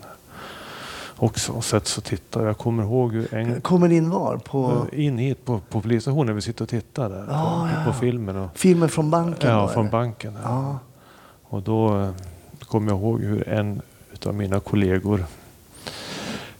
Också 1.23 1.51
och 1.51 1.63
sätts 1.63 1.97
och 1.97 2.03
tittar. 2.03 2.45
Jag 2.45 2.57
kommer 2.57 2.83
ihåg 2.83 3.13
hur 3.13 3.33
en, 3.33 3.61
Kommer 3.61 3.91
in 3.91 4.09
var? 4.09 4.37
På 4.37 4.85
in 4.93 5.17
hit 5.17 5.45
på, 5.45 5.59
på 5.69 5.81
polisstationen. 5.81 6.35
Vi 6.35 6.41
sitter 6.41 6.63
och 6.65 6.69
tittar 6.69 7.09
där 7.09 7.25
Ja, 7.29 7.69
på, 7.73 7.79
ja, 7.79 7.85
på 7.93 7.99
filmen. 7.99 8.35
Och, 8.35 8.49
filmen 8.57 8.89
från 8.89 9.09
banken? 9.11 9.49
ja, 9.49 9.67
från 9.67 9.81
eller? 9.85 9.91
banken. 9.91 10.37
Ja. 10.43 10.79
Och 11.43 11.61
då 11.61 11.99
eh, 11.99 12.09
kommer 12.59 12.91
jag 12.91 12.99
ihåg 12.99 13.21
hur 13.21 13.47
en 13.49 13.81
av 14.25 14.35
mina 14.35 14.59
kollegor 14.59 15.25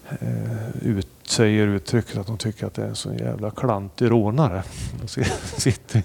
eh, 0.09 0.69
ut, 0.81 1.07
säger 1.23 1.67
uttrycket 1.67 2.17
att 2.17 2.27
de 2.27 2.37
tycker 2.37 2.67
att 2.67 2.73
det 2.73 2.83
är 2.83 2.87
en 2.87 2.95
sån 2.95 3.17
jävla 3.17 3.51
klantig 3.51 4.11
rånare. 4.11 4.63
Då 5.01 5.07
si- 5.07 5.23
sitter 5.57 6.03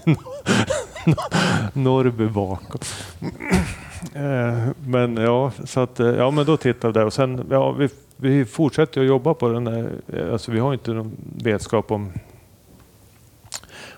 Norrby 1.73 2.27
bakom. 2.27 2.79
Eh, 4.13 4.67
men 4.85 5.17
ja, 5.17 5.51
så 5.65 5.79
att, 5.79 5.99
eh, 5.99 6.07
ja, 6.07 6.31
men 6.31 6.45
då 6.45 6.57
tittar 6.57 6.87
vi 6.87 6.93
där 6.93 7.05
och 7.05 7.13
sen, 7.13 7.47
ja, 7.49 7.71
vi, 7.71 7.89
vi 8.17 8.45
fortsätter 8.45 9.01
att 9.01 9.07
jobba 9.07 9.33
på 9.33 9.47
den 9.49 9.67
här, 9.67 9.91
alltså 10.31 10.51
vi 10.51 10.59
har 10.59 10.73
inte 10.73 10.91
någon 10.93 11.11
vetskap 11.43 11.91
om 11.91 12.11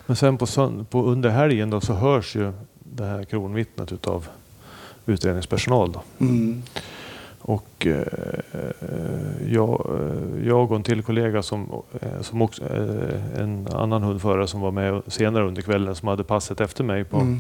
men 0.06 0.16
sen 0.16 0.38
på, 0.38 0.46
sönd- 0.46 0.86
på 0.86 1.04
under 1.04 1.30
helgen 1.30 1.70
då 1.70 1.82
så 1.82 1.94
hörs 1.94 2.36
ju 2.36 2.52
det 2.84 3.04
här 3.06 3.24
kronvittnet 3.24 3.92
utav 3.92 4.28
utredningspersonal. 5.06 5.92
Då. 5.92 6.02
Mm. 6.20 6.62
Och 7.42 7.86
eh, 7.88 8.04
jag, 9.48 9.88
eh, 10.00 10.48
jag 10.48 10.72
och 10.72 10.76
en 10.76 10.84
till 10.84 11.04
kollega 11.04 11.42
som, 11.44 11.82
eh, 12.02 12.22
som 12.22 12.42
också, 12.42 12.64
eh, 12.64 13.42
en 13.42 13.68
annan 13.74 14.04
hundförare 14.04 14.48
som 14.48 14.62
var 14.62 14.72
med 14.72 15.02
senare 15.08 15.48
under 15.48 15.62
kvällen 15.62 15.96
som 15.96 16.08
hade 16.08 16.24
passet 16.24 16.62
efter 16.62 16.84
mig. 16.84 17.04
På, 17.04 17.18
Mm. 17.18 17.40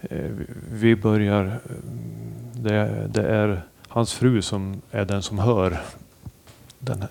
eh, 0.00 0.18
vi- 0.18 0.46
vi 0.70 0.96
börjar, 0.96 1.44
eh, 1.44 1.52
det, 2.52 3.06
det 3.14 3.22
är 3.28 3.62
hans 3.98 4.12
fru 4.12 4.42
som 4.42 4.82
är 4.90 5.04
den 5.04 5.22
som 5.22 5.38
hör 5.38 5.80
den, 6.78 7.02
eh, 7.02 7.08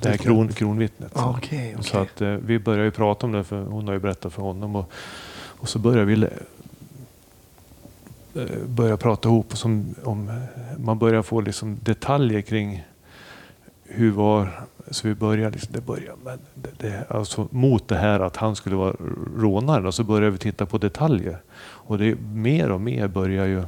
det 0.00 0.08
här 0.08 0.16
kron, 0.16 0.48
kronvittnet. 0.48 1.12
Ah, 1.14 1.34
Okej, 1.38 1.76
Så 1.80 1.98
okej. 1.98 2.00
att 2.00 2.20
eh, 2.20 2.28
vi 2.28 2.58
börjar 2.58 2.84
ju 2.84 2.90
prata 2.90 3.26
om 3.26 3.32
det, 3.32 3.44
för 3.44 3.62
hon 3.62 3.86
har 3.86 3.94
ju 3.94 4.00
berättat 4.00 4.32
för 4.32 4.42
honom. 4.42 4.76
Och, 4.76 4.92
och 5.36 5.68
så 5.68 5.78
börjar 5.78 6.04
vi 6.04 6.22
eh, 8.34 8.48
börja 8.66 8.96
prata 8.96 9.28
ihop 9.28 9.52
och 9.52 9.58
som, 9.58 9.94
om, 10.04 10.40
man 10.78 10.98
börjar 10.98 11.22
få 11.22 11.40
liksom 11.40 11.78
detaljer 11.82 12.40
kring 12.40 12.84
hur 13.84 14.10
var 14.10 14.66
så 14.90 15.08
vi 15.08 15.14
börjar, 15.14 15.50
liksom, 15.50 15.72
det 15.72 15.80
börjar 15.80 16.14
men 16.24 16.38
det, 16.54 16.70
det, 16.78 17.04
alltså 17.08 17.48
mot 17.50 17.88
det 17.88 17.96
här 17.96 18.20
att 18.20 18.36
han 18.36 18.56
skulle 18.56 18.76
vara 18.76 18.96
rånaren 19.36 19.86
och 19.86 19.94
så 19.94 20.04
börjar 20.04 20.30
vi 20.30 20.38
titta 20.38 20.66
på 20.66 20.78
detaljer. 20.78 21.38
Och 21.56 21.98
det 21.98 22.14
mer 22.34 22.70
och 22.70 22.80
mer 22.80 23.08
börjar 23.08 23.46
ju 23.46 23.64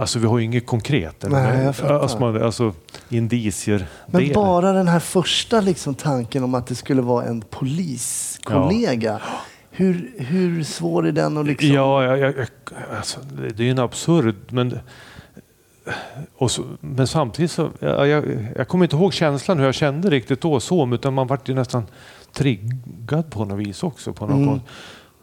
Alltså 0.00 0.18
vi 0.18 0.26
har 0.26 0.38
ju 0.38 0.44
inget 0.44 0.66
konkret. 0.66 1.24
eller? 1.24 1.42
Nej, 1.42 1.64
jag 1.64 1.76
fattar. 1.76 2.00
alltså, 2.00 2.18
man, 2.18 2.42
alltså 2.42 2.72
indicier. 3.08 3.86
Men 4.06 4.22
del. 4.22 4.34
bara 4.34 4.72
den 4.72 4.88
här 4.88 5.00
första 5.00 5.60
liksom 5.60 5.94
tanken 5.94 6.44
om 6.44 6.54
att 6.54 6.66
det 6.66 6.74
skulle 6.74 7.02
vara 7.02 7.24
en 7.24 7.40
poliskollega. 7.40 9.20
Hur, 9.70 10.12
hur 10.16 10.64
svår 10.64 11.06
är 11.06 11.12
den 11.12 11.36
att 11.36 11.46
liksom... 11.46 11.68
Ja, 11.68 12.04
jag, 12.04 12.18
jag, 12.18 12.46
alltså, 12.96 13.20
det 13.56 13.62
är 13.62 13.64
ju 13.64 13.70
en 13.70 13.78
absurd, 13.78 14.36
men, 14.48 14.78
så, 16.48 16.62
men 16.80 17.06
samtidigt 17.06 17.50
så, 17.50 17.70
jag, 17.78 18.08
jag, 18.08 18.24
jag 18.56 18.68
kommer 18.68 18.84
inte 18.84 18.96
ihåg 18.96 19.14
känslan 19.14 19.58
hur 19.58 19.64
jag 19.64 19.74
kände 19.74 20.10
riktigt 20.10 20.40
då, 20.40 20.60
så, 20.60 20.94
utan 20.94 21.14
man 21.14 21.26
vart 21.26 21.48
ju 21.48 21.54
nästan 21.54 21.86
triggad 22.32 23.30
på 23.30 23.44
något 23.44 23.58
vis 23.58 23.82
också. 23.82 24.12
På 24.12 24.26
något 24.26 24.36
Mm. 24.36 24.60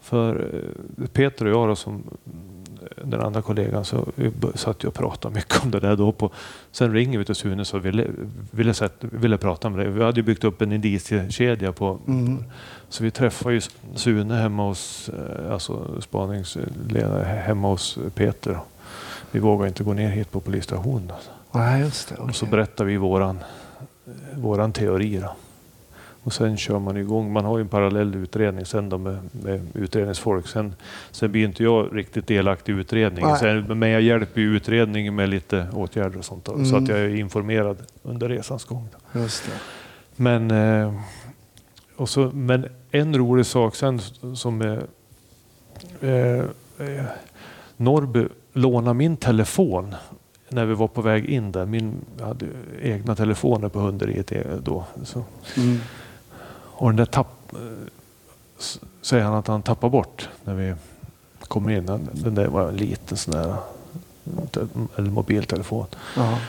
För 0.01 0.63
eh, 1.01 1.07
Peter 1.07 1.45
och 1.45 1.51
jag 1.51 1.67
då, 1.67 1.75
som 1.75 2.03
den 3.03 3.21
andra 3.21 3.41
kollegan 3.41 3.85
så 3.85 4.05
satt 4.55 4.83
ju 4.83 4.87
och 4.87 4.93
pratade 4.93 5.35
mycket 5.35 5.63
om 5.63 5.71
det 5.71 5.79
där 5.79 5.95
då. 5.95 6.11
På, 6.11 6.31
sen 6.71 6.93
ringer 6.93 7.19
vi 7.19 7.25
till 7.25 7.35
Sune 7.35 7.63
och 7.73 7.85
ville, 7.85 8.07
ville, 8.51 8.73
sätt, 8.73 8.93
ville 8.99 9.37
prata 9.37 9.69
med 9.69 9.85
det. 9.85 9.91
Vi 9.91 10.03
hade 10.03 10.19
ju 10.19 10.23
byggt 10.23 10.43
upp 10.43 10.61
en 10.61 10.71
indiciekedja 10.71 11.71
på, 11.71 11.99
Mm. 12.07 12.43
så 12.89 13.03
vi 13.03 13.11
träffade 13.11 13.55
ju 13.55 13.61
Sune 13.95 14.35
hemma 14.35 14.63
hos, 14.67 15.09
eh, 15.09 15.51
alltså 15.53 16.01
spaningsledare 16.01 17.23
hemma 17.23 17.67
hos 17.67 17.97
Peter. 18.15 18.57
vi 19.31 19.39
vågar 19.39 19.67
inte 19.67 19.83
gå 19.83 19.93
ner 19.93 20.09
hit 20.09 20.31
på 20.31 20.39
polisstationen. 20.39 21.11
Nej, 21.51 21.81
just 21.81 22.09
det. 22.09 22.15
Och 22.15 22.35
så 22.35 22.45
okej. 22.45 22.51
berättar 22.51 22.85
vi 22.85 22.97
våran, 22.97 23.39
eh, 24.05 24.39
våran 24.39 24.71
teori. 24.71 25.17
Då. 25.17 25.35
Och 26.27 26.33
sen 26.33 26.57
kör 26.57 26.79
man 26.79 26.97
igång. 26.97 27.33
Man 27.33 27.45
har 27.45 27.57
ju 27.57 27.61
en 27.61 27.67
parallell 27.67 28.15
utredning 28.15 28.65
sen 28.65 28.89
då 28.89 28.97
med, 28.97 29.17
med 29.31 29.67
utredningsfolk. 29.73 30.47
Sen, 30.47 30.75
sen 31.11 31.31
blir 31.31 31.45
inte 31.45 31.63
jag 31.63 31.89
riktigt 31.97 32.27
delaktig 32.27 32.73
i 32.73 32.79
utredningen. 32.79 33.37
Sen, 33.37 33.79
men 33.79 33.89
jag 33.89 34.01
hjälper 34.01 34.41
ju 34.41 34.55
utredningen 34.55 35.15
med 35.15 35.29
lite 35.29 35.67
åtgärder 35.73 36.17
och 36.17 36.25
sånt. 36.25 36.45
Då, 36.45 36.51
Så 36.51 36.57
Mm. 36.59 36.83
att 36.83 36.89
jag 36.89 36.99
är 36.99 37.15
informerad 37.15 37.77
under 38.03 38.29
resans 38.29 38.65
gång. 38.65 38.87
Men, 40.15 40.51
eh, 40.51 40.93
och 41.95 42.09
så, 42.09 42.31
men 42.33 42.65
en 42.91 43.17
rolig 43.17 43.45
sak 43.45 43.75
sen 43.75 43.99
som 44.35 44.61
är, 44.61 44.83
eh, 46.01 46.39
eh, 46.87 47.05
Norrby 47.77 48.27
lånade 48.53 48.93
min 48.93 49.17
telefon 49.17 49.95
när 50.49 50.65
vi 50.65 50.73
var 50.73 50.87
på 50.87 51.01
väg 51.01 51.25
in 51.25 51.51
där. 51.51 51.65
Min 51.65 51.93
jag 52.19 52.25
hade 52.25 52.45
egna 52.81 53.15
telefoner 53.15 53.69
på 53.69 53.79
hunderiet 53.79 54.31
eh, 54.31 54.41
då. 54.63 54.85
Så. 55.03 55.23
Mm. 55.57 55.77
Och 56.79 56.89
den 56.89 56.95
där 56.95 57.05
tapp, 57.05 57.53
säger 59.01 59.23
han 59.23 59.33
att 59.33 59.47
han 59.47 59.61
tappar 59.61 59.89
bort 59.89 60.29
när 60.43 60.53
vi 60.55 60.73
kommer 61.39 61.71
in. 61.71 61.85
Den- 61.85 62.35
där 62.35 62.47
var 62.47 62.67
en 62.69 62.75
liten 62.77 63.17
sån 63.17 63.33
där 63.33 63.55
eller 64.95 65.09
mobiltelefon. 65.09 65.85
Ja. 66.17 66.39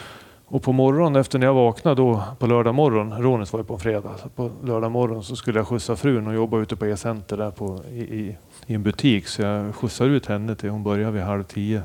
Och 0.51 0.63
på 0.63 0.73
morgonen 0.73 1.21
efter 1.21 1.39
när 1.39 1.47
jag 1.47 1.55
vaknade 1.55 1.97
då 2.03 2.23
på 2.39 2.47
lördag 2.47 2.75
morgon, 2.75 3.13
rånet 3.23 3.53
var 3.53 3.61
ju 3.61 3.65
på 3.65 3.75
en 3.75 3.81
fredag, 3.81 4.11
så 4.23 4.29
på 4.29 4.51
lördag 4.65 4.91
morgon 4.91 5.25
så 5.25 5.37
skulle 5.37 5.59
jag 5.59 5.67
skjutsa 5.69 5.97
frun 5.97 6.27
och 6.27 6.35
jobba 6.35 6.59
ute 6.59 6.77
på 6.77 6.87
E-center 6.87 7.37
där 7.37 7.51
på, 7.51 7.81
i, 7.93 7.99
i, 8.01 8.37
i 8.67 8.75
en 8.75 8.83
butik. 8.83 9.29
Så 9.29 9.43
jag 9.43 9.75
skjutsade 9.75 10.11
ut 10.11 10.27
henne 10.27 10.55
till 10.55 10.71
hon 10.71 10.83
började 10.83 11.13
vid 11.13 11.23
halv 11.23 11.45
tio. 11.45 11.83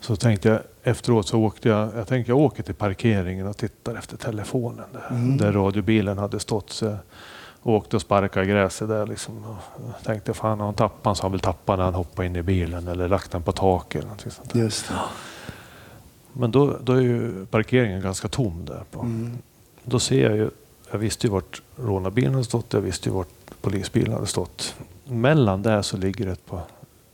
Så 0.00 0.16
tänkte 0.16 0.48
jag 0.48 0.60
efteråt 0.84 1.28
så 1.28 1.38
åkte 1.40 1.68
jag, 1.68 1.88
jag 1.96 2.06
tänkte 2.08 2.30
jag 2.32 2.38
åker 2.38 2.62
till 2.62 2.74
parkeringen 2.74 3.46
och 3.46 3.56
tittar 3.56 3.94
efter 3.94 4.16
telefonen 4.16 4.84
där, 4.92 5.06
Mm. 5.10 5.36
där 5.36 5.52
radiobilen 5.52 6.18
hade 6.18 6.40
stått. 6.40 6.70
Så 6.70 6.84
jag 6.84 6.98
åkte 7.74 7.96
och 7.96 8.02
sparkade 8.02 8.46
i 8.46 8.48
gräset 8.48 8.88
där 8.88 9.06
liksom. 9.06 9.44
Och 9.44 9.56
jag 9.96 10.04
tänkte 10.04 10.34
fan 10.34 10.58
har 10.58 10.66
han 10.66 10.74
tappat 10.74 11.04
den 11.04 11.14
så 11.14 11.22
har 11.22 11.28
han 11.28 11.32
väl 11.32 11.40
tappat 11.40 11.78
när 11.78 11.84
han 11.84 11.94
hoppade 11.94 12.26
in 12.26 12.36
i 12.36 12.42
bilen 12.42 12.88
eller 12.88 13.08
lagt 13.08 13.30
den 13.30 13.42
på 13.42 13.52
taket. 13.52 13.94
Eller 13.94 14.04
någonting 14.06 14.30
sånt. 14.30 14.54
Just 14.54 14.88
det. 14.88 14.94
Men 16.32 16.50
då, 16.50 16.76
då 16.82 16.92
är 16.92 17.00
ju 17.00 17.46
parkeringen 17.46 18.00
ganska 18.00 18.28
tom 18.28 18.64
där. 18.64 18.82
På. 18.90 19.00
Mm. 19.00 19.38
Då 19.84 19.98
ser 19.98 20.28
jag 20.28 20.36
ju, 20.36 20.50
jag 20.90 20.98
visste 20.98 21.26
ju 21.26 21.32
vart 21.32 21.62
rånarbilen 21.76 22.32
hade 22.32 22.44
stått, 22.44 22.72
jag 22.72 22.80
visste 22.80 23.08
ju 23.08 23.14
vart 23.14 23.28
polisbilen 23.60 24.12
hade 24.12 24.26
stått. 24.26 24.74
Mellan 25.04 25.62
där 25.62 25.82
så 25.82 25.96
ligger 25.96 26.26
ett 26.26 26.46
par 26.46 26.62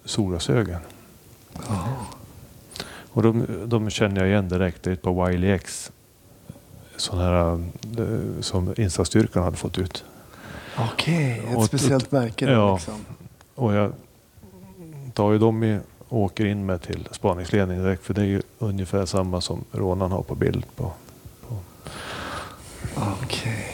solglasögon. 0.04 0.76
Ja. 1.68 1.88
Och 3.12 3.22
de, 3.22 3.46
de 3.66 3.90
känner 3.90 4.20
jag 4.20 4.28
igen 4.30 4.48
direkt. 4.48 4.82
Det 4.82 4.90
är 4.90 4.94
ett 4.94 5.02
par 5.02 5.26
Wiley 5.28 5.50
X. 5.50 5.92
Sådana 6.96 7.24
här 7.24 7.52
eh, 7.98 8.40
som 8.40 8.74
insatsstyrkan 8.76 9.42
hade 9.42 9.56
fått 9.56 9.78
ut. 9.78 10.04
Okej, 10.78 11.42
ett 11.50 11.56
Och- 11.56 11.64
speciellt 11.64 12.12
märke 12.12 12.44
Ja. 12.50 12.74
liksom. 12.74 12.94
Och 13.54 13.74
jag 13.74 13.92
tar 15.14 15.32
ju 15.32 15.38
dem 15.38 15.64
i, 15.64 15.78
och 16.08 16.18
åker 16.18 16.44
in 16.44 16.66
med 16.66 16.82
till 16.82 17.08
spaningsledningen 17.12 17.84
direkt. 17.84 18.04
För 18.04 18.14
det 18.14 18.20
är 18.20 18.24
ju 18.26 18.42
ungefär 18.58 19.06
samma 19.06 19.40
som 19.40 19.64
rånaren 19.72 20.12
har 20.12 20.22
på 20.22 20.34
bild. 20.34 20.64
På, 20.76 20.92
på. 21.48 21.56
Okej. 23.22 23.66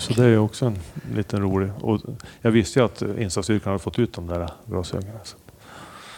Så 0.00 0.12
det 0.12 0.24
är 0.24 0.28
ju 0.28 0.38
också 0.38 0.66
en 0.66 0.78
liten 1.14 1.42
rolig. 1.42 1.70
Och 1.80 2.00
jag 2.40 2.50
visste 2.50 2.78
ju 2.78 2.84
att 2.84 3.02
insatsstyrkan 3.02 3.70
hade 3.70 3.78
fått 3.82 3.98
ut 3.98 4.12
de 4.12 4.26
där 4.26 4.50
glasögonen. 4.66 5.12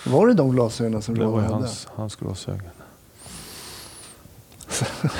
Var 0.07 0.27
det 0.27 0.35
de 0.35 0.51
glasögonen 0.51 1.03
som 1.03 1.15
det 1.19 1.25
var 1.25 1.27
Roland 1.31 1.47
ju 1.47 1.53
hade? 1.53 1.65
hans, 1.65 1.89
hans 1.95 2.17
glasögon. 2.17 2.61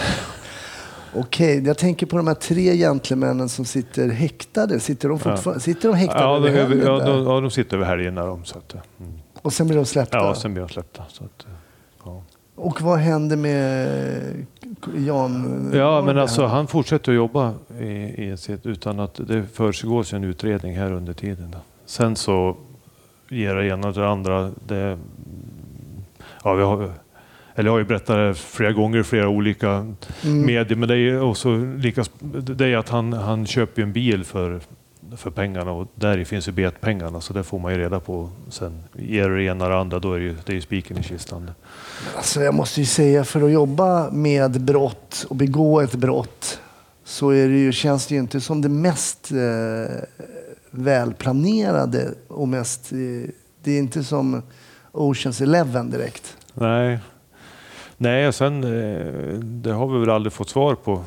Okej, 1.15 1.63
jag 1.67 1.79
tänker 1.79 2.07
på 2.07 2.17
de 2.17 2.27
här 2.27 2.35
tre 2.35 2.77
gentlemännen 2.77 3.49
som 3.49 3.65
sitter 3.65 4.09
häktade. 4.09 4.81
Sitter 4.81 5.09
de, 5.09 5.19
fortfarande, 5.19 5.61
sitter 5.61 5.89
de 5.89 5.95
häktade 5.97 6.23
Ja, 6.25 6.37
över 6.37 6.51
helgen 6.51 6.87
ja, 6.87 6.99
där? 6.99 7.07
de, 7.07 7.25
ja, 7.25 7.41
de 7.41 7.51
sitter 7.51 7.77
över 7.77 7.87
helgerna. 7.87 8.27
De, 8.27 8.45
så 8.45 8.59
att, 8.59 8.75
mm. 8.75 9.13
Och 9.43 9.53
sen 9.53 9.67
blir 9.67 9.77
de 9.77 9.87
släppta? 9.87 10.17
Ja, 10.19 10.35
sen 10.35 10.53
blir 10.55 10.63
de 10.63 10.69
släppta. 10.69 11.03
Så 11.09 11.25
att, 11.25 11.47
ja. 12.05 12.23
Och 12.55 12.83
vad 12.83 12.99
händer 12.99 13.37
med 13.37 14.47
Jan? 14.97 15.71
ja, 15.75 16.03
men 16.07 16.19
alltså 16.19 16.47
han 16.47 16.67
fortsätter 16.67 17.13
att 17.13 17.17
jobba 17.17 17.55
i, 17.81 17.85
i 18.31 18.37
sitt, 18.37 18.67
utan 18.67 19.01
att 19.01 19.15
det 19.29 19.45
försiggås 19.53 20.13
en 20.13 20.25
utredning 20.25 20.77
här 20.77 20.93
under 20.93 21.13
tiden. 21.13 21.51
Då. 21.51 21.59
Sen 21.87 22.17
så 22.17 22.57
ger 23.31 23.55
det 23.55 23.67
ena 23.69 23.93
till 23.93 24.03
det 24.03 24.09
andra. 24.09 24.51
Det, 24.67 24.99
ja, 26.45 26.55
vi 26.55 26.63
har, 26.63 26.93
eller 27.55 27.69
jag 27.69 27.73
har 27.73 27.79
ju 27.79 27.85
berättat 27.85 28.17
det 28.17 28.35
flera 28.35 28.73
gånger 28.73 28.99
i 28.99 29.05
flera 29.05 29.29
olika 29.29 29.69
Mm. 30.25 30.47
medier, 30.47 30.77
men 30.77 30.89
det 30.89 30.97
är 30.97 31.23
också 31.23 31.57
lika, 31.57 32.05
det 32.41 32.67
är 32.67 32.77
att 32.77 32.89
han, 32.89 33.13
han 33.13 33.47
köper 33.47 33.83
en 33.83 33.93
bil 33.93 34.25
för, 34.25 34.61
för 35.17 35.31
pengarna 35.31 35.73
och 35.73 35.89
där 35.95 36.25
finns 36.25 36.49
ju 36.49 36.53
betpengarna 36.53 37.21
så 37.21 37.33
det 37.33 37.43
får 37.43 37.59
man 37.59 37.73
ju 37.73 37.79
reda 37.79 38.01
på 38.01 38.31
sen. 38.49 38.83
Ger 38.99 39.29
det 39.31 39.43
ena 39.45 39.69
det 39.69 39.79
andra 39.79 39.99
då 39.99 40.13
är 40.13 40.19
det 40.19 40.25
ju, 40.25 40.37
det 40.45 40.53
är 40.53 40.55
ju 40.55 40.61
spiken 40.61 40.99
i 40.99 41.03
kistan. 41.03 41.51
Alltså 42.17 42.41
jag 42.43 42.55
måste 42.55 42.81
ju 42.81 42.87
säga, 42.87 43.25
för 43.25 43.43
att 43.43 43.53
jobba 43.53 44.11
med 44.11 44.61
brott 44.61 45.27
och 45.29 45.37
begå 45.37 45.81
ett 45.81 45.95
brott 45.95 46.61
så 47.05 47.31
är 47.31 47.49
det 47.49 47.59
ju, 47.59 47.73
känns 47.73 48.07
det 48.07 48.15
ju 48.15 48.21
inte 48.21 48.41
som 48.41 48.63
det 48.63 48.69
mest 48.69 49.31
eh, 49.33 49.97
välplanerade 50.71 52.15
och 52.29 52.49
mest... 52.49 52.93
Eh, 52.93 53.31
det 53.63 53.73
är 53.73 53.79
inte 53.79 54.05
som 54.05 54.43
Oceans 54.93 55.41
Eleven 55.41 55.91
direkt. 55.91 56.37
Nej, 56.55 56.99
Nej 57.97 58.29
och 58.29 58.35
sen 58.35 58.65
eh, 58.65 59.39
det 59.39 59.73
har 59.73 59.87
vi 59.87 59.99
väl 60.01 60.11
aldrig 60.11 60.33
fått 60.33 60.49
svar 60.49 60.75
på 60.75 61.05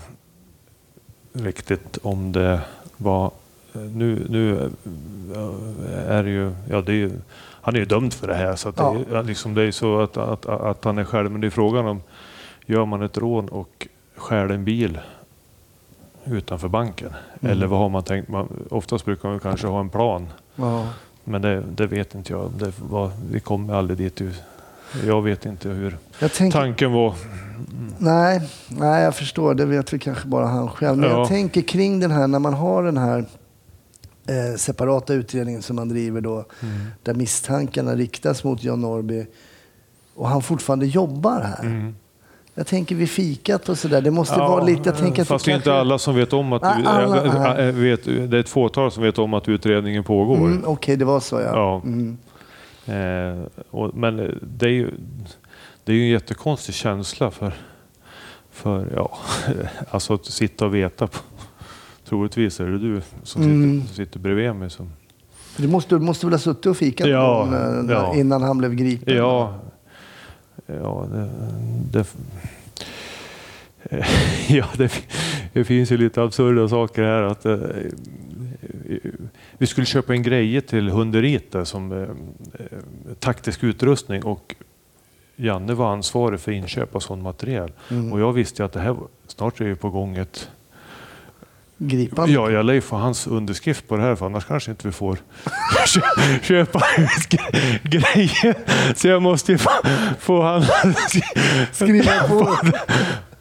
riktigt 1.33 1.97
om 2.01 2.31
det 2.31 2.61
var 2.97 3.31
eh, 3.73 3.81
nu, 3.81 4.25
nu 4.29 4.71
är 6.07 6.23
det 6.23 6.29
ju, 6.29 6.53
ja 6.69 6.81
det 6.81 6.91
är 6.91 6.95
ju, 6.95 7.11
han 7.61 7.75
är 7.75 7.79
ju 7.79 7.85
dömd 7.85 8.13
för 8.13 8.27
det 8.27 8.35
här 8.35 8.55
så 8.55 8.69
att 8.69 8.75
det, 8.75 9.17
är, 9.17 9.23
liksom, 9.23 9.53
det 9.53 9.63
är 9.63 9.71
så 9.71 10.01
att, 10.01 10.17
att, 10.17 10.45
att 10.45 10.83
han 10.83 10.97
är 10.97 11.03
själv. 11.03 11.31
Men 11.31 11.41
det 11.41 11.47
är 11.47 11.51
frågan 11.51 11.87
om, 11.87 12.01
gör 12.65 12.85
man 12.85 13.01
ett 13.01 13.17
rån 13.17 13.49
och 13.49 13.87
stjäl 14.15 14.51
en 14.51 14.65
bil 14.65 14.99
utanför 16.25 16.67
banken? 16.67 17.09
Mm. 17.41 17.51
Eller 17.51 17.67
vad 17.67 17.79
har 17.79 17.89
man 17.89 18.03
tänkt? 18.03 18.29
Man, 18.29 18.47
oftast 18.69 19.05
brukar 19.05 19.29
man 19.29 19.39
kanske 19.39 19.67
ha 19.67 19.79
en 19.79 19.89
plan. 19.89 20.27
Ja. 20.55 20.87
Men 21.23 21.41
det, 21.41 21.61
det 21.61 21.87
vet 21.87 22.15
inte 22.15 22.33
jag. 22.33 22.51
Det 22.57 22.73
var, 22.89 23.11
vi 23.31 23.39
kommer 23.39 23.73
aldrig 23.73 23.97
dit. 23.97 24.21
Jag 25.05 25.21
vet 25.21 25.45
inte 25.45 25.69
hur 25.69 25.97
tänker, 26.19 26.51
tanken 26.59 26.91
var. 26.91 27.13
nej, 27.97 28.49
nej, 28.67 29.03
jag 29.03 29.15
förstår. 29.15 29.53
Det 29.55 29.65
vet 29.65 29.93
vi 29.93 29.99
kanske 29.99 30.27
bara 30.27 30.47
han 30.47 30.69
själv. 30.69 30.97
Men 30.97 31.09
Ja. 31.09 31.17
jag 31.17 31.27
tänker 31.27 31.61
kring 31.61 31.99
den 31.99 32.11
här, 32.11 32.27
när 32.27 32.39
man 32.39 32.53
har 32.53 32.83
den 32.83 32.97
här 32.97 33.25
eh, 34.27 34.55
separata 34.57 35.13
utredningen 35.13 35.61
som 35.61 35.75
man 35.75 35.89
driver 35.89 36.21
då, 36.21 36.45
där 37.03 37.13
misstankarna 37.13 37.95
riktas 37.95 38.43
mot 38.43 38.63
Jan 38.63 38.81
Norrby 38.81 39.25
och 40.15 40.29
han 40.29 40.41
fortfarande 40.41 40.85
jobbar 40.85 41.41
här. 41.41 41.63
Mm. 41.65 41.95
Jag 42.55 42.67
tänker 42.67 42.95
vid 42.95 43.09
fikat 43.09 43.69
och 43.69 43.77
sådär. 43.77 44.01
Det 44.01 44.11
måste 44.11 44.35
Ja, 44.39 44.47
vara 44.47 44.63
lite... 44.63 44.89
Jag 44.89 44.97
tänker 44.97 45.21
att 45.21 45.27
fast 45.27 45.45
det 45.45 45.51
kanske- 45.51 45.69
inte 45.69 45.79
alla 45.79 45.97
som 45.97 46.15
vet 46.15 46.33
om 46.33 46.53
att... 46.53 46.61
Nej, 46.61 46.83
alla- 46.85 47.57
äh, 47.67 47.73
vet, 47.73 48.03
det 48.05 48.37
är 48.37 48.39
ett 48.39 48.49
fåtal 48.49 48.91
som 48.91 49.03
vet 49.03 49.19
om 49.19 49.33
att 49.33 49.49
utredningen 49.49 50.03
pågår. 50.03 50.37
Mm, 50.37 50.61
Okej, 50.65 50.95
det 50.97 51.05
var 51.05 51.19
så 51.19 51.35
ja. 51.35 51.51
Ja. 51.53 51.81
Mm. 51.85 52.17
Eh, 52.85 53.45
och, 53.69 53.95
men 53.95 54.39
det 54.41 54.65
är 54.65 54.69
ju 54.69 54.91
det 55.85 55.91
är 55.91 55.95
ju 55.95 56.01
en 56.03 56.09
jättekonstig 56.09 56.75
känsla 56.75 57.31
för, 57.31 57.53
för 58.51 58.87
ja, 58.95 59.17
alltså 59.91 60.13
att 60.13 60.25
sitta 60.25 60.65
och 60.65 60.75
veta. 60.75 61.07
På, 61.07 61.17
troligtvis 62.09 62.59
är 62.59 62.65
det 62.65 62.79
du 62.79 63.01
som 63.23 63.41
Mm. 63.43 63.81
sitter, 63.81 63.95
sitter 63.95 64.19
bredvid 64.19 64.55
mig. 64.55 64.69
Som, 64.69 64.89
Du 65.57 65.67
måste, 65.67 65.95
du 65.95 65.99
måste 66.01 66.25
väl 66.25 66.33
ha 66.33 66.39
suttit 66.39 66.65
och 66.65 66.77
fikat 66.77 67.07
Ja, 67.09 67.43
honom, 67.43 67.89
eh, 67.89 67.95
ja. 67.95 68.15
innan 68.15 68.41
han 68.43 68.57
blev 68.57 68.75
gripen? 68.75 69.15
ja, 69.17 69.53
ja, 70.65 71.07
det, 71.11 71.29
det, 71.91 72.07
ja 74.49 74.65
det, 74.77 74.91
det 75.53 75.63
finns 75.63 75.91
ju 75.91 75.97
lite 75.97 76.23
absurda 76.23 76.69
saker 76.69 77.03
här. 77.03 77.21
Att, 77.21 77.45
eh, 77.45 77.57
vi 79.57 79.67
skulle 79.67 79.85
köpa 79.85 80.13
en 80.13 80.23
grejer 80.23 80.61
till 80.61 80.89
hunderiet 80.89 81.55
som 81.63 81.91
eh, 81.91 81.99
eh, 81.99 82.77
taktisk 83.19 83.63
utrustning 83.63 84.23
och 84.23 84.55
Janne 85.35 85.73
var 85.73 85.91
ansvarig 85.93 86.39
för 86.39 86.51
inköp 86.51 86.95
av 86.95 86.99
sån 86.99 87.21
material. 87.21 87.71
Mm. 87.89 88.13
Och 88.13 88.19
jag 88.19 88.33
visste 88.33 88.65
att 88.65 88.73
det 88.73 88.79
här 88.79 88.95
snart 89.27 89.61
är 89.61 89.65
ju 89.65 89.75
på 89.75 89.89
gång 89.89 90.17
ett... 90.17 90.49
Gripan? 91.87 92.31
Ja, 92.31 92.51
jag 92.51 92.65
lär 92.65 92.73
ju 92.73 92.81
få 92.81 92.95
hans 92.95 93.27
underskrift 93.27 93.87
på 93.87 93.97
det 93.97 94.03
här 94.03 94.15
för 94.15 94.25
annars 94.25 94.45
kanske 94.45 94.71
inte 94.71 94.87
vi 94.87 94.91
får 94.93 95.17
kö- 95.93 96.01
köpa 96.43 96.81
grejer. 97.83 98.55
Så 98.95 99.07
jag 99.07 99.21
måste 99.21 99.51
ju 99.51 99.57
få, 99.57 99.69
få 100.19 100.41
han... 100.41 100.63
Skriva 101.71 102.27
på. 102.29 102.55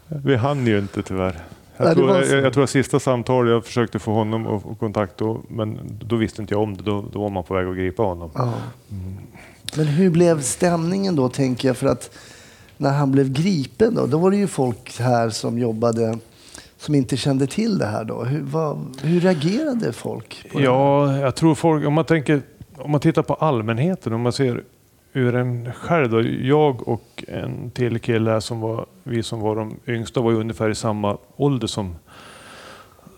Vi 0.08 0.36
hann 0.36 0.66
ju 0.66 0.78
inte 0.78 1.02
tyvärr. 1.02 1.38
Jag, 1.76 1.84
Nej, 1.86 1.94
tror, 1.94 2.06
var 2.08 2.22
jag, 2.22 2.44
jag 2.44 2.52
tror 2.52 2.64
att 2.64 2.70
sista 2.70 3.00
samtalet 3.00 3.50
jag 3.50 3.64
försökte 3.64 3.98
få 3.98 4.12
honom 4.12 4.46
att 4.46 4.78
kontakt, 4.78 5.18
då, 5.18 5.40
men 5.48 5.78
då 6.04 6.16
visste 6.16 6.42
inte 6.42 6.54
jag 6.54 6.62
om 6.62 6.76
det. 6.76 6.82
Då, 6.82 7.04
då 7.12 7.20
var 7.20 7.30
man 7.30 7.44
på 7.44 7.54
väg 7.54 7.66
att 7.66 7.76
gripa 7.76 8.02
honom. 8.02 8.30
Ja. 8.34 8.52
Men 9.76 9.86
hur 9.86 10.10
blev 10.10 10.42
stämningen 10.42 11.16
då, 11.16 11.28
tänker 11.28 11.68
jag? 11.68 11.76
För 11.76 11.86
att 11.86 12.10
när 12.76 12.90
han 12.92 13.12
blev 13.12 13.32
gripen 13.32 13.94
då, 13.94 14.06
då 14.06 14.18
var 14.18 14.30
det 14.30 14.36
ju 14.36 14.46
folk 14.46 14.98
här 15.00 15.30
som 15.30 15.58
jobbade 15.58 16.18
som 16.82 16.94
inte 16.94 17.16
kände 17.16 17.46
till 17.46 17.78
det 17.78 17.86
här 17.86 18.04
då. 18.04 18.24
Hur, 18.24 18.40
vad, 18.40 19.00
hur 19.02 19.20
reagerade 19.20 19.92
folk? 19.92 20.46
Ja, 20.54 21.18
jag 21.18 21.34
tror 21.34 21.54
folk, 21.54 21.86
om 21.86 21.92
man 21.92 22.04
tänker, 22.04 22.42
om 22.76 22.90
man 22.90 23.00
tittar 23.00 23.22
på 23.22 23.34
allmänheten, 23.34 24.12
om 24.12 24.20
man 24.20 24.32
ser 24.32 24.62
ur 25.12 25.34
en 25.34 25.72
själv 25.72 26.10
då, 26.10 26.22
jag 26.22 26.88
och 26.88 27.24
en 27.28 27.70
till 27.70 27.98
kille 27.98 28.40
som 28.40 28.60
var, 28.60 28.86
vi 29.02 29.22
som 29.22 29.40
var 29.40 29.56
de 29.56 29.76
yngsta 29.86 30.20
var 30.20 30.30
ju 30.30 30.36
ungefär 30.36 30.70
i 30.70 30.74
samma 30.74 31.18
ålder 31.36 31.66
som, 31.66 31.94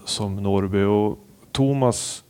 som 0.05 0.37
Norrby 0.37 0.83
och 0.83 1.19
Thomas 1.53 2.25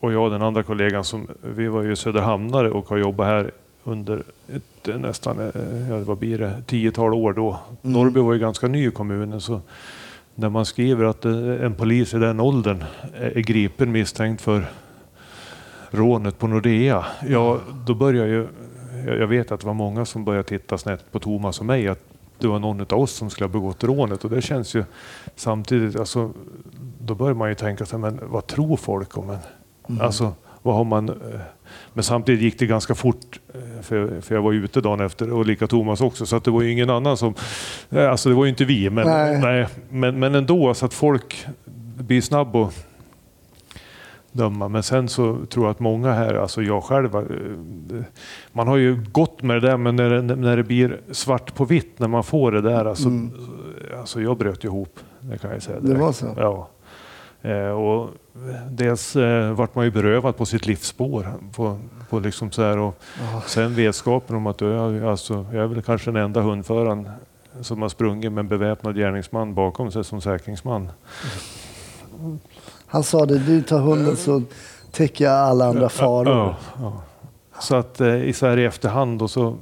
och 0.00 0.12
jag, 0.12 0.32
den 0.32 0.42
andra 0.42 0.62
kollegan, 0.62 1.04
som, 1.04 1.26
vi 1.42 1.68
var 1.68 1.82
ju 1.82 1.96
söderhamnare 1.96 2.70
och 2.70 2.88
har 2.88 2.96
jobbat 2.96 3.26
här 3.26 3.50
under 3.84 4.22
ett, 4.54 5.00
nästan, 5.00 5.38
eh, 5.40 5.90
ja, 5.90 5.98
vad 5.98 6.18
blir 6.18 6.38
det, 6.38 6.62
tiotal 6.66 7.14
år 7.14 7.32
då. 7.32 7.48
Mm. 7.48 7.92
Norrby 7.92 8.20
var 8.20 8.32
ju 8.32 8.38
ganska 8.38 8.68
ny 8.68 8.88
i 8.88 8.90
kommunen 8.90 9.40
så 9.40 9.60
när 10.40 10.48
man 10.48 10.66
skriver 10.66 11.04
att 11.04 11.24
eh, 11.24 11.64
en 11.64 11.74
polis 11.74 12.14
i 12.14 12.18
den 12.18 12.40
åldern 12.40 12.84
är 13.14 13.40
gripen 13.40 13.92
misstänkt 13.92 14.40
för 14.40 14.70
rånet 15.90 16.38
på 16.38 16.46
Nordea, 16.46 17.04
ja 17.28 17.58
då 17.86 17.94
börjar 17.94 18.26
ju, 18.26 18.46
jag 19.06 19.26
vet 19.26 19.52
att 19.52 19.60
det 19.60 19.66
var 19.66 19.74
många 19.74 20.04
som 20.04 20.24
började 20.24 20.48
titta 20.48 20.78
snett 20.78 21.12
på 21.12 21.18
Thomas 21.18 21.60
och 21.60 21.66
mig, 21.66 21.88
att 21.88 22.00
det 22.38 22.48
var 22.48 22.58
någon 22.58 22.80
av 22.80 22.92
oss 22.92 23.12
som 23.12 23.30
skulle 23.30 23.46
ha 23.46 23.52
begått 23.52 23.84
rånet 23.84 24.24
och 24.24 24.30
det 24.30 24.42
känns 24.42 24.74
ju 24.74 24.84
samtidigt, 25.36 25.96
alltså, 25.96 26.32
då 26.98 27.14
börjar 27.14 27.34
man 27.34 27.48
ju 27.48 27.54
tänka 27.54 27.86
sig, 27.86 27.98
men 27.98 28.20
vad 28.22 28.46
tror 28.46 28.76
folk 28.76 29.18
om 29.18 29.30
en? 29.30 30.00
Alltså, 30.00 30.32
vad 30.62 30.74
har 30.74 30.84
man... 30.84 31.20
Men 31.92 32.04
samtidigt 32.04 32.40
gick 32.42 32.58
det 32.58 32.66
ganska 32.66 32.94
fort, 32.94 33.40
eh, 33.54 33.82
för, 33.82 34.20
för 34.20 34.34
jag 34.34 34.42
var 34.42 34.52
ute 34.52 34.80
dagen 34.80 35.00
efter 35.00 35.32
och 35.32 35.46
lika 35.46 35.66
Thomas 35.66 36.00
också, 36.00 36.26
så 36.26 36.36
att 36.36 36.44
det 36.44 36.50
var 36.50 36.62
ju 36.62 36.72
ingen 36.72 36.90
annan 36.90 37.16
som... 37.16 37.34
eh, 37.90 38.10
Alltså 38.10 38.28
det 38.28 38.34
var 38.34 38.44
ju 38.44 38.50
inte 38.50 38.64
vi, 38.64 38.90
men, 38.90 39.06
Nej. 39.06 39.40
nej. 39.40 39.66
men, 39.90 40.18
men 40.18 40.34
ändå 40.34 40.74
så 40.74 40.86
att 40.86 40.94
folk 40.94 41.46
blir 41.98 42.20
snabb 42.20 42.56
och 42.56 42.72
döma. 44.32 44.68
Men 44.68 44.82
sen 44.82 45.08
så 45.08 45.38
tror 45.46 45.64
jag 45.66 45.70
att 45.70 45.80
många 45.80 46.12
här, 46.12 46.34
alltså 46.34 46.62
jag 46.62 46.84
själv, 46.84 47.14
eh, 47.16 47.22
man 48.52 48.68
har 48.68 48.76
ju 48.76 49.00
gått 49.12 49.42
med 49.42 49.56
det 49.62 49.68
där, 49.68 49.76
men 49.76 49.96
när 49.96 50.10
det, 50.10 50.36
när 50.36 50.56
det 50.56 50.62
blir 50.64 51.00
svart 51.10 51.54
på 51.54 51.64
vitt, 51.64 51.98
när 51.98 52.08
man 52.08 52.24
får 52.24 52.52
det 52.52 52.60
där, 52.60 52.84
alltså, 52.84 53.08
alltså 53.98 54.20
jag 54.20 54.36
bröt 54.38 54.64
ihop. 54.64 54.98
Det 55.20 55.38
kan 55.38 55.50
jag 55.50 55.62
säga. 55.62 55.76
Mm. 55.76 55.88
Det 55.88 55.94
direkt. 55.98 56.04
var 56.04 56.12
så? 56.12 56.34
Ja. 56.36 56.68
Eh, 57.42 57.70
och 57.70 58.10
dels 58.70 59.16
eh, 59.16 59.52
vart 59.52 59.74
man 59.74 59.84
ju 59.84 59.90
berövad 59.90 60.36
på 60.36 60.46
sitt 60.46 60.66
livsspår. 60.66 61.26
På, 61.56 61.78
på 62.10 62.18
liksom 62.18 62.50
så 62.50 62.62
här, 62.62 62.78
och 62.78 63.02
Sen 63.46 63.74
vetskapen 63.74 64.36
om 64.36 64.46
att 64.46 64.60
jag, 64.60 65.04
alltså, 65.04 65.46
jag 65.52 65.62
är 65.62 65.66
väl 65.66 65.82
kanske 65.82 66.10
den 66.10 66.22
enda 66.22 66.40
hundföraren 66.40 67.08
som 67.60 67.82
har 67.82 67.88
sprungit 67.88 68.32
med 68.32 68.42
en 68.42 68.48
beväpnad 68.48 68.96
gärningsman 68.96 69.54
bakom 69.54 69.90
sig 69.90 70.04
som 70.04 70.20
säkringsman. 70.20 70.88
Han 72.86 73.02
sa 73.02 73.26
det, 73.26 73.38
du 73.38 73.62
tar 73.62 73.78
hunden 73.78 74.16
så 74.16 74.42
täcker 74.90 75.24
jag 75.24 75.34
alla 75.34 75.66
andra 75.66 75.88
faror. 75.88 76.36
Ja, 76.36 76.56
ja. 76.78 77.02
Så 77.60 77.76
att 77.76 78.00
eh, 78.00 78.24
i 78.24 78.32
så 78.32 78.46
här 78.46 78.56
i 78.56 78.64
efterhand 78.64 79.18
då 79.18 79.28
så 79.28 79.56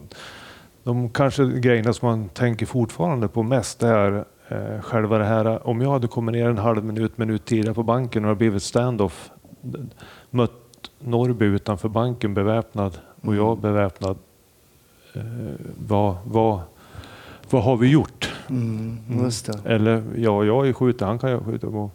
de 0.85 1.11
kanske 1.11 1.47
grejerna 1.47 1.93
som 1.93 2.09
man 2.09 2.29
tänker 2.29 2.67
fortfarande 2.67 3.29
på 3.29 3.43
mest 3.43 3.83
är 3.83 4.25
eh, 4.49 4.81
själva 4.81 5.19
det 5.19 5.25
här. 5.25 5.69
Om 5.69 5.81
jag 5.81 5.91
hade 5.91 6.09
kommit 6.09 6.33
ner 6.33 6.49
en 6.49 6.59
halv 6.59 6.85
minut, 6.85 7.19
minut 7.19 7.45
tidigare 7.45 7.75
på 7.75 7.83
banken 7.83 8.25
och 8.25 8.31
det 8.31 8.37
blivit 8.37 8.63
standoff, 8.63 9.31
mött 10.31 10.53
Norrby 10.99 11.45
utanför 11.47 11.89
banken 11.89 12.35
beväpnad 12.35 12.99
och 13.21 13.37
jag 13.37 13.59
beväpnad. 13.59 14.17
Eh, 15.15 15.23
vad, 15.87 16.17
vad, 16.25 16.61
vad 17.51 17.63
har 17.63 17.77
vi 17.77 17.91
gjort? 17.91 18.35
Mm, 18.49 18.99
det. 19.47 19.61
Eller 19.65 20.03
ja, 20.17 20.45
jag 20.45 20.69
är 20.69 20.73
skjuter, 20.73 21.07
han 21.07 21.19
kan 21.19 21.31
jag 21.31 21.45
skjuta 21.45 21.71
på. 21.71 21.91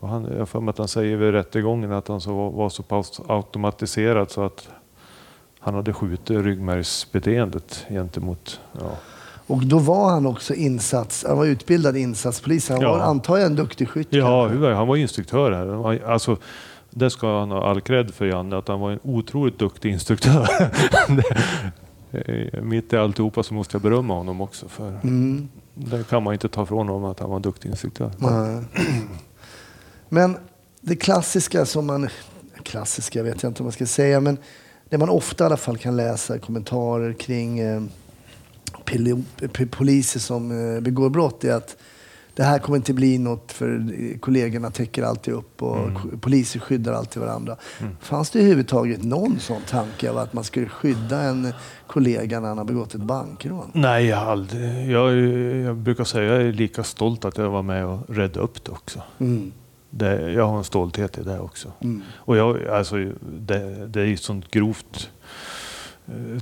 Och 0.00 0.08
han, 0.08 0.28
jag 0.38 0.48
för 0.48 0.60
mig 0.60 0.70
att 0.70 0.78
han 0.78 0.88
säger 0.88 1.16
vid 1.16 1.30
rättegången 1.30 1.92
att 1.92 2.08
han 2.08 2.20
så 2.20 2.34
var, 2.34 2.50
var 2.50 2.68
så 2.68 2.82
pass 2.82 3.20
automatiserad 3.28 4.30
så 4.30 4.42
att 4.42 4.68
han 5.58 5.74
hade 5.74 5.92
skjutit 5.92 6.30
ryggmärgsbeteendet 6.30 7.86
gentemot... 7.88 8.60
Ja. 8.72 8.96
Och 9.46 9.66
då 9.66 9.78
var 9.78 10.10
han 10.10 10.26
också 10.26 10.54
insats, 10.54 11.24
han 11.28 11.36
var 11.38 11.44
utbildad 11.46 11.96
insatspolis. 11.96 12.68
Han 12.68 12.80
Ja. 12.80 12.92
var 12.92 12.98
antar 13.00 13.36
jag 13.36 13.46
en 13.46 13.56
duktig 13.56 13.88
skytt. 13.88 14.08
Ja, 14.10 14.48
han 14.74 14.88
var 14.88 14.96
instruktör 14.96 15.52
här. 15.52 16.04
Alltså, 16.10 16.36
det 16.90 17.10
ska 17.10 17.38
han 17.38 17.50
ha 17.50 17.70
all 17.70 17.80
cred 17.80 18.14
för 18.14 18.24
Janne, 18.26 18.56
att 18.56 18.68
han 18.68 18.80
var 18.80 18.90
en 18.90 19.00
otroligt 19.02 19.58
duktig 19.58 19.90
instruktör. 19.92 20.48
Mitt 22.62 22.92
i 22.92 22.96
alltihopa 22.96 23.42
så 23.42 23.54
måste 23.54 23.74
jag 23.74 23.82
berömma 23.82 24.14
honom 24.14 24.40
också. 24.40 24.68
För 24.68 24.88
Mm. 24.88 25.48
Det 25.74 26.08
kan 26.08 26.22
man 26.22 26.32
inte 26.32 26.48
ta 26.48 26.66
från 26.66 26.88
honom 26.88 27.04
att 27.04 27.20
han 27.20 27.28
var 27.30 27.36
en 27.36 27.42
duktig 27.42 27.68
instruktör. 27.68 28.10
Nej. 28.18 28.62
Men 30.08 30.36
det 30.80 30.96
klassiska 30.96 31.66
som 31.66 31.86
man... 31.86 32.08
Klassiska 32.62 33.22
vet 33.22 33.42
jag 33.42 33.50
inte 33.50 33.62
vad 33.62 33.66
man 33.66 33.72
ska 33.72 33.86
säga, 33.86 34.20
men 34.20 34.38
det 34.88 34.98
man 34.98 35.08
ofta 35.08 35.44
i 35.44 35.46
alla 35.46 35.56
fall 35.56 35.78
kan 35.78 35.96
läsa 35.96 36.38
kommentarer 36.38 37.12
kring 37.12 37.60
pil- 38.84 39.24
poliser 39.70 40.20
som 40.20 40.74
eh, 40.74 40.80
begår 40.80 41.10
brott 41.10 41.44
är 41.44 41.52
att 41.54 41.76
det 42.36 42.42
här 42.42 42.58
kommer 42.58 42.76
inte 42.76 42.92
bli 42.92 43.18
något 43.18 43.52
för 43.52 43.82
kollegorna 44.20 44.70
täcker 44.70 45.02
alltid 45.02 45.34
upp 45.34 45.62
och 45.62 45.94
k- 46.02 46.08
poliser 46.20 46.60
skyddar 46.60 46.92
alltid 46.92 47.22
varandra. 47.22 47.56
Fanns 48.00 48.30
det 48.30 48.38
överhuvudtaget 48.38 49.02
någon 49.04 49.38
sån 49.40 49.62
tanke 49.62 50.10
av 50.10 50.18
att 50.18 50.32
man 50.32 50.44
skulle 50.44 50.66
skydda 50.68 51.20
en 51.22 51.52
kollega 51.86 52.40
när 52.40 52.48
han 52.48 52.58
har 52.58 52.64
begått 52.64 52.94
ett 52.94 53.00
bankrån? 53.00 53.70
Nej, 53.74 54.12
aldrig, 54.12 54.90
jag, 54.90 55.16
jag 55.64 55.76
brukar 55.76 56.04
säga 56.04 56.32
att 56.34 56.38
jag 56.40 56.48
är 56.48 56.52
lika 56.52 56.82
stolt 56.84 57.24
att 57.24 57.38
jag 57.38 57.50
var 57.50 57.62
med 57.62 57.86
och 57.86 57.98
räddade 58.08 58.40
upp 58.40 58.64
det 58.64 58.70
också. 58.72 59.02
Mm. 59.18 59.52
Det, 59.90 60.32
jag 60.32 60.46
har 60.46 60.58
en 60.58 60.64
stolthet 60.64 61.18
i 61.18 61.22
det 61.22 61.38
också. 61.38 61.72
Mm. 61.80 62.02
Och 62.14 62.36
jag, 62.36 62.68
alltså, 62.68 62.96
det, 63.38 63.86
det 63.86 64.00
är 64.00 64.06
ju 64.06 64.16
sånt 64.16 64.50
grovt 64.50 65.10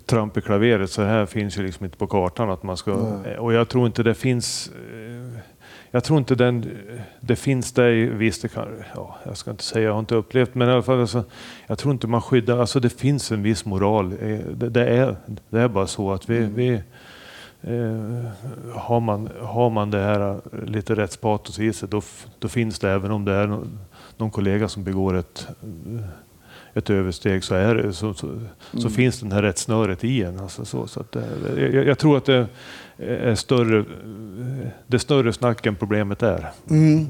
tramp 0.07 0.37
i 0.37 0.41
klaveret 0.41 0.91
så 0.91 1.03
här 1.03 1.27
finns 1.27 1.59
ju 1.59 1.63
liksom 1.63 1.85
inte 1.85 1.97
på 1.97 2.07
kartan 2.07 2.51
att 2.51 2.63
man 2.63 2.77
ska... 2.77 2.97
Nej. 3.25 3.39
Och 3.39 3.53
jag 3.53 3.69
tror 3.69 3.87
inte 3.87 4.03
det 4.03 4.15
finns... 4.15 4.71
eh, 4.93 5.39
Jag 5.91 6.05
tror 6.05 6.19
inte 6.19 6.35
den, 6.35 6.65
det 7.21 7.37
finns 7.37 7.73
det 7.73 7.91
i, 7.93 8.07
visst 8.07 8.43
det 8.43 8.49
kan, 8.49 8.69
ja, 8.95 9.17
jag 9.25 9.37
ska 9.37 9.51
inte 9.51 9.65
säga, 9.65 9.85
jag 9.85 9.93
har 9.93 9.99
inte 10.01 10.15
upplevt, 10.15 10.55
men 10.55 10.69
i 10.69 10.73
alla 10.73 10.83
fall 10.83 11.01
alltså, 11.01 11.25
jag 11.67 11.79
tror 11.79 11.93
inte 11.93 12.07
man 12.07 12.23
skyddar, 12.23 12.59
alltså 12.59 12.81
det 12.81 12.89
finns 13.01 13.33
en 13.33 13.43
viss 13.43 13.65
moral. 13.65 14.13
eh, 14.21 14.39
Det, 14.55 14.69
det, 14.71 14.87
är, 14.87 15.17
det 15.51 15.61
är 15.61 15.69
bara 15.69 15.87
så 15.87 16.13
att 16.13 16.31
vi, 16.31 16.39
vi 16.41 16.73
eh, 17.63 18.25
har, 18.75 19.01
man, 19.01 19.29
har 19.43 19.71
man 19.71 19.91
det 19.91 19.99
här 20.01 20.31
eh, 20.31 20.39
lite 20.67 20.95
rättspatos 20.95 21.59
i 21.59 21.73
sig, 21.73 21.89
då, 21.89 22.03
då 22.39 22.49
finns 22.49 22.79
det 22.79 22.91
även 22.91 23.11
om 23.11 23.25
det 23.25 23.33
är 23.33 23.47
någon, 23.47 23.79
någon 24.17 24.31
kollega 24.31 24.69
som 24.69 24.85
begår 24.85 25.15
ett, 25.17 25.47
eh, 25.63 26.05
ett 26.75 26.91
översteg 26.91 27.45
så, 27.45 27.55
är 27.55 27.75
det, 27.75 27.93
så, 27.93 28.15
så, 28.15 28.41
så 28.79 28.91
finns 28.91 29.21
den 29.21 29.33
här 29.33 29.43
rättsnöret 29.43 30.05
i 30.05 30.23
en. 30.23 30.41
Alltså 30.41 30.65
så, 30.65 30.87
så 30.87 31.01
att 31.01 31.13
det, 31.13 31.25
jag, 31.57 31.87
jag 31.87 31.99
tror 31.99 32.17
att 32.17 32.25
det 32.25 32.47
är 32.99 33.35
större, 33.35 33.85
det 34.87 34.97
är 34.97 34.99
större 34.99 35.33
snack 35.33 35.67
än 35.67 35.77
problemet 35.77 36.23
är. 36.23 36.51
Mm. 36.71 37.09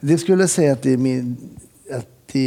Det 0.00 0.18
skulle 0.18 0.42
jag 0.42 0.50
säga 0.50 0.72
att 0.72 0.82
det 0.82 0.92
är 0.92 0.96
min, 0.96 1.36
att 1.92 2.08
det 2.32 2.38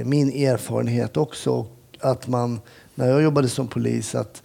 är 0.00 0.04
min 0.04 0.28
erfarenhet 0.28 1.16
också. 1.16 1.66
Att 2.00 2.28
man, 2.28 2.60
när 2.94 3.08
jag 3.08 3.22
jobbade 3.22 3.48
som 3.48 3.68
polis, 3.68 4.14
att 4.14 4.42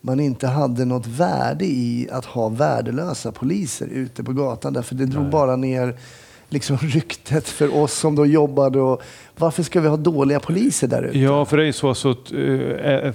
man 0.00 0.20
inte 0.20 0.46
hade 0.46 0.84
något 0.84 1.06
värde 1.06 1.64
i 1.64 2.08
att 2.12 2.24
ha 2.24 2.48
värdelösa 2.48 3.32
poliser 3.32 3.86
ute 3.86 4.24
på 4.24 4.32
gatan. 4.32 4.72
Därför 4.72 4.94
det 4.94 5.06
drog 5.06 5.30
bara 5.30 5.56
ner 5.56 5.96
liksom 6.52 6.76
ryktet 6.76 7.48
för 7.48 7.76
oss 7.76 7.92
som 7.92 8.16
då 8.16 8.26
jobbade. 8.26 8.80
Och 8.80 9.02
varför 9.36 9.62
ska 9.62 9.80
vi 9.80 9.88
ha 9.88 9.96
dåliga 9.96 10.40
poliser 10.40 10.88
där 10.88 11.02
ute? 11.02 11.18
Ja, 11.18 11.44
för 11.44 11.56
det 11.56 11.62
är 11.62 11.66
ju 11.66 11.72
så 11.72 11.90
att 11.90 12.32
eh, 12.32 13.12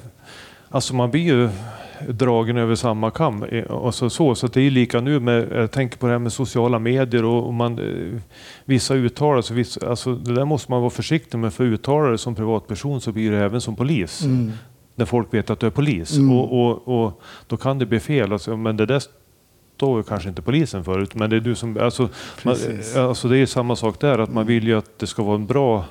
alltså 0.70 0.96
man 0.96 1.12
blir 1.12 1.24
ju 1.24 1.50
dragen 2.10 2.58
över 2.58 2.76
samma 2.76 3.12
kam. 3.12 3.44
eh, 3.44 3.64
Och 3.64 3.96
så, 3.96 4.10
så, 4.10 4.32
att 4.32 4.54
det 4.54 4.62
är 4.62 4.72
lika 4.72 5.02
nu 5.02 5.20
med, 5.20 5.48
jag 5.52 5.72
tänker 5.72 5.98
på 5.98 6.06
det 6.06 6.12
här 6.12 6.20
med 6.20 6.34
sociala 6.34 6.80
medier 6.80 7.26
och, 7.26 7.48
och 7.48 7.54
man, 7.54 7.80
vissa 8.66 8.94
uttalanden, 8.94 9.56
vissa, 9.56 9.90
alltså 9.90 10.16
det 10.16 10.34
där 10.34 10.46
måste 10.46 10.72
man 10.72 10.82
vara 10.82 10.90
försiktig 10.90 11.38
med 11.38 11.54
för 11.54 11.64
uttalar 11.64 12.12
det 12.12 12.18
som 12.18 12.36
privatperson 12.36 13.02
så 13.02 13.12
blir 13.12 13.32
det 13.32 13.38
även 13.38 13.62
som 13.62 13.76
polis. 13.76 14.24
Mm. 14.24 14.52
När 14.96 15.06
folk 15.06 15.34
vet 15.34 15.50
att 15.50 15.60
du 15.60 15.66
är 15.68 15.72
polis. 15.72 16.18
Mm. 16.18 16.32
Och, 16.32 16.66
och, 16.66 17.06
och 17.06 17.22
då 17.48 17.58
kan 17.58 17.80
det 17.80 17.86
bli 17.86 18.00
fel. 18.00 18.34
Alltså, 18.34 18.58
men 18.58 18.78
det 18.78 18.86
där 18.86 19.02
står 19.78 20.00
ju 20.00 20.04
kanske 20.04 20.30
inte 20.30 20.42
polisen 20.42 20.84
förut. 20.84 21.16
Men 21.16 21.30
det 21.30 21.36
är 21.36 21.40
du 21.40 21.56
som, 21.56 21.78
alltså, 21.78 22.10
man, 22.44 22.56
alltså 22.96 23.28
det 23.28 23.38
är 23.38 23.46
samma 23.46 23.76
sak 23.76 24.00
där, 24.00 24.20
att 24.20 24.34
man 24.34 24.46
vill 24.46 24.68
ju 24.68 24.78
att 24.78 25.00
det 25.00 25.08
ska 25.08 25.24
vara 25.24 25.36
en 25.36 25.46
bra 25.46 25.86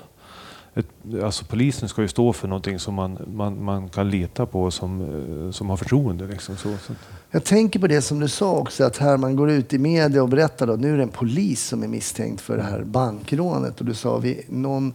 ett, 0.75 1.23
alltså 1.23 1.45
polisen 1.45 1.89
ska 1.89 2.03
ju 2.03 2.09
stå 2.09 2.33
för 2.33 2.49
någonting 2.49 2.79
som 2.79 2.95
man, 2.95 3.19
man, 3.35 3.65
man 3.65 3.89
kan 3.89 4.11
lita 4.11 4.47
på 4.47 4.71
som, 4.71 5.01
eh, 5.01 5.51
som 5.51 5.71
har 5.71 5.77
förtroende. 5.77 6.27
Liksom, 6.27 6.57
så, 6.57 6.69
så. 6.87 6.93
Jag 7.31 7.45
tänker 7.45 7.79
på 7.79 7.87
det 7.87 8.03
som 8.03 8.21
du 8.21 8.29
sa 8.29 8.53
också, 8.53 8.85
att 8.85 8.97
här 8.97 9.17
man 9.17 9.37
går 9.37 9.51
ut 9.51 9.73
i 9.73 9.79
media 9.79 10.23
och 10.23 10.29
berättar 10.29 10.69
att 10.69 10.81
nu 10.81 10.93
är 10.93 10.97
det 10.97 11.03
en 11.03 11.09
polis 11.09 11.65
som 11.65 11.83
är 11.83 11.89
misstänkt 11.89 12.41
för 12.41 12.57
det 12.57 12.63
här 12.63 12.83
bankrånet. 12.85 13.81
Och 13.81 13.87
du 13.87 13.95
sa 13.95 14.19
vid, 14.19 14.43
någon, 14.49 14.95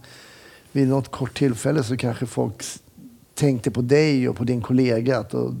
vid 0.72 0.88
något 0.88 1.10
kort 1.10 1.38
tillfälle 1.38 1.82
så 1.82 1.96
kanske 1.96 2.26
folk 2.26 2.62
tänkte 3.34 3.70
på 3.70 3.80
dig 3.80 4.28
och 4.28 4.36
på 4.36 4.44
din 4.44 4.60
kollega. 4.60 5.18
Att, 5.18 5.34
och, 5.34 5.54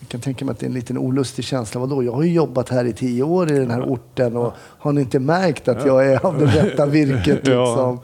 jag 0.00 0.08
kan 0.08 0.20
tänka 0.20 0.44
mig 0.44 0.52
att 0.52 0.58
det 0.58 0.66
är 0.66 0.68
en 0.68 0.74
liten 0.74 0.98
olustig 0.98 1.44
känsla. 1.44 1.80
Vadå? 1.80 2.04
Jag 2.04 2.12
har 2.12 2.22
ju 2.22 2.32
jobbat 2.32 2.68
här 2.68 2.84
i 2.84 2.92
tio 2.92 3.22
år 3.22 3.52
i 3.52 3.58
den 3.58 3.70
här 3.70 3.82
orten 3.82 4.36
och 4.36 4.52
har 4.58 4.92
ni 4.92 5.00
inte 5.00 5.18
märkt 5.18 5.68
att 5.68 5.86
jag 5.86 6.06
är 6.06 6.26
av 6.26 6.38
det 6.38 6.46
rätta 6.46 6.86
virket? 6.86 7.26
Liksom? 7.46 8.00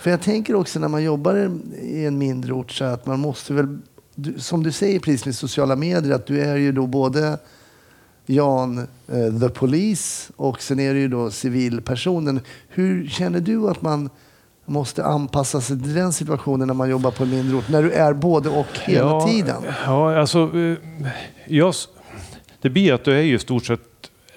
För 0.00 0.10
jag 0.10 0.20
tänker 0.20 0.54
också 0.54 0.78
när 0.78 0.88
man 0.88 1.02
jobbar 1.02 1.50
i 1.82 2.06
en 2.06 2.18
mindre 2.18 2.52
ort 2.52 2.72
så 2.72 2.84
att 2.84 3.06
man 3.06 3.20
måste 3.20 3.52
väl, 3.52 3.78
som 4.38 4.62
du 4.62 4.72
säger 4.72 5.00
precis 5.00 5.26
med 5.26 5.34
sociala 5.34 5.76
medier, 5.76 6.14
att 6.14 6.26
du 6.26 6.40
är 6.40 6.56
ju 6.56 6.72
då 6.72 6.86
både 6.86 7.38
Jan, 8.26 8.78
eh, 9.08 9.40
the 9.40 9.48
police 9.48 10.32
och 10.36 10.62
sen 10.62 10.80
är 10.80 10.94
du 10.94 11.00
ju 11.00 11.08
då 11.08 11.30
civilpersonen. 11.30 12.40
Hur 12.68 13.08
känner 13.08 13.40
du 13.40 13.68
att 13.68 13.82
man 13.82 14.10
måste 14.66 15.04
anpassa 15.04 15.60
sig 15.60 15.82
till 15.82 15.94
den 15.94 16.12
situationen 16.12 16.66
när 16.66 16.74
man 16.74 16.90
jobbar 16.90 17.10
på 17.10 17.22
en 17.22 17.30
mindre 17.30 17.56
ort? 17.56 17.68
När 17.68 17.82
du 17.82 17.90
är 17.90 18.12
både 18.12 18.48
och 18.48 18.78
hela 18.84 19.10
ja, 19.10 19.26
tiden? 19.26 19.62
Ja, 19.86 20.18
alltså, 20.18 20.50
eh, 20.54 20.76
jag, 21.46 21.74
det 22.60 22.70
blir 22.70 22.92
att 22.92 23.04
du 23.04 23.12
är 23.12 23.22
ju 23.22 23.34
i 23.34 23.38
stort 23.38 23.64
sett 23.64 23.80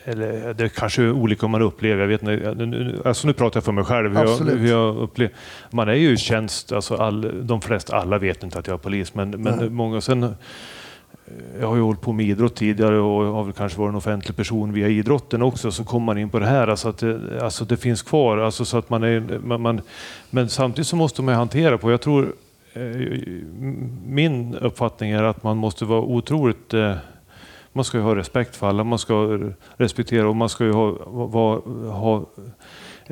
eller 0.04 0.54
det 0.54 0.64
är 0.64 0.68
kanske 0.68 1.04
är 1.04 1.12
olika 1.12 1.46
om 1.46 1.52
man 1.52 1.62
upplever, 1.62 2.02
jag 2.02 2.08
vet 2.08 2.22
inte, 2.22 3.02
alltså 3.06 3.28
nu 3.28 3.34
pratar 3.34 3.58
jag 3.58 3.64
för 3.64 3.72
mig 3.72 3.84
själv, 3.84 4.18
hur 4.18 4.26
jag, 4.26 4.38
hur 4.38 4.70
jag 4.70 4.98
upplever. 4.98 5.34
Man 5.72 5.90
är 5.90 5.94
ju 5.94 6.14
i 6.14 6.18
tjänst, 6.18 6.72
alltså 6.72 6.96
all, 6.96 7.48
de 7.48 7.62
flesta, 7.62 7.96
alla 7.96 8.18
vet 8.18 8.44
inte 8.44 8.60
att 8.60 8.68
jag 8.68 8.74
är 8.74 8.78
polis, 8.78 9.14
men, 9.14 9.30
men 9.30 9.74
många 9.74 10.02
sen 10.02 10.36
jag 11.60 11.68
har 11.68 11.76
ju 11.76 11.82
hållit 11.82 12.02
på 12.02 12.14
med 12.14 12.26
idrott 12.26 12.56
tidigare 12.56 13.00
och 13.00 13.26
har 13.26 13.44
väl 13.44 13.54
kanske 13.54 13.80
varit 13.80 13.90
en 13.90 13.96
offentlig 13.96 14.36
person 14.36 14.74
via 14.74 14.88
idrotten 14.88 15.42
också, 15.42 15.72
så 15.72 15.84
kommer 15.84 16.06
man 16.06 16.18
in 16.18 16.30
på 16.30 16.40
det 16.40 16.46
här, 16.46 16.68
alltså 16.68 16.90
att 16.90 16.98
det, 16.98 17.44
alltså 17.44 17.66
det 17.66 17.78
finns 17.78 18.02
kvar. 18.02 18.38
Alltså 18.38 18.66
så 18.66 18.78
att 18.78 18.90
man 18.90 19.04
är, 19.04 19.40
man, 19.44 19.62
man, 19.62 19.82
men 20.30 20.50
samtidigt 20.50 20.88
så 20.88 20.96
måste 20.96 21.22
man 21.22 21.36
hantera 21.36 21.78
på, 21.78 21.92
jag 21.92 22.02
tror, 22.02 22.34
eh, 22.74 22.82
min 24.06 24.56
uppfattning 24.56 25.12
är 25.12 25.24
att 25.24 25.44
man 25.44 25.58
måste 25.58 25.86
vara 25.86 26.02
otroligt 26.02 26.74
eh, 26.74 26.96
man 27.74 27.86
ska 27.86 27.98
ju 27.98 28.04
ha 28.04 28.16
respekt 28.16 28.56
för 28.56 28.68
alla, 28.68 28.84
man 28.84 29.00
ska 29.00 29.40
respektera 29.78 30.30
och 30.30 30.36
man 30.36 30.50
ska 30.50 30.66
ju 30.66 30.72
ha, 30.72 30.92
va, 31.08 31.62
ha, 31.92 32.26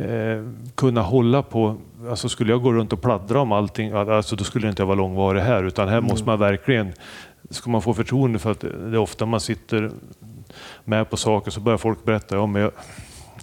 eh, 0.03 0.43
kunna 0.76 1.01
hålla 1.01 1.41
på... 1.41 1.76
Alltså 2.09 2.30
skulle 2.30 2.51
jag 2.51 2.61
gå 2.61 2.74
runt 2.74 2.93
och 2.93 3.01
pladdra 3.01 3.41
om 3.41 3.51
allting, 3.51 3.91
alltså 3.91 4.36
då 4.36 4.43
skulle 4.43 4.65
jag 4.68 4.72
inte 4.72 4.84
vara 4.84 4.95
långvarig 4.95 5.41
här. 5.41 5.63
Utan 5.63 5.88
här 5.88 6.01
måste 6.01 6.26
man 6.26 6.39
verkligen... 6.39 6.93
Ska 7.50 7.70
man 7.70 7.82
få 7.82 7.93
förtroende 7.93 8.39
för 8.39 8.52
att 8.52 8.60
det 8.60 8.68
är 8.68 8.98
ofta 8.98 9.26
man 9.26 9.39
sitter 9.39 9.91
med 10.84 11.10
på 11.10 11.18
saker 11.18 11.52
så 11.52 11.60
börjar 11.60 11.78
folk 11.78 12.04
berätta, 12.04 12.36
ja 12.36 12.45
men 12.45 12.62
jag, 12.62 12.72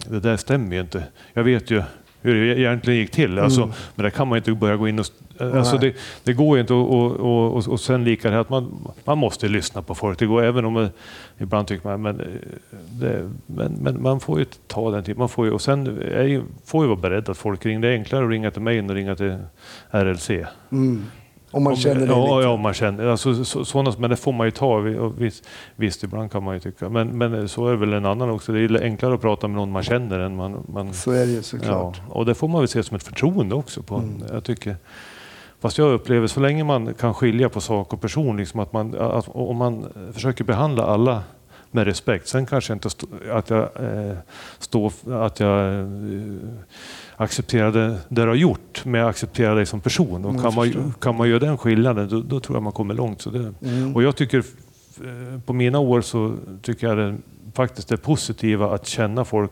det 0.09 0.19
där 0.19 0.37
stämmer 0.37 0.75
ju 0.75 0.81
inte. 0.81 1.03
Jag 1.33 1.43
vet 1.43 1.71
ju 1.71 1.83
hur 2.25 2.35
det 2.35 2.59
egentligen 2.59 2.99
gick 2.99 3.11
till. 3.11 3.39
Alltså, 3.39 3.65
Men 3.95 4.03
där 4.03 4.09
kan 4.09 4.27
man 4.27 4.37
inte 4.37 4.53
börja 4.53 4.75
gå 4.75 4.87
in 4.87 4.99
och... 4.99 5.05
Alltså 5.39 5.77
det, 5.77 5.95
det 6.23 6.33
går 6.33 6.57
ju 6.57 6.61
inte 6.61 6.73
och, 6.73 6.93
och, 6.93 7.55
och, 7.55 7.67
och, 7.67 7.79
sen 7.79 8.03
lika 8.03 8.27
det 8.29 8.33
här 8.33 8.41
att 8.41 8.49
man, 8.49 8.93
man 9.03 9.17
måste 9.17 9.47
lyssna 9.47 9.81
på 9.81 9.95
folk. 9.95 10.19
Det 10.19 10.25
går 10.25 10.43
även 10.43 10.65
om 10.65 10.73
man, 10.73 10.89
ibland 11.37 11.67
tycker 11.67 11.87
man 11.87 12.01
men, 12.01 12.19
eh, 12.19 12.25
det, 12.89 13.31
men, 13.45 13.71
men 13.71 14.01
man 14.01 14.19
får 14.19 14.39
ju 14.39 14.45
ta 14.67 14.91
den 14.91 15.03
tiden. 15.03 15.19
Man 15.19 15.29
får 15.29 15.45
ju, 15.45 15.51
och 15.51 15.61
sen 15.61 15.87
är 16.01 16.43
får 16.65 16.83
ju 16.83 16.87
vara 16.87 16.99
beredd 16.99 17.29
att 17.29 17.37
folk 17.37 17.65
ringer. 17.65 17.79
Det 17.79 17.87
är 17.87 17.93
enklare 17.93 18.25
att 18.25 18.31
ringa 18.31 18.51
till 18.51 18.61
mig 18.61 18.77
än 18.77 18.89
att 18.89 18.95
ringa 18.95 19.15
till 19.15 19.37
RLC. 19.91 20.29
Mm. 20.71 21.05
Om 21.55 21.63
man 21.63 21.73
Om- 21.73 21.77
känner 21.79 21.99
det 22.07 22.13
ja, 22.13 22.41
ja, 22.41 22.57
man 22.57 22.73
känner 22.73 23.07
alltså, 23.07 23.45
så, 23.45 23.65
sådana, 23.65 23.91
Men 23.97 24.09
det 24.09 24.15
får 24.15 24.31
man 24.33 24.47
ju 24.47 24.51
ta. 24.51 24.77
Visst, 25.17 25.47
visst, 25.75 26.03
ibland 26.03 26.31
kan 26.31 26.43
man 26.43 26.53
ju 26.53 26.59
tycka. 26.59 26.89
Men, 26.89 27.17
men 27.17 27.49
så 27.49 27.67
är 27.67 27.75
väl 27.75 27.93
en 27.93 28.05
annan 28.05 28.29
också. 28.29 28.51
Det 28.51 28.59
är 28.59 28.83
enklare 28.83 29.13
att 29.13 29.21
prata 29.21 29.47
med 29.47 29.55
någon 29.57 29.71
man 29.71 29.83
känner 29.83 30.19
än 30.19 30.35
man... 30.35 30.63
man 30.67 30.93
Så 30.93 31.11
är 31.11 31.25
det 31.25 31.31
ju 31.31 31.43
såklart. 31.43 32.01
Ja, 32.07 32.13
och 32.13 32.25
det 32.25 32.35
får 32.35 32.47
man 32.47 32.61
väl 32.61 32.67
se 32.67 32.83
som 32.83 32.95
ett 32.95 33.03
förtroende 33.03 33.55
också. 33.55 33.81
På, 33.83 33.95
Mm. 33.95 34.23
jag 34.33 34.43
tycker, 34.43 34.75
fast 35.59 35.77
jag 35.77 35.93
upplever 35.93 36.27
så 36.27 36.39
länge 36.39 36.63
man 36.63 36.93
kan 36.93 37.13
skilja 37.13 37.49
på 37.49 37.61
sak 37.61 37.93
och 37.93 38.01
person, 38.01 38.37
liksom 38.37 38.59
att 38.59 38.73
man, 38.73 38.95
att, 38.99 39.29
om 39.29 39.57
man 39.57 39.85
försöker 40.13 40.43
behandla 40.43 40.83
alla 40.85 41.23
med 41.71 41.85
respekt. 41.87 42.27
Sen 42.27 42.45
kanske 42.45 42.73
inte 42.73 42.89
stå, 42.89 43.07
att 43.31 43.49
jag, 43.49 43.59
eh, 43.61 44.15
står, 44.59 44.93
att 45.25 45.39
jag 45.39 45.79
eh, 45.79 45.85
accepterar 47.17 47.71
det, 47.71 47.97
du 48.09 48.21
har 48.27 48.35
gjort, 48.35 48.81
men 48.85 49.01
jag 49.01 49.09
accepterar 49.09 49.55
dig 49.55 49.65
som 49.65 49.79
person. 49.81 50.25
Och 50.25 50.35
Jag 50.35 50.41
kan, 50.41 50.55
man, 50.55 50.93
kan 51.01 51.17
man 51.17 51.29
göra 51.29 51.39
den 51.39 51.57
skillnaden, 51.57 52.09
då, 52.09 52.21
då 52.21 52.39
tror 52.39 52.55
jag 52.55 52.63
man 52.63 52.73
kommer 52.73 52.93
långt. 52.93 53.21
Så 53.21 53.29
det, 53.29 53.53
Mm. 53.61 53.95
och 53.95 54.03
jag 54.03 54.15
tycker, 54.15 54.37
eh, 54.37 55.39
på 55.45 55.53
mina 55.53 55.79
år 55.79 56.01
så 56.01 56.35
tycker 56.61 56.87
jag 56.87 56.97
det, 56.97 57.17
faktiskt 57.53 57.87
det 57.89 57.97
positiva 57.97 58.73
att 58.75 58.85
känna 58.87 59.25
folk 59.25 59.51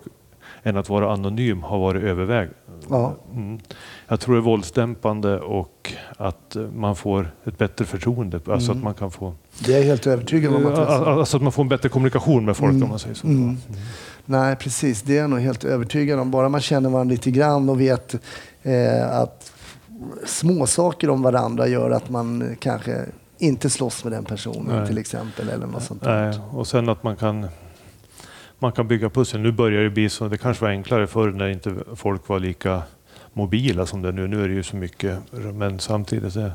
än 0.63 0.77
att 0.77 0.89
vara 0.89 1.13
anonym 1.13 1.63
har 1.63 1.79
varit 1.79 2.03
överväg. 2.03 2.49
Ja. 2.89 3.15
Mm. 3.33 3.59
Jag 4.07 4.19
tror 4.19 4.35
det 4.35 4.39
är 4.39 4.43
våldsdämpande 4.43 5.39
och 5.39 5.93
att 6.17 6.55
eh, 6.55 6.61
man 6.75 6.95
får 6.95 7.31
ett 7.45 7.57
bättre 7.57 7.85
förtroende. 7.85 8.39
Alltså 8.47 8.71
Mm. 8.71 8.77
att 8.77 8.83
man 8.83 8.93
kan 8.93 9.11
få... 9.11 9.33
Det 9.65 9.73
är 9.73 9.83
helt 9.83 10.07
övertygad 10.07 10.55
om 10.55 10.65
att 10.65 10.75
så. 10.75 10.81
Alltså 10.81 11.37
att 11.37 11.43
man 11.43 11.51
får 11.51 11.63
en 11.63 11.69
bättre 11.69 11.89
kommunikation 11.89 12.45
med 12.45 12.57
folk 12.57 12.71
Mm. 12.71 12.83
om 12.83 12.89
man 12.89 12.99
säger 12.99 13.15
så. 13.15 13.27
Mm. 13.27 13.57
Nej, 14.25 14.55
precis. 14.55 15.01
Det 15.01 15.17
är 15.17 15.21
jag 15.21 15.29
nog 15.29 15.39
helt 15.39 15.63
övertygad 15.63 16.19
om. 16.19 16.31
Bara 16.31 16.49
man 16.49 16.61
känner 16.61 16.89
varandra 16.89 17.11
lite 17.11 17.31
grann 17.31 17.69
och 17.69 17.81
vet 17.81 18.15
eh, 18.63 19.11
att 19.19 19.51
små 20.25 20.67
saker 20.67 21.09
om 21.09 21.21
varandra 21.21 21.67
gör 21.67 21.91
att 21.91 22.09
man 22.09 22.55
kanske 22.59 23.05
inte 23.37 23.69
slåss 23.69 24.03
med 24.03 24.13
den 24.13 24.25
personen 24.25 24.77
Nej. 24.77 24.87
till 24.87 24.97
exempel. 24.97 25.49
Eller 25.49 25.67
något 25.67 25.83
sånt. 25.83 26.01
Nej, 26.05 26.39
och 26.51 26.67
sen 26.67 26.89
att 26.89 27.03
man 27.03 27.15
kan, 27.15 27.47
man 28.59 28.71
kan 28.71 28.87
bygga 28.87 29.09
pussel. 29.09 29.39
Nu 29.41 29.51
börjar 29.51 29.83
det 29.83 29.89
bli 29.89 30.09
så, 30.09 30.27
det 30.27 30.37
kanske 30.37 30.63
var 30.63 30.69
enklare 30.71 31.07
förr 31.07 31.31
när 31.31 31.47
inte 31.49 31.75
folk 31.95 32.27
var 32.27 32.39
lika 32.39 32.81
mobila 33.33 33.85
som 33.85 34.01
det 34.01 34.07
är 34.07 34.11
nu. 34.11 34.27
Nu 34.27 34.43
är 34.43 34.47
det 34.47 34.53
ju 34.53 34.63
så 34.63 34.75
mycket, 34.75 35.19
men 35.53 35.79
samtidigt, 35.79 36.35
är, 36.35 36.51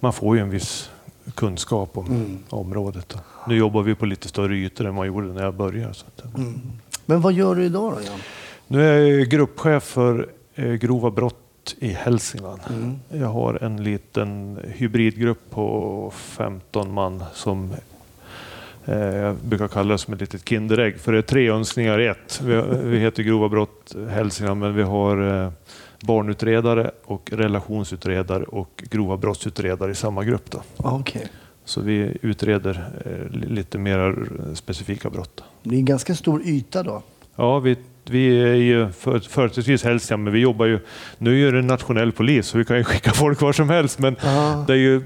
man 0.00 0.12
får 0.12 0.36
ju 0.36 0.42
en 0.42 0.50
viss 0.50 0.90
kunskap 1.34 1.98
om 1.98 2.06
Mm. 2.06 2.38
området. 2.48 3.16
Nu 3.46 3.56
jobbar 3.56 3.82
vi 3.82 3.94
på 3.94 4.06
lite 4.06 4.28
större 4.28 4.56
ytor 4.56 4.86
än 4.86 4.94
man 4.94 5.06
gjorde 5.06 5.26
när 5.26 5.42
jag 5.42 5.54
började. 5.54 5.94
Så 5.94 6.06
att, 6.06 6.34
Mm. 6.34 6.60
Men 7.08 7.20
vad 7.20 7.32
gör 7.32 7.54
du 7.54 7.64
idag 7.64 7.92
då, 7.92 8.00
Jan? 8.02 8.18
Nu 8.66 8.82
är 8.82 9.18
jag 9.18 9.28
gruppchef 9.28 9.82
för 9.82 10.28
eh, 10.54 10.72
grova 10.72 11.10
brott 11.10 11.74
i 11.78 11.88
Hälsingland. 11.88 12.60
Mm. 12.70 12.98
Jag 13.08 13.28
har 13.28 13.62
en 13.62 13.84
liten 13.84 14.58
hybridgrupp 14.64 15.50
på 15.50 16.12
15 16.14 16.92
man 16.92 17.24
som 17.34 17.72
eh, 18.84 18.98
jag 18.98 19.36
brukar 19.36 19.68
kalla 19.68 19.92
det 19.92 19.98
som 19.98 20.14
ett 20.14 20.20
litet 20.20 20.48
Kinderägg. 20.48 21.00
För 21.00 21.12
det 21.12 21.18
är 21.18 21.22
tre 21.22 21.50
önskningar 21.50 22.00
i 22.00 22.06
ett. 22.06 22.40
Vi, 22.84 22.98
heter 22.98 23.22
Grova 23.22 23.48
brott 23.48 23.96
Hälsingland 24.10 24.60
men 24.60 24.74
vi 24.74 24.82
har 24.82 25.44
eh, 25.44 25.50
barnutredare 26.00 26.90
och 27.04 27.32
relationsutredare 27.32 28.44
och 28.44 28.84
grova 28.90 29.16
brottsutredare 29.16 29.90
i 29.90 29.94
samma 29.94 30.24
grupp. 30.24 30.50
Då. 30.50 30.62
Ah, 30.76 30.98
Okej. 30.98 31.28
Så 31.68 31.80
vi 31.80 32.16
utreder 32.22 32.88
eh, 33.04 33.36
li- 33.38 33.46
lite 33.48 33.78
mer 33.78 34.28
specifika 34.54 35.10
brott. 35.10 35.42
Det 35.62 35.74
är 35.74 35.78
en 35.78 35.84
ganska 35.84 36.14
stor 36.14 36.42
yta 36.46 36.82
då. 36.82 37.02
Ja, 37.36 37.58
vi, 37.58 37.76
vi 38.04 38.42
är 38.42 38.54
ju 38.54 38.88
för, 38.92 39.18
företrädesvis 39.18 39.84
Hälsingland, 39.84 40.24
men 40.24 40.32
vi 40.32 40.38
jobbar 40.38 40.66
ju... 40.66 40.78
Nu 41.18 41.48
är 41.48 41.52
det 41.52 41.58
en 41.58 41.66
nationell 41.66 42.12
polis, 42.12 42.46
så 42.46 42.58
vi 42.58 42.64
kan 42.64 42.76
ju 42.76 42.84
skicka 42.90 43.10
folk 43.12 43.40
var 43.40 43.52
som 43.52 43.68
helst. 43.70 43.98
Men 43.98 44.16
Ja. 44.22 44.64
det 44.66 44.72
är 44.72 44.76
ju 44.76 45.02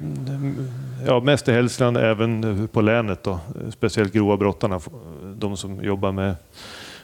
ja, 1.07 1.21
mest 1.21 1.49
i 1.49 1.53
Hälsingland, 1.53 1.97
även 1.97 2.69
på 2.73 2.81
länet. 2.81 3.23
Då. 3.23 3.41
Speciellt 3.71 4.13
grova 4.13 4.37
brottarna, 4.37 4.81
de 5.37 5.57
som 5.57 5.85
jobbar 5.85 6.13
med, 6.13 6.35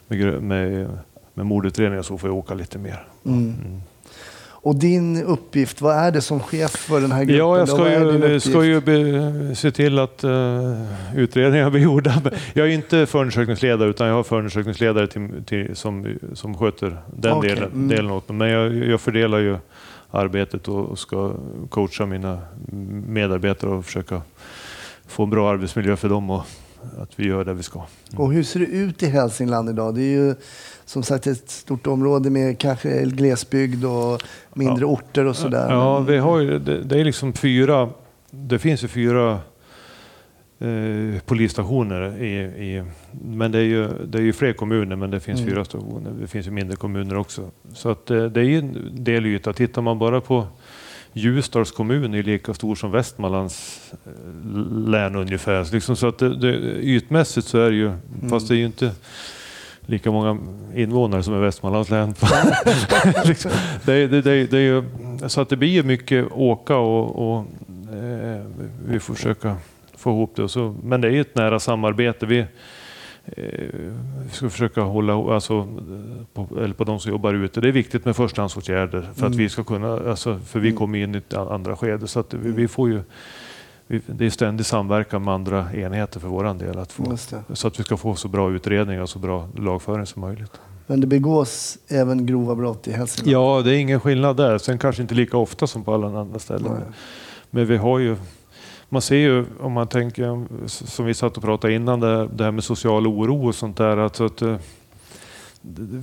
med, 0.08 0.42
med, 0.42 0.88
med 1.34 1.46
mordutredningar, 1.46 2.02
så 2.02 2.18
får 2.18 2.30
jag 2.30 2.36
åka 2.36 2.54
lite 2.54 2.78
mer. 2.78 3.04
Mm. 3.26 3.38
Mm. 3.38 3.80
Och 4.60 4.76
din 4.76 5.22
uppgift, 5.22 5.80
vad 5.80 5.96
är 5.96 6.10
det 6.10 6.20
som 6.20 6.40
chef 6.40 6.70
för 6.70 7.00
den 7.00 7.12
här 7.12 7.24
gruppen? 7.24 7.36
Ja, 7.36 7.58
jag 7.58 7.68
ska 7.68 7.90
ju, 7.90 8.40
ska 8.40 8.64
ju 8.64 8.80
be, 8.80 9.54
se 9.54 9.70
till 9.70 9.98
att 9.98 10.24
uh, 10.24 10.82
utredningar 11.16 11.70
blir 11.70 11.80
gjorda. 11.80 12.22
Jag 12.54 12.66
är 12.66 12.70
inte 12.72 13.06
förundersökningsledare 13.06 13.88
utan 13.88 14.06
jag 14.06 14.14
har 14.14 14.22
förundersökningsledare 14.22 15.06
till, 15.06 15.44
till, 15.46 15.76
som, 15.76 16.18
som 16.34 16.58
sköter 16.58 17.02
den 17.16 17.32
Okej, 17.32 17.50
delen, 17.50 17.72
mm. 17.72 17.88
delen 17.88 18.10
åt 18.10 18.28
mig. 18.28 18.36
Men 18.36 18.48
jag, 18.48 18.90
jag 18.90 19.00
fördelar 19.00 19.38
ju 19.38 19.56
arbetet 20.10 20.68
och, 20.68 20.84
och 20.86 20.98
ska 20.98 21.32
coacha 21.68 22.06
mina 22.06 22.38
medarbetare 23.06 23.70
och 23.70 23.84
försöka 23.84 24.22
få 25.06 25.22
en 25.22 25.30
bra 25.30 25.50
arbetsmiljö 25.50 25.96
för 25.96 26.08
dem 26.08 26.30
och 26.30 26.42
att 26.98 27.10
vi 27.16 27.26
gör 27.26 27.44
det 27.44 27.54
vi 27.54 27.62
ska. 27.62 27.84
Och 28.16 28.32
hur 28.32 28.42
ser 28.42 28.60
det 28.60 28.66
ut 28.66 29.02
i 29.02 29.06
Hälsingland 29.06 29.68
idag? 29.68 29.94
Det 29.94 30.02
är 30.02 30.26
ju 30.26 30.34
som 30.88 31.02
sagt 31.02 31.26
ett 31.26 31.50
stort 31.50 31.86
område 31.86 32.30
med 32.30 32.58
kanske 32.58 33.04
glesbygd 33.04 33.84
och 33.84 34.22
mindre 34.54 34.84
orter 34.84 35.24
och 35.24 35.36
sådär. 35.36 35.70
Ja, 35.70 36.00
vi 36.00 36.16
har 36.18 36.40
ju, 36.40 36.58
det, 36.58 36.82
det 36.82 37.00
är 37.00 37.04
liksom 37.04 37.32
fyra, 37.32 37.88
det 38.30 38.58
finns 38.58 38.84
ju 38.84 38.88
fyra 38.88 39.40
eh, 40.58 41.20
polisstationer 41.26 42.22
i, 42.22 42.34
i 42.40 42.84
men 43.24 43.52
det 43.52 43.58
är, 43.58 43.62
ju, 43.62 43.88
det 44.06 44.18
är 44.18 44.22
ju 44.22 44.32
fler 44.32 44.52
kommuner 44.52 44.96
men 44.96 45.10
det 45.10 45.20
finns 45.20 45.40
Mm. 45.40 45.50
fyra 45.50 45.64
stationer. 45.64 46.10
Det 46.20 46.26
finns 46.26 46.46
ju 46.46 46.50
mindre 46.50 46.76
kommuner 46.76 47.16
också. 47.16 47.50
Så 47.72 47.90
att 47.90 48.10
eh, 48.10 48.24
det 48.24 48.40
är 48.40 48.44
ju 48.44 48.58
en 48.58 49.04
del 49.04 49.26
yta. 49.26 49.52
Tittar 49.52 49.82
man 49.82 49.98
bara 49.98 50.20
på 50.20 50.46
Ljusdals 51.12 51.70
kommun 51.72 52.14
är 52.14 52.22
lika 52.22 52.54
stor 52.54 52.74
som 52.74 52.90
Västmanlands 52.90 53.80
eh, 54.06 54.88
län 54.88 55.16
ungefär. 55.16 55.64
Så 55.64 55.74
Liksom 55.74 55.96
så 55.96 56.08
att 56.08 56.18
det, 56.18 56.36
det, 56.36 56.54
ytmässigt 56.80 57.46
så 57.46 57.58
är 57.58 57.70
det 57.70 57.76
ju, 57.76 57.92
fast 58.30 58.48
det 58.48 58.54
är 58.54 58.58
ju 58.58 58.66
inte 58.66 58.92
lika 59.88 60.10
många 60.10 60.38
invånare 60.74 61.22
som 61.22 61.34
i 61.34 61.38
Västmanlands 61.38 61.90
län. 61.90 62.14
liksom, 63.24 63.50
det, 63.84 64.06
det, 64.06 64.22
det, 64.22 64.46
det 64.50 64.58
är 64.58 64.60
ju, 64.60 64.82
så 65.28 65.40
att 65.40 65.48
det 65.48 65.56
blir 65.56 65.82
mycket 65.82 66.26
åka 66.32 66.76
och, 66.76 67.36
och 67.38 67.44
Eh, 67.92 68.42
vi 68.88 69.00
får 69.00 69.14
försöka 69.14 69.56
få 69.96 70.10
ihop 70.10 70.36
det. 70.36 70.48
Så, 70.48 70.74
men 70.82 71.00
det 71.00 71.08
är 71.08 71.20
ett 71.20 71.34
nära 71.34 71.60
samarbete. 71.60 72.26
Vi, 72.26 72.38
eh, 72.38 72.46
vi 74.24 74.30
ska 74.32 74.50
försöka 74.50 74.80
hålla 74.80 75.34
alltså, 75.34 75.68
på, 76.34 76.48
eller 76.58 76.74
på 76.74 76.84
de 76.84 77.00
som 77.00 77.12
jobbar 77.12 77.34
ute. 77.34 77.60
Det 77.60 77.68
är 77.68 77.72
viktigt 77.72 78.04
med 78.04 78.16
förstahandsåtgärder 78.16 79.00
för 79.00 79.10
att 79.10 79.18
Mm. 79.18 79.38
vi 79.38 79.48
ska 79.48 79.64
kunna, 79.64 79.92
alltså, 80.10 80.38
för 80.46 80.60
vi 80.60 80.68
Mm. 80.68 80.78
kommer 80.78 80.98
in 80.98 81.14
i 81.14 81.18
ett 81.18 81.34
andra 81.34 81.76
skede. 81.76 82.06
Så 82.08 82.20
att 82.20 82.34
vi, 82.34 82.50
vi 82.52 82.68
får 82.68 82.88
ju, 82.88 83.00
det 83.88 84.26
är 84.26 84.30
ständig 84.30 84.66
samverkan 84.66 85.24
med 85.24 85.34
andra 85.34 85.72
enheter 85.72 86.20
för 86.20 86.28
våran 86.28 86.58
del. 86.58 86.78
Att 86.78 86.92
få, 86.92 87.16
så 87.52 87.68
att 87.68 87.80
vi 87.80 87.84
ska 87.84 87.96
få 87.96 88.14
så 88.14 88.28
bra 88.28 88.50
utredningar 88.50 89.02
och 89.02 89.08
så 89.08 89.18
bra 89.18 89.48
lagföring 89.56 90.06
som 90.06 90.20
möjligt. 90.20 90.60
Men 90.86 91.00
det 91.00 91.06
begås 91.06 91.78
även 91.88 92.26
grova 92.26 92.54
brott 92.54 92.88
i 92.88 92.92
Hälsingland? 92.92 93.34
Ja, 93.34 93.62
det 93.62 93.76
är 93.76 93.78
ingen 93.78 94.00
skillnad 94.00 94.36
där. 94.36 94.58
Sen 94.58 94.78
kanske 94.78 95.02
inte 95.02 95.14
lika 95.14 95.36
ofta 95.36 95.66
som 95.66 95.84
på 95.84 95.94
alla 95.94 96.20
andra 96.20 96.38
ställen. 96.38 96.72
Nej. 96.72 96.82
Men 97.50 97.66
vi 97.66 97.76
har 97.76 97.98
ju, 97.98 98.16
man 98.88 99.02
ser 99.02 99.16
ju 99.16 99.44
om 99.60 99.72
man 99.72 99.86
tänker, 99.86 100.46
som 100.66 101.06
vi 101.06 101.14
satt 101.14 101.36
och 101.36 101.42
pratade 101.42 101.74
innan, 101.74 102.00
det, 102.00 102.28
det 102.28 102.44
här 102.44 102.50
med 102.50 102.64
social 102.64 103.06
oro 103.06 103.48
och 103.48 103.54
sånt 103.54 103.76
där. 103.76 103.96
Alltså 103.96 104.24
att, 104.24 104.42
eh, 104.42 104.56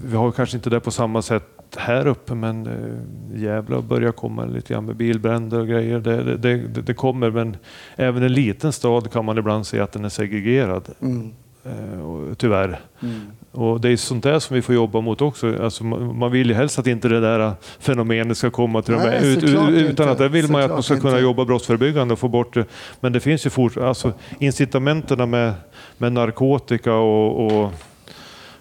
vi 0.05 0.15
har 0.15 0.31
kanske 0.31 0.57
inte 0.57 0.69
det 0.69 0.79
på 0.79 0.91
samma 0.91 1.21
sätt 1.21 1.55
här 1.78 2.07
uppe 2.07 2.36
men 2.36 2.67
eh, 2.67 3.41
Gävle 3.43 3.82
börjar 3.82 4.11
komma 4.11 4.45
lite 4.45 4.73
grann 4.73 4.86
med 4.86 4.95
bilbränder 4.95 5.59
och 5.59 5.67
grejer. 5.67 5.99
Det, 5.99 6.23
det, 6.23 6.38
det, 6.38 6.82
det 6.82 6.93
kommer 6.93 7.32
men 7.32 7.57
även 7.95 8.23
en 8.23 8.34
liten 8.34 8.71
stad 8.71 9.11
kan 9.11 9.26
man 9.26 9.38
ibland 9.38 9.67
se 9.67 9.80
att 9.80 9.91
den 9.91 10.05
är 10.05 10.09
segregerad. 10.09 10.89
Mm. 11.01 11.32
Eh, 11.65 11.99
och, 11.99 12.38
tyvärr. 12.38 12.80
Mm. 13.01 13.21
Och 13.51 13.82
det 13.82 13.89
är 13.89 13.97
sånt 13.97 14.23
där 14.23 14.39
som 14.39 14.55
vi 14.55 14.61
får 14.61 14.76
jobba 14.76 15.01
mot 15.01 15.21
också. 15.21 15.63
Alltså 15.63 15.84
man 15.84 16.17
man 16.17 16.32
vill 16.32 16.47
ju 16.47 16.53
helst 16.53 16.80
att 16.80 16.88
inte 16.88 17.07
det 17.07 17.19
där 17.19 17.53
fenomenet 17.80 18.38
ska 18.38 18.49
komma 18.49 18.82
till 18.82 18.95
Nej, 18.95 19.21
de. 19.21 19.28
Ut, 19.28 19.43
utan 19.43 19.76
inte. 19.76 20.11
att 20.11 20.17
där 20.17 20.30
vill 20.30 20.51
man 20.51 20.61
ju 20.61 20.65
att 20.65 20.71
man 20.71 20.84
ska 20.84 20.93
Såklart 20.93 21.01
kunna 21.01 21.17
inte. 21.17 21.23
jobba 21.23 21.45
brottsförebyggande 21.45 22.13
och 22.13 22.19
få 22.19 22.28
bort 22.28 22.53
det. 22.53 22.65
Men 22.99 23.13
det 23.13 23.19
finns 23.19 23.45
ju 23.45 23.49
fort, 23.49 23.78
alltså 23.78 24.13
incitamenten 24.39 25.30
med, 25.30 25.53
med 25.97 26.11
narkotika 26.13 26.93
och, 26.93 27.45
och, 27.45 27.71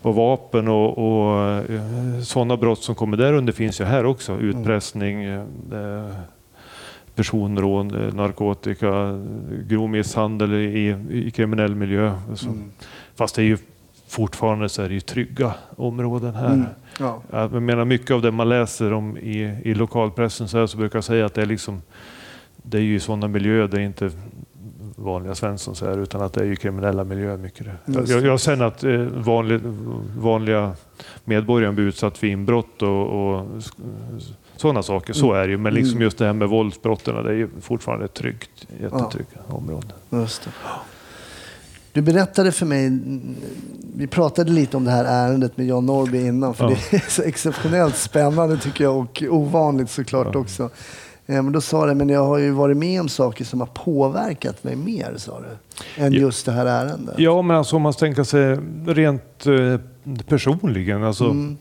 och 0.04 0.14
vapen 0.14 0.68
och, 0.68 0.98
och 0.98 1.62
sådana 2.22 2.56
brott 2.56 2.82
som 2.82 2.94
kommer 2.94 3.16
där 3.16 3.32
under 3.32 3.52
finns 3.52 3.80
ju 3.80 3.84
här 3.84 4.06
också. 4.06 4.38
Utpressning, 4.38 5.24
eh, 5.24 5.44
personrån, 7.14 7.94
eh, 7.94 8.14
narkotika, 8.14 9.20
grov 9.68 9.90
misshandel 9.90 10.54
i, 10.54 10.96
i 11.10 11.30
kriminell 11.30 11.74
miljö. 11.74 12.14
Så. 12.34 12.46
Mm. 12.46 12.70
Fast 13.14 13.34
det 13.34 13.42
är 13.42 13.46
ju 13.46 13.58
fortfarande 14.08 14.68
så 14.68 14.82
är 14.82 14.88
det 14.88 14.94
ju 14.94 15.00
trygga 15.00 15.54
områden 15.76 16.34
här. 16.34 16.54
Mm. 16.54 16.66
Ja. 16.98 17.22
Jag 17.30 17.62
menar 17.62 17.84
mycket 17.84 18.10
av 18.10 18.22
det 18.22 18.30
man 18.30 18.48
läser 18.48 18.92
om 18.92 19.18
i, 19.18 19.58
i 19.62 19.74
lokalpressen 19.74 20.48
så, 20.48 20.58
här, 20.58 20.66
så 20.66 20.78
brukar 20.78 20.96
jag 20.96 21.04
säga 21.04 21.26
att 21.26 21.34
det 21.34 21.42
är 21.42 21.46
liksom 21.46 21.82
det 22.66 22.78
är 22.78 22.82
ju 22.82 23.00
sådana 23.00 23.28
miljöer 23.28 23.68
där 23.68 23.78
inte 23.78 24.10
vanliga 24.96 25.34
Svensson 25.34 25.74
så 25.74 25.86
här, 25.86 25.98
utan 25.98 26.22
att 26.22 26.32
det 26.32 26.40
är 26.40 26.44
ju 26.44 26.56
kriminella 26.56 27.04
miljöer 27.04 27.36
mycket. 27.36 27.66
det. 27.86 28.10
Jag, 28.10 28.24
jag 28.24 28.40
sett 28.40 28.60
att 28.60 28.84
eh, 28.84 28.90
vanlig, 29.00 29.60
vanliga 30.18 30.72
medborgare 31.24 31.72
blir 31.72 31.84
utsatt 31.84 32.18
för 32.18 32.26
inbrott 32.26 32.82
och, 32.82 33.30
och 33.34 33.46
sådana 34.56 34.82
saker. 34.82 35.12
Så 35.12 35.32
är 35.32 35.46
det 35.46 35.50
ju. 35.50 35.58
Men 35.58 35.74
liksom 35.74 35.92
Mm. 35.96 36.02
just 36.02 36.18
det 36.18 36.26
här 36.26 36.32
med 36.32 36.48
våldsbrotten, 36.48 37.24
det 37.24 37.30
är 37.30 37.34
ju 37.34 37.48
fortfarande 37.60 38.04
ett 38.04 38.14
tryggt, 38.14 38.66
jättetryggt 38.80 39.30
område. 39.48 39.86
Just 40.10 40.44
det. 40.44 40.50
Du 41.92 42.02
berättade 42.02 42.52
för 42.52 42.66
mig, 42.66 42.98
vi 43.96 44.06
pratade 44.06 44.50
lite 44.52 44.76
om 44.76 44.84
det 44.84 44.90
här 44.90 45.04
ärendet 45.04 45.56
med 45.56 45.66
Jan 45.66 45.86
Norrby 45.86 46.26
innan, 46.26 46.54
för 46.54 46.64
Ja. 46.70 46.76
det 46.90 46.96
är 46.96 47.10
så 47.10 47.22
exceptionellt 47.22 47.96
spännande 47.96 48.58
tycker 48.58 48.84
jag 48.84 48.96
och 48.96 49.22
ovanligt 49.30 49.90
såklart 49.90 50.28
Ja. 50.32 50.38
också. 50.40 50.70
Eh, 51.26 51.42
Men 51.42 51.52
då 51.52 51.60
sa 51.60 51.86
du, 51.86 51.94
men 51.94 52.08
jag 52.08 52.24
har 52.24 52.38
ju 52.38 52.50
varit 52.50 52.76
med 52.76 53.00
om 53.00 53.08
saker 53.08 53.44
som 53.44 53.60
har 53.60 53.66
påverkat 53.66 54.64
mig 54.64 54.76
mer, 54.76 55.14
sa 55.16 55.40
du, 55.40 56.02
än 56.02 56.12
just 56.12 56.46
det 56.46 56.52
här 56.52 56.66
ärendet. 56.66 57.14
Ja, 57.18 57.42
men 57.42 57.56
alltså 57.56 57.76
om 57.76 57.82
man 57.82 57.92
tänker 57.92 58.24
sig 58.24 58.58
rent 58.86 59.46
eh, 59.46 59.80
personligen. 60.28 61.04
Alltså, 61.04 61.24
Mm. 61.24 61.56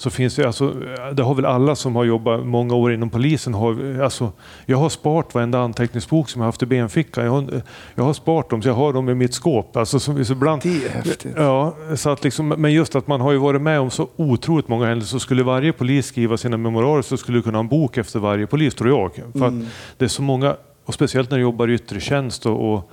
Så 0.00 0.10
finns 0.10 0.36
det, 0.36 0.46
alltså, 0.46 0.74
det 1.12 1.22
har 1.22 1.34
väl 1.34 1.44
alla 1.44 1.76
som 1.76 1.96
har 1.96 2.04
jobbat 2.04 2.46
många 2.46 2.74
år 2.74 2.92
inom 2.92 3.10
polisen. 3.10 3.54
Har, 3.54 4.00
alltså, 4.02 4.32
jag 4.66 4.78
har 4.78 4.88
sparat 4.88 5.34
varenda 5.34 5.58
anteckningsbok 5.60 6.28
som 6.30 6.40
jag 6.40 6.46
haft 6.46 6.62
i 6.62 6.66
benfickan. 6.66 7.24
Jag 7.24 7.32
har, 7.32 7.62
jag 7.94 8.04
har 8.04 8.12
sparat 8.12 8.50
dem 8.50 8.62
så 8.62 8.68
jag 8.68 8.74
har 8.74 8.92
dem 8.92 9.08
i 9.08 9.14
mitt 9.14 9.34
skåp. 9.34 9.76
Alltså, 9.76 10.00
så, 10.00 10.24
så 10.24 10.32
ibland, 10.32 10.62
Det 10.62 10.84
är 10.86 10.88
häftigt. 10.88 11.32
Ja, 11.36 11.74
så 11.96 12.10
att 12.10 12.24
liksom, 12.24 12.48
men 12.48 12.72
just 12.72 12.96
att 12.96 13.06
man 13.06 13.20
har 13.20 13.32
ju 13.32 13.38
varit 13.38 13.62
med 13.62 13.80
om 13.80 13.90
så 13.90 14.08
otroligt 14.16 14.68
många 14.68 14.86
händelser. 14.86 15.10
Så 15.10 15.20
skulle 15.20 15.42
varje 15.42 15.72
polis 15.72 16.06
skriva 16.06 16.36
sina 16.36 16.56
memoarer 16.56 17.02
så 17.02 17.16
skulle 17.16 17.38
du 17.38 17.42
kunna 17.42 17.58
ha 17.58 17.60
en 17.62 17.68
bok 17.68 17.96
efter 17.96 18.18
varje 18.20 18.46
polis, 18.46 18.74
tror 18.74 18.90
jag. 18.90 19.14
För 19.32 19.48
Mm. 19.48 19.66
det 19.96 20.04
är 20.04 20.08
så 20.08 20.22
många, 20.22 20.56
och 20.84 20.94
speciellt 20.94 21.30
när 21.30 21.38
du 21.38 21.42
jobbar 21.42 21.68
i 21.68 21.74
yttre 21.74 22.00
tjänst 22.00 22.46
och, 22.46 22.74
och 22.74 22.90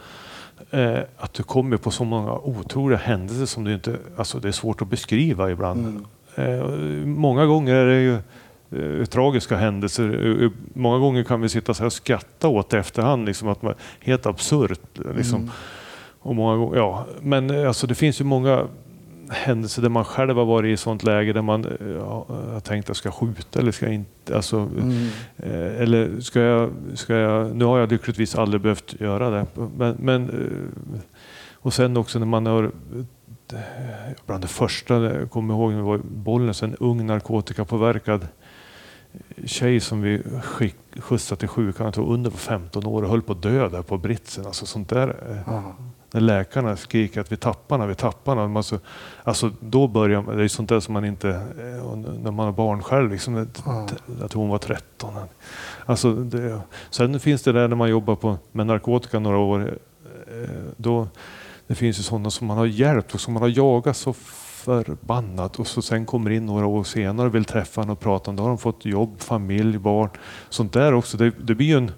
eh, 0.77 0.99
att 1.17 1.33
du 1.33 1.43
kommer 1.43 1.77
på 1.77 1.91
så 1.91 2.03
många 2.03 2.31
otroliga 2.33 2.99
händelser 2.99 3.45
som 3.45 3.63
du 3.63 3.73
inte, 3.73 3.97
alltså 4.17 4.39
det 4.39 4.47
är 4.47 4.51
svårt 4.51 4.81
att 4.81 4.87
beskriva 4.87 5.51
ibland. 5.51 5.79
Mm. 5.79 6.05
Eh, 6.35 6.65
många 7.05 7.45
gånger 7.45 7.75
är 7.75 7.85
det 7.85 8.01
ju 8.01 8.17
eh, 8.99 9.05
tragiska 9.05 9.55
händelser. 9.57 10.41
Eh, 10.43 10.49
Många 10.73 10.97
gånger 10.97 11.23
kan 11.23 11.41
vi 11.41 11.49
sitta 11.49 11.73
så 11.73 11.79
här 11.83 11.85
och 11.85 11.93
skratta 11.93 12.47
åt 12.47 12.69
det 12.69 12.77
efterhand, 12.79 13.25
liksom 13.25 13.47
att 13.47 13.61
man, 13.61 13.73
helt 13.99 14.25
absurt. 14.25 14.79
Liksom. 15.15 15.39
Mm. 15.41 15.51
Och 16.19 16.35
många 16.35 16.57
gånger, 16.57 16.77
ja. 16.77 17.05
Men 17.21 17.67
alltså, 17.67 17.87
det 17.87 17.95
finns 17.95 18.21
ju 18.21 18.25
många 18.25 18.67
händelser 19.29 19.81
där 19.81 19.89
man 19.89 20.05
själv 20.05 20.37
har 20.37 20.45
varit 20.45 20.73
i 20.73 20.77
sånt 20.77 21.03
läge 21.03 21.33
där 21.33 21.41
man 21.41 21.65
ja, 21.99 22.25
har 22.53 22.59
tänkt 22.59 22.83
att 22.85 22.89
jag 22.89 22.95
ska 22.95 23.11
skjuta 23.11 23.59
eller 23.59 23.71
ska 23.71 23.85
jag 23.85 23.95
inte. 23.95 24.35
Alltså, 24.35 24.57
Mm. 24.57 25.07
eller 25.81 26.19
ska 26.21 26.39
jag, 26.39 26.69
ska 26.93 27.13
jag, 27.15 27.55
nu 27.55 27.65
har 27.65 27.79
jag 27.79 27.91
lyckligtvis 27.91 28.35
aldrig 28.35 28.61
behövt 28.61 28.95
göra 29.01 29.29
det. 29.29 29.45
Men, 29.77 29.95
men, 29.99 30.49
och 31.53 31.73
sen 31.73 31.97
också 31.97 32.19
när 32.19 32.25
man 32.25 32.45
har 32.45 32.71
Bland 34.25 34.43
det 34.43 34.47
första 34.47 34.95
jag 34.95 35.29
kommer 35.31 35.53
ihåg 35.53 35.71
när 35.71 35.77
vi 35.77 35.83
var 35.83 35.95
i 35.95 36.01
Bollnäs, 36.03 36.63
en 36.63 36.75
ung 36.75 37.05
narkotikapåverkad 37.05 38.27
tjej 39.45 39.79
som 39.79 40.01
vi 40.01 40.23
skick, 40.43 40.75
skjutsade 40.99 41.39
till 41.39 41.47
sjukan, 41.49 41.85
jag 41.85 41.93
tror 41.93 42.13
under 42.13 42.29
var 42.29 42.37
15 42.37 42.85
år 42.85 43.03
och 43.03 43.09
höll 43.09 43.21
på 43.21 43.31
att 43.31 43.41
dö 43.41 43.69
där 43.69 43.81
på 43.81 43.97
britsen. 43.97 44.45
Alltså 44.45 44.65
sånt 44.65 44.89
där. 44.89 45.07
eh, 45.29 45.37
Ja. 45.53 45.75
när 46.11 46.21
läkarna 46.21 46.75
skriker 46.75 47.21
att 47.21 47.31
vi 47.31 47.37
tappar 47.37 47.77
henne, 47.77 47.87
vi 47.89 47.95
tappar 47.95 48.35
henne. 48.35 48.57
Alltså, 48.57 48.79
alltså 49.23 49.51
då 49.59 49.87
börjar 49.87 50.21
man, 50.21 50.37
det 50.37 50.43
är 50.43 50.47
sånt 50.47 50.69
där 50.69 50.79
som 50.79 50.93
man 50.93 51.05
inte, 51.05 51.29
eh, 51.29 51.95
när 52.23 52.31
man 52.31 52.45
har 52.45 52.51
barn 52.53 52.81
själv, 52.83 53.11
liksom, 53.11 53.47
Ja. 53.65 53.87
jag 54.21 54.31
tror 54.31 54.41
hon 54.41 54.49
var 54.51 54.57
13. 54.57 55.13
Alltså 55.85 56.13
det, 56.13 56.59
sen 56.89 57.19
finns 57.19 57.43
det 57.43 57.51
där 57.51 57.67
när 57.67 57.75
man 57.75 57.89
jobbar 57.89 58.15
på, 58.15 58.37
med 58.51 58.67
narkotika 58.67 59.19
några 59.19 59.37
år, 59.37 59.77
eh, 60.27 60.49
då, 60.77 61.07
det 61.67 61.75
finns 61.75 61.99
ju 61.99 62.03
sådana 62.03 62.29
som 62.29 62.47
man 62.47 62.57
har 62.57 62.65
hjälpt 62.65 63.13
och 63.13 63.21
som 63.21 63.33
man 63.33 63.41
har 63.41 63.49
jagat 63.49 63.97
så 63.97 64.13
förbannat 64.13 65.59
och 65.59 65.67
så 65.67 65.81
sen 65.81 66.05
kommer 66.05 66.29
in 66.29 66.45
några 66.45 66.65
år 66.65 66.83
senare 66.83 67.27
och 67.27 67.35
vill 67.35 67.45
träffa 67.45 67.81
henne 67.81 67.91
och 67.91 67.99
prata 67.99 68.29
om 68.29 68.35
Då 68.35 68.43
har 68.43 68.49
de 68.49 68.57
fått 68.57 68.85
jobb, 68.85 69.21
familj, 69.21 69.77
barn. 69.77 70.09
Sånt 70.49 70.73
där 70.73 70.93
också. 70.93 71.17
Det, 71.17 71.31
det 71.41 71.55
blir 71.55 71.67
ju 71.67 71.77
en 71.77 71.91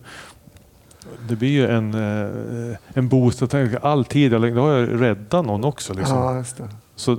det 1.29 1.35
blir 1.35 1.49
ju 1.49 1.67
en, 1.67 1.93
eh, 1.93 2.77
en 2.93 3.09
boost. 3.09 3.41
Jag 3.41 3.49
tänker, 3.49 3.85
all 3.85 4.05
tid 4.05 4.33
jag 4.33 4.41
lägger, 4.41 4.55
har 4.55 4.71
jag 4.71 5.01
räddat 5.01 5.45
någon 5.45 5.65
också. 5.65 5.93
Liksom. 5.93 6.17
ja, 6.17 6.43
det. 6.57 6.69
Så 6.95 7.17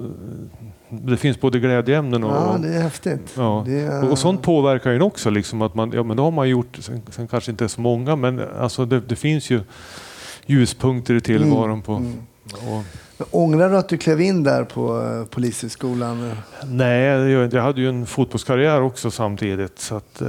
det 0.88 1.16
finns 1.16 1.40
både 1.40 1.58
glädjeämnen 1.58 2.24
och, 2.24 2.30
Ja, 2.30 2.58
det 2.62 2.68
är 2.68 2.82
häftigt. 2.82 3.34
Ja. 3.36 3.62
Det 3.66 3.80
är, 3.80 4.10
och, 4.10 4.18
sånt 4.18 4.42
påverkar 4.42 4.90
ju 4.90 5.00
också. 5.00 5.30
Liksom, 5.30 5.62
att 5.62 5.74
man, 5.74 5.92
ja, 5.92 6.02
men 6.02 6.16
då 6.16 6.24
har 6.24 6.30
man 6.30 6.48
gjort, 6.48 6.76
sen, 6.80 7.02
sen 7.10 7.28
kanske 7.28 7.50
inte 7.50 7.68
så 7.68 7.80
många, 7.80 8.16
men 8.16 8.40
alltså, 8.60 8.84
det, 8.84 9.00
det 9.00 9.16
finns 9.16 9.50
ju 9.50 9.60
ljuspunkter 10.46 11.14
i 11.14 11.20
tillvaron. 11.20 11.82
På, 11.82 11.92
mm. 11.92 12.12
Och, 12.52 12.84
Men 13.18 13.26
Ångrar 13.30 13.70
du 13.70 13.76
att 13.76 13.88
du 13.88 13.98
klev 13.98 14.20
in 14.20 14.42
där 14.42 14.64
på 14.64 15.02
eh, 15.02 15.24
Polishögskolan? 15.24 16.32
nej, 16.64 17.02
jag, 17.02 17.52
jag 17.54 17.62
hade 17.62 17.80
ju 17.80 17.88
en 17.88 18.06
fotbollskarriär 18.06 18.82
också 18.82 19.10
samtidigt. 19.10 19.78
Så 19.78 19.96
att, 19.96 20.20
eh, 20.20 20.28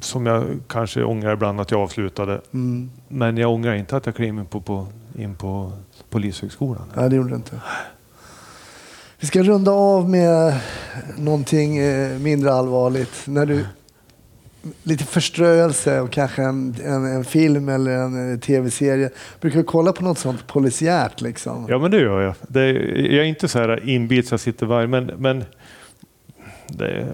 som 0.00 0.26
jag 0.26 0.44
kanske 0.66 1.04
ångrar 1.04 1.32
ibland 1.32 1.60
att 1.60 1.70
jag 1.70 1.80
avslutade. 1.80 2.40
Mm. 2.52 2.90
Men 3.08 3.36
jag 3.36 3.50
ångrar 3.52 3.74
inte 3.74 3.96
att 3.96 4.06
jag 4.06 4.14
klev 4.14 4.28
in 4.28 4.46
på, 4.46 4.60
på, 4.60 4.86
in 5.18 5.34
på 5.34 5.72
Polishögskolan. 6.10 6.84
Ja, 6.94 7.08
det 7.08 7.16
gjorde 7.16 7.28
du 7.28 7.36
inte. 7.36 7.60
Vi 9.20 9.26
ska 9.26 9.42
runda 9.42 9.70
av 9.70 10.10
med 10.10 10.60
någonting 11.16 11.78
eh, 11.78 12.18
mindre 12.18 12.52
allvarligt. 12.52 13.22
När 13.24 13.46
du, 13.46 13.66
lite 14.82 15.04
förströelse 15.04 16.00
och 16.00 16.10
kanske 16.10 16.42
en, 16.42 16.74
en, 16.84 17.04
en 17.04 17.24
film 17.24 17.68
eller 17.68 17.90
en 17.90 18.40
tv-serie. 18.40 19.10
Brukar 19.40 19.58
du 19.58 19.64
kolla 19.64 19.92
på 19.92 20.04
något 20.04 20.18
sånt 20.18 20.46
polisiärt? 20.46 21.20
Liksom? 21.20 21.66
Ja, 21.68 21.78
men 21.78 21.90
det 21.90 22.00
gör 22.00 22.20
jag. 22.20 22.34
Det, 22.48 22.66
jag 22.96 23.24
är 23.24 23.28
inte 23.28 23.48
så 23.48 23.58
här 23.58 23.88
inbit 23.88 24.28
så 24.28 24.32
jag 24.32 24.40
sitter 24.40 24.66
varje, 24.66 24.86
men, 24.86 25.06
men 25.06 25.44
det, 26.68 27.06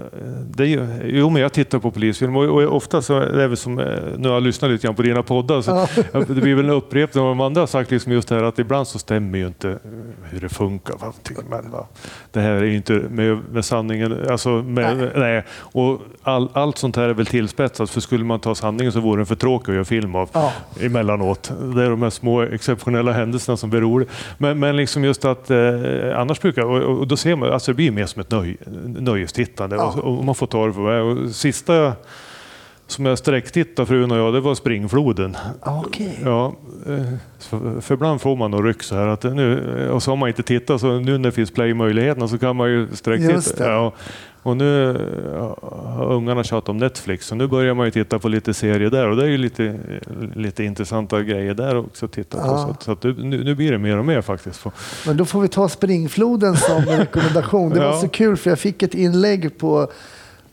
det, 0.57 0.67
jo, 1.05 1.31
men 1.31 1.43
jag 1.43 1.53
tittar 1.53 1.79
på 1.79 1.91
polisfilm 1.91 2.37
och, 2.37 2.45
och 2.45 2.77
ofta 2.77 3.03
så 3.03 3.19
är 3.21 3.49
väl 3.49 3.57
som, 3.57 3.79
eh, 3.79 3.87
nu 4.19 4.29
har 4.29 4.35
jag 4.35 4.43
lyssnat 4.43 4.71
lite 4.71 4.87
grann 4.87 4.95
på 4.95 5.03
dina 5.03 5.23
poddar, 5.23 5.63
så 5.63 5.87
det 6.35 6.41
blir 6.41 6.55
väl 6.55 6.65
en 6.65 6.71
upprepning 6.71 7.21
av 7.21 7.27
vad 7.27 7.37
de 7.37 7.41
andra 7.41 7.63
har 7.63 7.67
sagt, 7.67 7.91
liksom 7.91 8.13
just 8.13 8.29
det 8.29 8.35
här 8.35 8.43
att 8.43 8.59
ibland 8.59 8.87
så 8.87 8.99
stämmer 8.99 9.39
ju 9.39 9.47
inte 9.47 9.79
hur 10.23 10.41
det 10.41 10.49
funkar. 10.49 10.95
Va? 11.01 11.13
Men, 11.51 11.71
va? 11.71 11.87
Det 12.33 12.41
här 12.41 12.51
är 12.51 12.65
ju 12.65 12.77
inte 12.77 12.93
med, 12.93 13.39
med 13.53 13.65
sanningen, 13.65 14.17
alltså 14.31 14.49
med, 14.49 15.13
nej. 15.17 15.45
Och 15.51 16.01
all, 16.23 16.49
allt 16.53 16.79
sånt 16.79 16.97
här 16.97 17.09
är 17.09 17.15
väl 17.15 17.27
tillspetsat, 17.27 17.91
för 17.91 18.01
skulle 18.01 18.25
man 18.25 18.41
ta 18.41 18.55
sanningen 18.55 18.93
så 18.93 19.01
vore 19.01 19.19
den 19.19 19.27
för 19.27 19.35
tråkig 19.35 19.73
att 19.73 19.75
göra 19.75 19.85
film 19.85 20.15
av 20.15 20.31
Ja. 20.33 20.53
emellanåt. 20.81 21.53
Det 21.75 21.83
är 21.85 21.91
de 21.91 22.03
här 22.03 22.11
små 22.11 22.43
exceptionella 22.43 23.13
händelserna 23.13 23.57
som 23.57 23.71
blir 23.71 23.81
roliga. 23.81 24.09
Men, 24.39 24.59
men 24.59 24.77
liksom 24.77 25.05
just 25.05 25.25
att 25.25 25.51
eh, 25.51 25.59
annars 26.17 26.41
brukar, 26.41 26.63
och, 26.63 26.99
och 26.99 27.09
då 27.09 27.17
ser 27.17 27.37
man, 27.37 27.53
alltså 27.53 27.71
det 27.71 27.77
blir 27.77 27.91
mer 27.91 28.07
som 28.07 28.21
ett 28.21 28.31
nöj, 28.31 28.57
nöjestittande 29.45 29.77
Ja. 29.77 29.95
och, 30.03 30.19
och 30.19 30.25
man 30.25 30.35
får 30.35 30.47
det 30.91 30.97
är. 30.97 31.01
Och 31.03 31.31
Sista 31.31 31.93
som 32.87 33.07
jag 33.07 33.19
sträcktittade 33.19 33.87
frun 33.87 34.11
och 34.11 34.19
jag, 34.19 34.35
det 34.35 34.41
var 34.41 34.55
springfloden. 34.55 35.37
Okej. 35.63 36.19
Ja, 36.25 36.55
eh, 36.87 37.05
för, 37.81 37.95
ibland 37.95 38.21
får 38.21 38.37
man 38.37 38.51
nog 38.51 38.69
ryck 38.69 38.83
så 38.83 38.95
här 38.95 39.07
att 39.07 39.23
nu, 39.23 39.89
och 39.93 40.03
så 40.03 40.11
har 40.11 40.17
man 40.17 40.29
inte 40.29 40.43
tittat 40.43 40.81
så 40.81 40.99
nu 40.99 41.19
när 41.19 41.29
det 41.29 41.33
finns 41.33 41.51
playmöjligheterna 41.51 42.29
så 42.29 42.39
kan 42.39 42.57
man 42.57 42.71
ju 42.71 42.89
sträcktitta. 42.93 43.71
Ja, 43.71 43.93
och 44.43 44.57
nu 44.57 44.93
har 45.97 46.13
ungarna 46.13 46.45
tjatat 46.45 46.69
om 46.69 46.77
Netflix 46.77 47.27
så 47.27 47.35
nu 47.35 47.47
börjar 47.47 47.75
man 47.75 47.87
ju 47.87 47.91
titta 47.91 48.19
på 48.19 48.29
lite 48.29 48.55
serier 48.55 48.91
där 48.91 49.09
och 49.09 49.17
det 49.17 49.23
är 49.23 49.27
ju 49.29 49.39
lite, 49.39 49.79
lite 50.35 50.65
intressanta 50.65 51.23
grejer 51.23 51.55
där 51.55 51.77
också 51.77 52.07
att 52.07 52.13
titta 52.13 52.39
på. 52.39 52.47
Ja. 52.47 52.59
Så, 52.59 52.71
att, 52.71 52.83
så 52.83 52.93
att 52.93 53.03
nu, 53.19 53.45
nu 53.45 53.55
blir 53.55 53.73
det 53.73 53.79
mer 53.79 53.99
och 53.99 54.05
mer 54.05 54.23
faktiskt. 54.23 54.65
Men 55.07 55.17
då 55.17 55.25
får 55.25 55.41
vi 55.41 55.49
ta 55.49 55.69
springfloden 55.69 56.57
som 56.57 56.83
rekommendation. 56.85 57.71
Det 57.71 57.79
var 57.81 57.87
Ja. 57.87 58.01
så 58.01 58.09
kul 58.09 58.37
för 58.37 58.51
jag 58.51 58.59
fick 58.59 58.83
ett 58.83 58.95
inlägg 58.95 59.59
på 59.59 59.89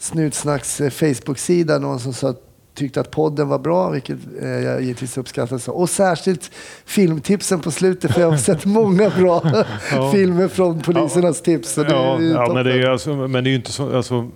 Snutsnacks 0.01 0.81
eh, 0.81 0.89
Facebook-sida. 0.89 1.79
Någon 1.79 1.99
som 1.99 2.13
sa 2.13 2.29
att 2.29 2.41
tyckte 2.75 3.01
att 3.01 3.11
podden 3.11 3.47
var 3.47 3.59
bra, 3.59 3.89
vilket 3.89 4.17
eh, 4.41 4.47
jag 4.49 4.81
givetvis 4.81 5.17
uppskattade. 5.17 5.61
Och 5.71 5.89
särskilt 5.89 6.51
filmtipsen 6.85 7.59
på 7.59 7.71
slutet, 7.71 8.11
för 8.13 8.21
jag 8.21 8.29
har 8.29 8.37
sett 8.37 8.65
många 8.65 9.09
bra 9.09 9.43
Ja. 9.91 10.11
filmer 10.11 10.47
från 10.47 10.79
polisernas 10.81 11.41
tips. 11.41 11.73
Så 11.73 11.83
det 11.83 11.91
ja, 11.91 12.21
ja, 12.21 12.53
men 12.53 12.65
det 12.65 12.71
är 12.71 12.77
ju 12.77 12.85
alltså, 12.87 13.15
men 13.15 13.43
det 13.43 13.49
är 13.49 13.51
ju 13.51 13.55
inte 13.57 13.71
så, 13.71 13.95
alltså, 13.95 14.27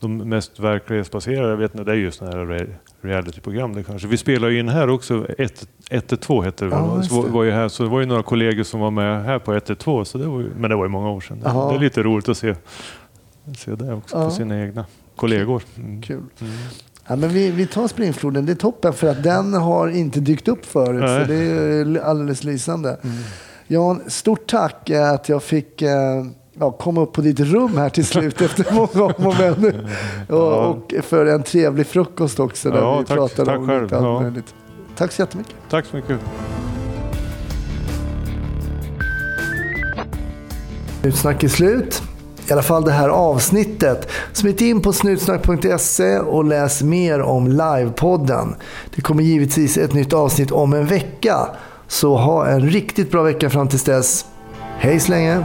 de 0.00 0.16
mest 0.28 0.60
verklighetsbaserade, 0.60 1.48
jag 1.50 1.56
vet 1.56 1.74
inte, 1.74 1.84
det 1.84 1.92
är 1.92 1.96
ju 1.96 2.10
sådana 2.10 2.36
här 2.36 2.44
re- 2.46 2.74
realityprogram 3.02 3.74
det 3.74 3.82
kanske. 3.82 4.08
Vi 4.08 4.16
spelar 4.16 4.48
ju 4.48 4.58
in 4.60 4.68
här 4.68 4.90
också, 4.90 5.26
112 5.90 6.44
hette 6.44 6.64
det? 6.64 6.70
Ja, 6.70 7.02
så 7.02 7.14
var, 7.16 7.24
det. 7.26 7.30
var 7.32 7.44
ju 7.44 7.50
här, 7.50 7.68
så 7.68 7.82
det 7.82 7.88
var 7.88 8.00
ju 8.00 8.06
några 8.06 8.22
kollegor 8.22 8.62
som 8.62 8.80
var 8.80 8.90
med 8.90 9.24
här 9.24 9.38
på 9.38 9.52
112, 9.52 10.04
så 10.04 10.18
det 10.18 10.26
var 10.26 10.40
ju, 10.40 10.50
men 10.58 10.70
det 10.70 10.76
var 10.76 10.84
ju 10.84 10.88
många 10.88 11.10
år 11.10 11.20
sedan. 11.20 11.40
Det, 11.40 11.48
Ja. 11.48 11.68
det 11.70 11.76
är 11.76 11.80
lite 11.80 12.02
roligt 12.02 12.28
att 12.28 12.38
se, 12.38 12.54
se 13.54 13.74
det 13.74 13.94
också 13.94 14.16
Ja. 14.16 14.24
på 14.24 14.30
sina 14.30 14.60
egna 14.60 14.84
kollegor. 15.16 15.62
Mm. 15.76 16.02
Kul. 16.02 16.16
Mm. 16.40 16.52
Ja, 17.06 17.16
men 17.16 17.28
vi, 17.30 17.50
vi 17.50 17.66
tar 17.66 17.88
springfloden, 17.88 18.46
det 18.46 18.52
är 18.52 18.56
toppen 18.56 18.92
för 18.92 19.06
att 19.08 19.22
den 19.22 19.54
har 19.54 19.88
inte 19.88 20.20
dykt 20.20 20.48
upp 20.48 20.66
förut. 20.66 21.00
Nej. 21.00 21.20
Så 21.26 21.32
det 21.32 21.36
är 21.38 22.00
alldeles 22.04 22.44
lysande. 22.44 22.96
Jan, 23.66 24.00
stort 24.06 24.46
tack 24.50 24.90
eh, 24.90 25.10
att 25.10 25.28
jag 25.28 25.42
fick 25.42 25.82
eh, 25.82 26.24
ja, 26.58 26.70
komma 26.70 27.00
upp 27.00 27.12
på 27.12 27.20
ditt 27.20 27.40
rum 27.40 27.76
här 27.76 27.88
till 27.88 28.06
slut 28.06 28.40
efter 28.40 28.72
många 28.74 29.14
om 29.14 29.26
och 29.26 29.34
men. 29.38 29.86
Och, 30.38 30.94
för 31.02 31.26
en 31.26 31.42
trevlig 31.42 31.86
frukost 31.86 32.40
också 32.40 32.70
där 32.70 32.78
Ja, 32.78 32.98
vi 32.98 33.04
tack. 33.06 33.16
pratade 33.16 33.46
Tack 33.50 33.58
om 33.58 33.66
själv. 33.66 33.82
lite 33.82 33.96
allt 33.98 34.22
möjligt. 34.22 34.54
Tack 34.96 35.12
så 35.12 35.22
jättemycket. 35.22 35.54
Tack 35.70 35.84
så 35.86 35.96
mycket. 35.96 36.18
Snutsnack 41.00 41.44
är 41.44 41.48
slut. 41.48 42.02
I 42.48 42.52
alla 42.52 42.62
fall 42.62 42.84
det 42.84 42.92
här 42.92 43.08
avsnittet. 43.08 44.08
Smit 44.32 44.60
in 44.60 44.82
på 44.82 44.92
snutsnack.se 44.92 46.18
och 46.18 46.44
läs 46.44 46.82
mer 46.82 47.20
om 47.20 47.48
livepodden. 47.48 48.54
Det 48.94 49.02
kommer 49.02 49.22
givetvis 49.22 49.78
ett 49.78 49.94
nytt 49.94 50.12
avsnitt 50.12 50.50
om 50.50 50.72
en 50.72 50.86
vecka. 50.86 51.36
Så 51.88 52.16
ha 52.16 52.46
en 52.46 52.70
riktigt 52.70 53.10
bra 53.10 53.22
vecka 53.22 53.50
fram 53.50 53.68
till 53.68 53.78
dess. 53.78 54.24
Hej 54.78 55.00
så 55.00 55.10
länge! 55.10 55.44